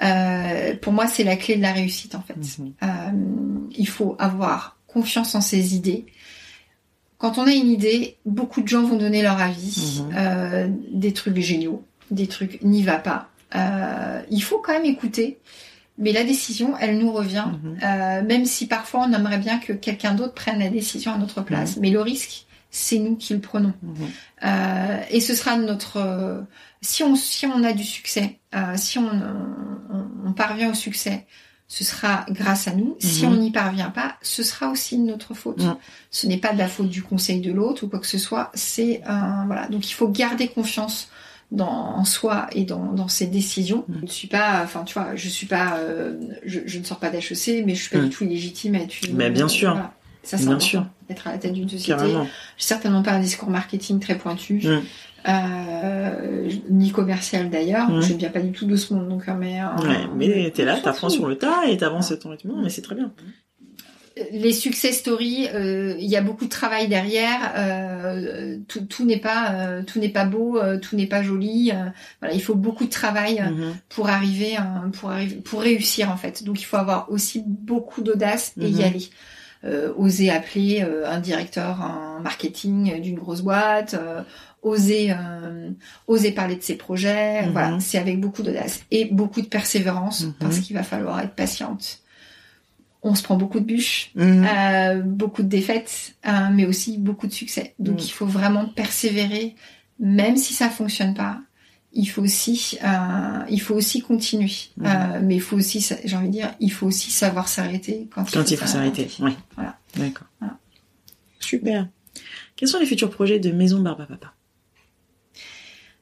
Euh, 0.02 0.74
pour 0.76 0.92
moi, 0.92 1.06
c'est 1.06 1.24
la 1.24 1.36
clé 1.36 1.56
de 1.56 1.62
la 1.62 1.72
réussite, 1.72 2.14
en 2.14 2.22
fait. 2.22 2.36
Mhm. 2.36 2.72
Euh, 2.82 2.86
il 3.76 3.88
faut 3.88 4.14
avoir 4.18 4.76
confiance 4.86 5.34
en 5.34 5.40
ses 5.40 5.74
idées. 5.74 6.06
Quand 7.18 7.38
on 7.38 7.46
a 7.46 7.52
une 7.52 7.68
idée, 7.68 8.16
beaucoup 8.24 8.62
de 8.62 8.68
gens 8.68 8.82
vont 8.82 8.96
donner 8.96 9.22
leur 9.22 9.40
avis, 9.40 10.02
Mhm. 10.02 10.14
euh, 10.16 10.68
des 10.92 11.12
trucs 11.12 11.36
géniaux, 11.38 11.84
des 12.10 12.26
trucs 12.28 12.62
n'y 12.62 12.82
va 12.82 12.98
pas. 12.98 13.28
Euh, 13.54 14.22
il 14.30 14.42
faut 14.42 14.58
quand 14.58 14.72
même 14.72 14.84
écouter, 14.86 15.38
mais 15.98 16.12
la 16.12 16.24
décision, 16.24 16.74
elle 16.80 16.98
nous 16.98 17.12
revient, 17.12 17.46
euh, 17.84 18.22
même 18.22 18.46
si 18.46 18.66
parfois 18.66 19.06
on 19.08 19.12
aimerait 19.12 19.38
bien 19.38 19.58
que 19.58 19.72
quelqu'un 19.72 20.14
d'autre 20.14 20.34
prenne 20.34 20.60
la 20.60 20.70
décision 20.70 21.12
à 21.12 21.18
notre 21.18 21.42
place. 21.42 21.76
Mais 21.78 21.90
le 21.90 22.00
risque, 22.00 22.46
c'est 22.70 22.98
nous 22.98 23.16
qui 23.16 23.34
le 23.34 23.40
prenons. 23.40 23.74
Mhm. 23.82 23.94
Euh, 24.44 25.00
et 25.10 25.20
ce 25.20 25.34
sera 25.34 25.56
notre 25.56 25.96
euh, 25.98 26.40
si 26.82 27.02
on 27.02 27.14
si 27.16 27.46
on 27.46 27.62
a 27.64 27.72
du 27.72 27.84
succès, 27.84 28.38
euh, 28.54 28.74
si 28.76 28.98
on, 28.98 29.06
on, 29.08 30.28
on 30.28 30.32
parvient 30.32 30.70
au 30.70 30.74
succès, 30.74 31.26
ce 31.68 31.84
sera 31.84 32.24
grâce 32.30 32.66
à 32.68 32.72
nous. 32.74 32.96
Si 32.98 33.26
Mhm. 33.26 33.32
on 33.32 33.36
n'y 33.36 33.50
parvient 33.52 33.90
pas, 33.90 34.16
ce 34.22 34.42
sera 34.42 34.70
aussi 34.70 34.96
de 34.98 35.02
notre 35.04 35.34
faute. 35.34 35.62
Ce 36.10 36.26
n'est 36.26 36.36
pas 36.38 36.52
de 36.52 36.58
la 36.58 36.68
faute 36.68 36.88
du 36.88 37.02
conseil 37.02 37.40
de 37.40 37.52
l'autre 37.52 37.84
ou 37.84 37.88
quoi 37.88 37.98
que 38.00 38.06
ce 38.06 38.18
soit. 38.18 38.50
C'est 38.54 39.02
euh, 39.08 39.44
voilà. 39.46 39.68
Donc 39.68 39.88
il 39.88 39.92
faut 39.94 40.08
garder 40.08 40.48
confiance 40.48 41.08
dans 41.52 41.66
en 41.96 42.04
soi 42.04 42.46
et 42.52 42.64
dans, 42.64 42.92
dans 42.92 43.08
ses 43.08 43.26
décisions. 43.26 43.84
Mhm. 43.88 43.96
Je 43.98 44.02
ne 44.02 44.10
suis 44.10 44.28
pas, 44.28 44.60
enfin 44.64 44.84
tu 44.84 44.94
vois, 44.94 45.16
je 45.16 45.28
suis 45.28 45.46
pas, 45.46 45.76
euh, 45.78 46.16
je, 46.46 46.60
je 46.64 46.78
ne 46.78 46.84
sors 46.84 46.98
pas 47.00 47.10
d'HEC, 47.10 47.64
mais 47.66 47.74
je 47.74 47.82
suis 47.82 47.90
pas 47.90 48.02
du 48.02 48.08
tout 48.10 48.24
illégitime 48.24 48.76
à 48.76 48.78
être 48.78 48.94
une. 49.04 49.16
Mais 49.16 49.30
bien 49.30 49.48
sûr. 49.48 49.72
voilà. 49.72 49.92
Ça, 50.22 50.36
Bien 50.36 50.60
sûr. 50.60 50.84
Être 51.08 51.26
à 51.28 51.32
la 51.32 51.38
tête 51.38 51.52
d'une 51.54 51.68
société. 51.68 51.92
Carrément. 51.98 52.26
Certainement 52.58 53.02
pas 53.02 53.12
un 53.12 53.20
discours 53.20 53.48
marketing 53.50 53.98
très 54.00 54.16
pointu, 54.18 54.60
Mm. 54.64 54.80
euh, 55.28 56.50
ni 56.70 56.90
commercial 56.92 57.50
d'ailleurs. 57.50 57.90
Mm. 57.90 58.02
Je 58.02 58.12
ne 58.12 58.18
viens 58.18 58.30
pas 58.30 58.40
du 58.40 58.52
tout 58.52 58.66
de 58.66 58.76
ce 58.76 58.92
monde, 58.94 59.08
donc 59.08 59.28
euh, 59.28 59.34
mais. 59.38 59.60
euh, 59.60 59.82
Ouais, 59.82 60.06
mais 60.16 60.50
t'es 60.50 60.64
là, 60.64 60.76
t'apprends 60.78 61.08
sur 61.08 61.26
le 61.26 61.36
tas 61.36 61.66
et 61.68 61.76
t'avances 61.76 62.12
à 62.12 62.16
ton 62.16 62.30
rythme, 62.30 62.52
mais 62.62 62.68
c'est 62.70 62.82
très 62.82 62.94
bien. 62.94 63.12
Les 64.32 64.52
success 64.52 64.98
stories, 64.98 65.48
euh, 65.54 65.94
il 65.98 66.06
y 66.10 66.16
a 66.16 66.20
beaucoup 66.20 66.44
de 66.44 66.50
travail 66.50 66.88
derrière. 66.88 67.52
euh, 67.56 68.58
tout 68.68 68.80
tout 68.82 69.06
n'est 69.06 69.16
pas 69.20 69.52
euh, 69.54 69.82
tout 69.82 69.98
n'est 69.98 70.08
pas 70.10 70.26
beau, 70.26 70.58
euh, 70.58 70.78
tout 70.78 70.94
n'est 70.96 71.06
pas 71.06 71.22
joli. 71.22 71.70
euh, 71.72 71.86
voilà, 72.20 72.34
il 72.34 72.42
faut 72.42 72.56
beaucoup 72.56 72.84
de 72.84 72.90
travail 72.90 73.40
euh, 73.40 73.50
Mhm. 73.50 73.74
pour 73.88 74.08
arriver 74.10 74.56
euh, 74.58 74.88
pour 74.92 75.10
arriver 75.10 75.36
pour 75.36 75.62
réussir 75.62 76.10
en 76.10 76.16
fait. 76.18 76.44
Donc 76.44 76.60
il 76.60 76.64
faut 76.64 76.76
avoir 76.76 77.10
aussi 77.10 77.42
beaucoup 77.46 78.02
d'audace 78.02 78.52
et 78.60 78.68
y 78.68 78.74
Mhm. 78.74 78.80
aller. 78.84 79.08
Euh, 79.62 79.92
oser 79.98 80.30
appeler 80.30 80.82
euh, 80.82 81.06
un 81.06 81.20
directeur 81.20 81.82
en 81.82 82.18
marketing 82.20 82.98
d'une 83.02 83.18
grosse 83.18 83.42
boîte, 83.42 83.92
euh, 83.92 84.22
oser 84.62 85.12
euh, 85.12 85.68
oser 86.06 86.32
parler 86.32 86.56
de 86.56 86.62
ses 86.62 86.76
projets, 86.76 87.42
Mhm. 87.44 87.52
voilà, 87.52 87.78
c'est 87.80 87.98
avec 87.98 88.18
beaucoup 88.20 88.42
d'audace 88.42 88.80
et 88.90 89.04
beaucoup 89.04 89.42
de 89.42 89.46
persévérance 89.48 90.22
Mhm. 90.24 90.32
parce 90.40 90.60
qu'il 90.60 90.74
va 90.76 90.82
falloir 90.82 91.20
être 91.20 91.34
patiente. 91.34 91.98
On 93.02 93.14
se 93.14 93.22
prend 93.22 93.36
beaucoup 93.36 93.60
de 93.60 93.66
bûches, 93.66 94.12
Mhm. 94.14 94.46
euh, 94.50 95.02
beaucoup 95.02 95.42
de 95.42 95.48
défaites, 95.48 96.14
euh, 96.26 96.30
mais 96.52 96.64
aussi 96.64 96.96
beaucoup 96.96 97.26
de 97.26 97.32
succès. 97.32 97.74
Donc 97.78 98.06
il 98.06 98.10
faut 98.12 98.26
vraiment 98.26 98.64
persévérer, 98.66 99.56
même 99.98 100.38
si 100.38 100.54
ça 100.54 100.70
fonctionne 100.70 101.12
pas. 101.12 101.38
Il 101.92 102.06
faut 102.06 102.22
aussi, 102.22 102.78
euh, 102.84 103.44
il 103.50 103.60
faut 103.60 103.74
aussi 103.74 104.00
continuer. 104.00 104.52
Mhm. 104.76 104.86
Euh, 104.86 105.20
mais 105.22 105.34
il 105.36 105.40
faut 105.40 105.56
aussi, 105.56 105.84
j'ai 106.04 106.16
envie 106.16 106.28
de 106.28 106.32
dire, 106.32 106.54
il 106.60 106.70
faut 106.72 106.86
aussi 106.86 107.10
savoir 107.10 107.48
s'arrêter 107.48 108.08
quand, 108.14 108.24
Quand 108.30 108.48
il 108.50 108.56
faut 108.56 108.66
s'arrêter. 108.66 109.08
Voilà. 109.56 109.76
D'accord. 109.96 110.28
Voilà. 110.38 110.56
Super. 111.40 111.88
Quels 112.56 112.68
sont 112.68 112.78
les 112.78 112.86
futurs 112.86 113.10
projets 113.10 113.40
de 113.40 113.50
Maison 113.50 113.80
Barba 113.80 114.06
Papa 114.06 114.34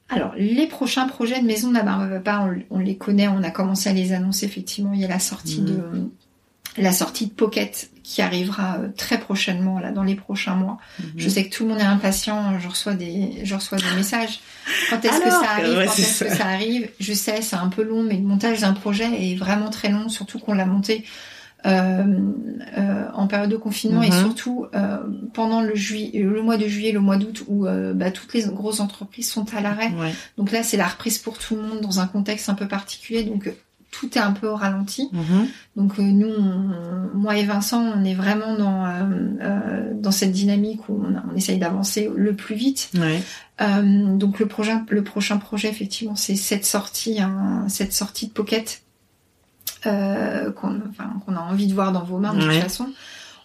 Alors, 0.09 0.33
les 0.37 0.67
prochains 0.67 1.07
projets 1.07 1.41
de 1.41 1.45
Maison 1.45 1.69
de 1.69 1.73
la 1.75 1.83
Barbe 1.83 2.21
Papa, 2.23 2.53
on, 2.69 2.77
on 2.77 2.79
les 2.79 2.97
connaît, 2.97 3.27
on 3.27 3.41
a 3.43 3.49
commencé 3.51 3.89
à 3.89 3.93
les 3.93 4.11
annoncer 4.13 4.45
effectivement. 4.45 4.93
Il 4.93 4.99
y 4.99 5.05
a 5.05 5.07
la 5.07 5.19
sortie 5.19 5.61
Mhm. 5.61 5.65
de 5.65 6.09
la 6.81 6.91
sortie 6.91 7.25
de 7.27 7.31
Pocket 7.31 7.89
qui 8.09 8.23
arrivera 8.23 8.77
euh, 8.79 8.87
très 8.97 9.19
prochainement 9.19 9.77
là 9.79 9.91
dans 9.91 10.01
les 10.03 10.15
prochains 10.15 10.55
mois. 10.55 10.79
Mhm. 10.99 11.05
Je 11.17 11.29
sais 11.29 11.45
que 11.47 11.55
tout 11.55 11.63
le 11.63 11.69
monde 11.69 11.79
est 11.79 11.83
impatient. 11.83 12.59
Je 12.59 12.67
reçois 12.67 12.95
des, 12.95 13.41
je 13.43 13.53
reçois 13.53 13.77
des 13.77 13.95
messages. 13.95 14.39
Quand 14.89 15.03
est-ce 15.05 15.19
que 15.21 15.29
ça 15.29 15.51
arrive? 15.57 15.77
ouais, 15.77 15.85
Quand 15.85 15.93
est-ce 15.99 16.23
que 16.23 16.35
ça. 16.35 16.47
arrive? 16.47 16.89
Je 16.99 17.13
sais, 17.13 17.43
c'est 17.43 17.55
un 17.55 17.67
peu 17.69 17.83
long, 17.83 18.01
mais 18.01 18.15
le 18.15 18.23
montage 18.23 18.61
d'un 18.61 18.73
projet 18.73 19.05
est 19.31 19.35
vraiment 19.35 19.69
très 19.69 19.89
long, 19.89 20.09
surtout 20.09 20.39
qu'on 20.39 20.55
l'a 20.55 20.65
monté 20.65 21.05
euh, 21.65 22.03
euh, 22.77 23.05
en 23.13 23.27
période 23.27 23.51
de 23.51 23.57
confinement 23.57 24.01
et 24.01 24.09
Mhm. 24.09 24.19
surtout 24.23 24.65
euh, 24.73 24.97
pendant 25.33 25.61
le, 25.61 25.73
mois 26.41 26.57
de 26.57 26.67
juillet, 26.67 26.91
le 26.91 27.01
mois 27.01 27.17
d'août 27.17 27.43
où 27.47 27.67
bah, 27.93 28.09
toutes 28.11 28.33
les 28.33 28.43
grosses 28.45 28.79
entreprises 28.79 29.29
sont 29.29 29.45
à 29.53 29.61
l'arrêt. 29.61 29.91
Ouais. 29.99 30.13
Donc 30.37 30.51
là, 30.51 30.63
c'est 30.63 30.77
la 30.77 30.87
reprise 30.87 31.19
pour 31.19 31.37
tout 31.37 31.55
le 31.55 31.61
monde 31.61 31.81
dans 31.81 31.99
un 31.99 32.07
contexte 32.07 32.49
un 32.49 32.55
peu 32.55 32.67
particulier. 32.67 33.23
Donc 33.23 33.45
euh, 33.47 33.51
tout 33.91 34.17
est 34.17 34.21
un 34.21 34.31
peu 34.31 34.47
au 34.47 34.55
ralenti. 34.55 35.09
Mhm. 35.11 35.47
Donc 35.75 35.97
euh, 35.99 36.03
nous, 36.03 36.27
on- 36.29 37.17
moi 37.17 37.37
et 37.37 37.45
Vincent, 37.45 37.81
on 37.81 38.03
est 38.05 38.13
vraiment 38.13 38.55
dans 38.55 38.85
euh, 38.85 38.91
euh, 39.41 39.91
dans 39.95 40.11
cette 40.11 40.31
dynamique 40.31 40.87
où 40.89 41.01
on, 41.03 41.15
on 41.31 41.35
essaye 41.35 41.57
d'avancer 41.57 42.09
le 42.15 42.33
plus 42.35 42.55
vite. 42.55 42.89
Ouais. 42.95 43.21
Euh, 43.61 44.15
donc 44.15 44.39
le 44.39 44.45
prochain 44.45 44.85
le 44.89 45.03
prochain 45.03 45.37
projet 45.37 45.69
effectivement, 45.69 46.15
c'est 46.15 46.35
cette 46.35 46.65
sortie 46.65 47.19
hein, 47.19 47.65
cette 47.67 47.93
sortie 47.93 48.27
de 48.27 48.31
Pocket 48.31 48.81
euh, 49.85 50.51
qu'on 50.51 50.79
enfin, 50.89 51.13
qu'on 51.25 51.35
a 51.35 51.39
envie 51.41 51.67
de 51.67 51.73
voir 51.73 51.91
dans 51.91 52.03
vos 52.03 52.17
mains 52.17 52.33
de 52.33 52.45
Ouais. 52.45 52.53
toute 52.55 52.63
façon 52.63 52.87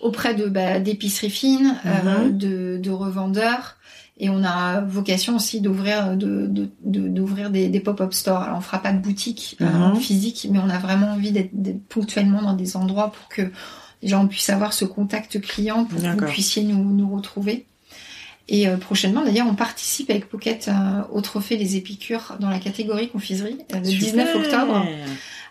auprès 0.01 0.35
de 0.35 0.47
bah, 0.49 0.81
d'épiceries 0.81 1.31
fines, 1.31 1.77
euh, 1.87 2.27
Mhm. 2.29 2.37
de, 2.39 2.79
de 2.83 2.91
revendeurs. 2.91 3.77
Et 4.19 4.31
on 4.31 4.45
a 4.45 4.81
vocation 4.81 5.35
aussi 5.37 5.61
d'ouvrir 5.61 6.17
de, 6.17 6.47
de, 6.47 6.69
de- 6.85 7.09
d'ouvrir 7.09 7.51
des, 7.51 7.69
des 7.69 7.81
pop-up 7.81 8.15
stores. 8.15 8.43
Alors 8.43 8.59
on 8.59 8.61
fera 8.61 8.79
pas 8.81 8.93
de 8.93 8.99
boutique 9.01 9.57
euh, 9.61 9.65
Mhm. 9.67 9.97
physique, 9.97 10.47
mais 10.51 10.61
on 10.61 10.71
a 10.71 10.79
vraiment 10.79 11.09
envie 11.13 11.33
d'être, 11.33 11.51
ponctuellement 11.89 12.41
dans 12.43 12.53
des 12.55 12.77
endroits 12.77 13.11
pour 13.11 13.29
que 13.29 13.51
déjà 14.03 14.21
on 14.21 14.29
puisse 14.29 14.49
avoir 14.51 14.73
ce 14.73 14.85
contact 14.85 15.41
client, 15.41 15.85
pour 15.85 15.99
que 16.01 16.07
vous 16.27 16.27
puissiez 16.33 16.63
nous, 16.63 16.85
nous 16.95 17.13
retrouver. 17.15 17.67
Et 18.47 18.69
euh, 18.69 18.77
prochainement, 18.77 19.25
d'ailleurs, 19.25 19.47
on 19.51 19.55
participe 19.55 20.11
avec 20.11 20.29
Pocket 20.29 20.69
euh, 20.69 20.73
au 21.11 21.21
trophée 21.23 21.57
des 21.57 21.77
Épicures 21.77 22.37
dans 22.41 22.51
la 22.51 22.59
catégorie 22.59 23.09
confiserie 23.09 23.57
euh, 23.75 23.79
le 23.79 23.85
19 23.89 24.27
Super. 24.29 24.37
octobre 24.37 24.87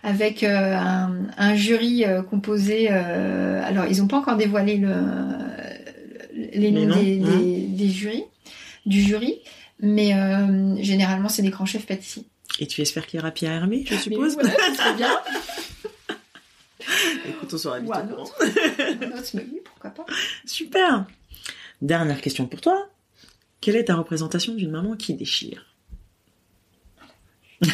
avec 0.03 0.43
euh, 0.43 0.75
un, 0.77 1.11
un 1.37 1.55
jury 1.55 2.05
euh, 2.05 2.21
composé. 2.21 2.89
euh, 2.91 3.61
alors, 3.65 3.85
ils 3.89 3.97
n'ont 3.99 4.07
pas 4.07 4.17
encore 4.19 4.35
dévoilé 4.37 4.77
le, 4.77 4.93
les 6.33 6.71
noms 6.71 6.95
des, 6.95 7.21
hein. 7.21 7.39
des, 7.39 7.67
des 7.67 7.89
jurys, 7.89 8.23
du 8.85 9.01
jury, 9.01 9.39
mais 9.79 10.13
euh, 10.13 10.75
généralement, 10.81 11.29
c'est 11.29 11.41
des 11.41 11.49
grands 11.49 11.65
chefs 11.65 11.85
pâtissiers. 11.85 12.25
Et 12.59 12.67
tu 12.67 12.81
espères 12.81 13.07
qu'il 13.07 13.19
y 13.19 13.21
aura 13.21 13.31
Pierre 13.31 13.53
Hermé, 13.53 13.85
je 13.87 13.95
suppose 13.95 14.33
voilà, 14.35 14.49
c'est 14.75 14.95
bien. 14.95 15.17
Écoute, 17.27 17.53
on 17.53 17.57
sera 17.57 17.79
vite 17.79 17.89
Ou 17.89 17.93
au 17.93 17.95
pourquoi 19.63 19.89
pas. 19.89 20.05
Super. 20.45 21.05
Dernière 21.81 22.21
question 22.21 22.45
pour 22.45 22.61
toi. 22.61 22.89
Quelle 23.61 23.77
est 23.77 23.85
ta 23.85 23.95
représentation 23.95 24.53
d'une 24.55 24.71
maman 24.71 24.95
qui 24.95 25.13
déchire? 25.13 25.65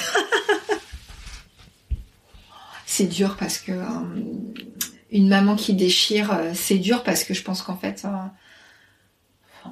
C'est 2.86 3.07
dur 3.07 3.38
parce 3.39 3.60
que 3.60 3.72
euh, 3.72 3.86
une 5.12 5.30
maman 5.30 5.55
qui 5.55 5.74
déchire, 5.74 6.34
euh, 6.34 6.51
c'est 6.53 6.80
dur 6.80 7.03
parce 7.03 7.24
que 7.24 7.34
je 7.34 7.41
pense 7.43 7.62
qu'en 7.62 7.78
fait, 7.78 8.03
euh, 8.03 8.10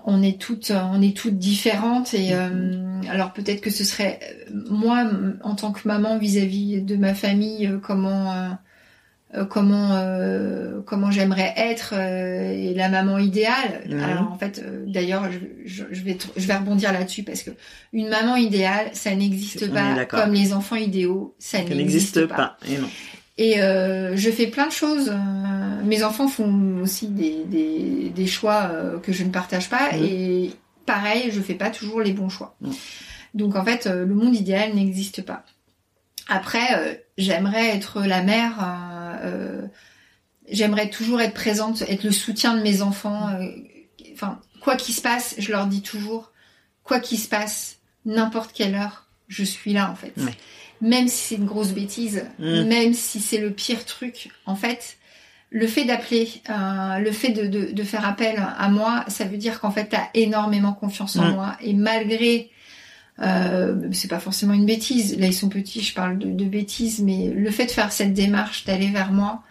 on 0.06 0.22
est 0.22 0.40
toutes, 0.40 0.72
euh, 0.72 0.82
on 0.92 1.02
est 1.02 1.16
toutes 1.16 1.38
différentes 1.38 2.14
et 2.14 2.34
euh, 2.34 3.02
alors 3.10 3.34
peut-être 3.34 3.62
que 3.62 3.70
ce 3.70 3.84
serait 3.84 4.20
euh, 4.50 4.54
moi 4.70 5.06
en 5.44 5.56
tant 5.56 5.72
que 5.72 5.88
maman 5.88 6.18
vis-à-vis 6.18 6.82
de 6.82 6.96
ma 6.96 7.14
famille, 7.14 7.72
comment, 7.84 8.34
euh, 9.36 9.46
comment, 9.46 9.94
euh, 9.94 10.82
comment 10.86 11.12
j'aimerais 11.12 11.54
être 11.58 11.94
euh, 11.94 12.52
et 12.52 12.74
la 12.74 12.90
maman 12.90 13.18
idéale. 13.18 13.84
Mhm. 13.88 14.00
Alors 14.00 14.32
en 14.32 14.38
fait, 14.38 14.64
euh, 14.66 14.86
d'ailleurs, 14.88 15.30
je, 15.32 15.40
je, 15.66 15.84
je 15.92 16.04
vais, 16.04 16.18
je 16.36 16.48
vais 16.48 16.56
rebondir 16.56 16.94
là-dessus 16.94 17.24
parce 17.24 17.44
que 17.44 17.52
une 17.94 18.10
maman 18.10 18.36
idéale, 18.36 18.90
ça 18.94 19.14
n'existe 19.16 19.72
pas 19.72 20.06
comme 20.06 20.34
les 20.34 20.54
enfants 20.54 20.76
idéaux, 20.78 21.36
ça 21.40 21.58
n'existe 21.60 21.78
n'existe 21.78 22.26
pas. 22.28 22.36
pas. 22.36 22.58
Et 22.70 22.78
non. 22.78 22.90
Et 23.38 23.62
euh, 23.62 24.16
je 24.16 24.32
fais 24.32 24.48
plein 24.48 24.68
de 24.68 24.72
choses. 24.72 25.10
euh, 25.10 25.84
mes 25.84 26.04
enfants 26.04 26.28
font 26.28 26.82
aussi 26.82 27.08
des, 27.08 27.44
des, 27.46 28.10
des 28.10 28.28
choix 28.28 28.70
euh, 28.72 29.00
que 29.00 29.14
je 29.14 29.24
ne 29.24 29.30
partage 29.30 29.70
pas. 29.70 29.92
Mhm. 29.94 30.04
Et 30.06 30.52
pareil, 30.86 31.30
je 31.32 31.42
fais 31.42 31.54
pas 31.54 31.70
toujours 31.70 32.02
les 32.02 32.14
bons 32.14 32.30
choix. 32.30 32.56
Mhm. 32.62 32.74
Donc 33.36 33.56
en 33.56 33.64
fait, 33.64 33.86
le 33.86 34.14
monde 34.14 34.36
idéal 34.36 34.74
n'existe 34.74 35.22
pas. 35.22 35.44
Après, 36.28 36.76
euh, 36.78 36.96
j'aimerais 37.18 37.68
être 37.76 38.02
la 38.02 38.22
mère. 38.24 38.56
j'aimerais 40.50 40.90
toujours 40.90 41.22
être 41.22 41.34
présente, 41.34 41.82
être 41.84 42.04
le 42.04 42.12
soutien 42.12 42.56
de 42.56 42.62
mes 42.62 42.82
enfants. 42.82 43.30
euh, 43.30 43.46
Enfin, 44.14 44.40
quoi 44.62 44.76
qu'il 44.76 44.96
se 44.96 45.02
passe, 45.02 45.36
je 45.38 45.52
leur 45.52 45.68
dis 45.68 45.84
toujours, 45.84 46.32
quoi 46.84 47.00
qu'il 47.00 47.20
se 47.20 47.28
passe, 47.30 47.78
n'importe 48.06 48.52
quelle 48.52 48.74
heure, 48.74 49.06
je 49.28 49.44
suis 49.44 49.74
là 49.74 49.92
en 49.92 49.96
fait. 49.96 50.14
Même 50.82 51.08
si 51.08 51.18
c'est 51.18 51.36
une 51.36 51.46
grosse 51.46 51.72
bêtise, 51.72 52.26
Mm. 52.40 52.64
même 52.64 52.94
si 52.94 53.20
c'est 53.20 53.40
le 53.40 53.52
pire 53.52 53.84
truc, 53.86 54.30
en 54.46 54.56
fait, 54.56 54.98
le 55.50 55.66
fait 55.66 55.86
d'appeler, 55.86 56.30
euh, 56.50 57.00
le 57.00 57.12
fait 57.12 57.30
de, 57.32 57.48
de, 57.48 57.72
de 57.72 57.84
faire 57.84 58.06
appel 58.06 58.36
à 58.58 58.70
moi, 58.70 59.06
ça 59.08 59.24
veut 59.26 59.38
dire 59.38 59.60
qu'en 59.60 59.72
fait, 59.72 59.90
tu 59.90 59.96
as 59.96 60.10
énormément 60.14 60.74
confiance 60.74 61.16
en 61.18 61.26
Mm. 61.30 61.34
moi. 61.34 61.58
Et 61.62 61.74
malgré, 61.74 62.52
euh, 63.20 63.76
c'est 63.94 64.10
pas 64.10 64.20
forcément 64.20 64.54
une 64.54 64.66
bêtise, 64.66 65.18
là 65.18 65.26
ils 65.26 65.34
sont 65.34 65.50
petits, 65.50 65.82
je 65.82 65.94
parle 65.94 66.20
de, 66.20 66.30
de 66.30 66.46
bêtises, 66.46 67.02
mais 67.02 67.30
le 67.36 67.50
fait 67.50 67.66
de 67.66 67.72
faire 67.72 67.92
cette 67.92 68.14
démarche, 68.14 68.66
d'aller 68.66 68.92
vers 68.92 69.12
moi, 69.12 69.42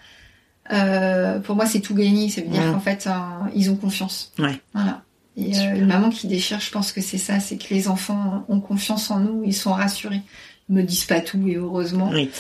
euh, 0.73 1.39
pour 1.41 1.57
moi 1.57 1.67
c'est 1.67 1.81
tout 1.81 1.95
gagné. 1.95 2.29
Ça 2.29 2.41
veut 2.43 2.49
dire 2.49 2.63
Mm. 2.63 2.73
qu'en 2.73 2.81
fait, 2.81 3.07
euh, 3.07 3.11
ils 3.55 3.71
ont 3.71 3.77
confiance. 3.77 4.33
Ouais. 4.39 4.61
Voilà. 4.75 5.03
Et 5.39 5.55
une 5.55 5.85
maman 5.87 6.09
qui 6.09 6.29
déchire, 6.29 6.61
je 6.61 6.71
pense 6.71 6.93
que 6.93 7.03
c'est 7.03 7.19
ça, 7.19 7.41
c'est 7.41 7.59
que 7.59 7.73
les 7.75 7.89
enfants 7.89 8.47
ont 8.49 8.59
confiance 8.61 9.11
en 9.11 9.21
nous, 9.21 9.43
ils 9.45 9.53
sont 9.55 9.73
rassurés. 9.75 10.23
Me 10.69 10.83
disent 10.83 11.05
pas 11.05 11.21
tout 11.21 11.47
et 11.47 11.55
heureusement. 11.57 12.11
Oui. 12.13 12.31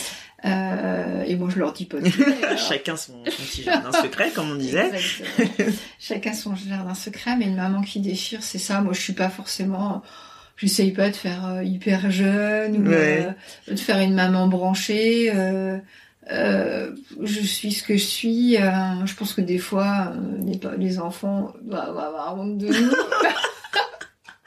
Euh, 0.45 1.23
et 1.27 1.35
moi 1.37 1.49
je 1.53 1.59
leur 1.59 1.73
dis 1.73 1.87
pas 1.87 1.99
tout. 2.01 2.11
Chacun 2.69 2.97
son, 2.97 3.13
son 3.25 3.43
petit 3.43 3.63
jardin 3.63 3.91
secret, 3.93 4.31
comme 4.35 4.51
on 4.51 4.55
disait. 4.57 4.91
Exactement. 4.95 5.73
Chacun 5.99 6.33
son 6.35 6.55
jardin 6.57 6.95
secret, 6.95 7.37
mais 7.37 7.47
une 7.47 7.57
maman 7.57 7.83
qui 7.83 8.01
déchire, 8.01 8.43
c'est 8.43 8.59
ça. 8.59 8.81
Moi, 8.81 8.93
je 8.93 9.01
suis 9.01 9.13
pas 9.15 9.29
forcément. 9.29 10.03
J'essaye 10.57 10.93
pas 10.93 11.11
de 11.11 11.17
faire 11.17 11.47
euh, 11.47 11.63
hyper 11.65 12.11
jeune 12.11 12.77
ou 12.87 12.89
Ouais. 12.91 13.29
euh, 13.69 13.73
de 13.75 13.79
faire 13.79 13.99
une 14.01 14.15
maman 14.15 14.47
branchée. 14.47 15.31
euh, 15.35 15.79
je 17.23 17.41
suis 17.41 17.73
ce 17.73 17.83
que 17.83 17.97
je 17.97 18.05
suis. 18.05 18.57
je 18.57 19.15
pense 19.15 19.33
que 19.35 19.41
des 19.41 19.59
fois, 19.59 20.13
les, 20.45 20.59
les 20.79 20.99
enfants 20.99 21.53
doivent 21.63 21.99
avoir 21.99 22.37
honte 22.39 22.59
de 22.59 22.67
nous. 22.69 22.73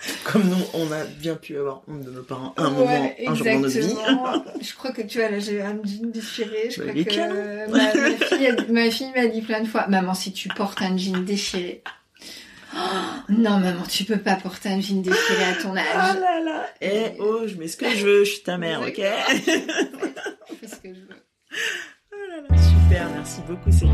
Comme 0.23 0.43
nous, 0.49 0.63
on 0.73 0.91
a 0.93 1.03
bien 1.03 1.35
pu 1.35 1.57
avoir 1.57 1.81
honte 1.87 2.01
de 2.05 2.11
nos 2.11 2.23
parents 2.23 2.53
un 2.57 2.67
Ouais, 2.73 2.73
moment, 2.73 3.11
un 3.27 3.35
jour 3.35 3.45
dans 3.45 3.59
notre 3.59 3.73
vie. 3.79 3.79
exactement. 3.89 4.43
je 4.61 4.73
crois 4.75 4.91
que 4.91 5.01
tu 5.01 5.19
vois, 5.19 5.29
là, 5.29 5.39
j'ai 5.39 5.61
un 5.61 5.77
jean 5.83 6.09
déchiré. 6.11 6.69
Je 6.71 6.81
Bah, 6.83 6.91
crois 6.93 7.03
que 7.03 7.69
ma, 7.69 7.93
ma 7.93 8.15
fille, 8.15 8.71
ma 8.71 8.91
fille 8.91 9.11
m'a 9.15 9.27
dit 9.27 9.41
plein 9.41 9.61
de 9.61 9.67
fois, 9.67 9.87
maman, 9.87 10.13
si 10.13 10.31
tu 10.31 10.47
portes 10.49 10.81
un 10.81 10.95
jean 10.97 11.23
déchiré. 11.25 11.83
Oh, 12.73 12.77
non, 13.29 13.57
maman, 13.59 13.83
tu 13.89 14.03
peux 14.05 14.19
pas 14.19 14.35
porter 14.35 14.69
un 14.69 14.79
jean 14.79 15.01
déchiré 15.01 15.43
à 15.43 15.55
ton 15.61 15.73
Ah 15.75 16.11
âge. 16.11 16.15
là 16.19 16.39
là 16.45 16.65
Eh 16.81 17.17
oh, 17.19 17.41
je 17.47 17.55
mets 17.55 17.67
ce 17.67 17.75
que 17.77 17.89
je 17.89 18.05
veux, 18.05 18.23
je 18.23 18.29
suis 18.31 18.43
ta 18.43 18.57
mère, 18.57 18.81
ok? 18.81 19.01
Je 19.01 19.41
fais 20.55 20.67
ce 20.67 20.75
que 20.75 20.93
je 20.93 20.99
veux. 21.01 21.23
Oh 22.11 22.15
là 22.29 22.41
là, 22.55 22.61
Super, 22.61 23.09
merci 23.15 23.41
beaucoup 23.47 23.71
Célia. 23.71 23.93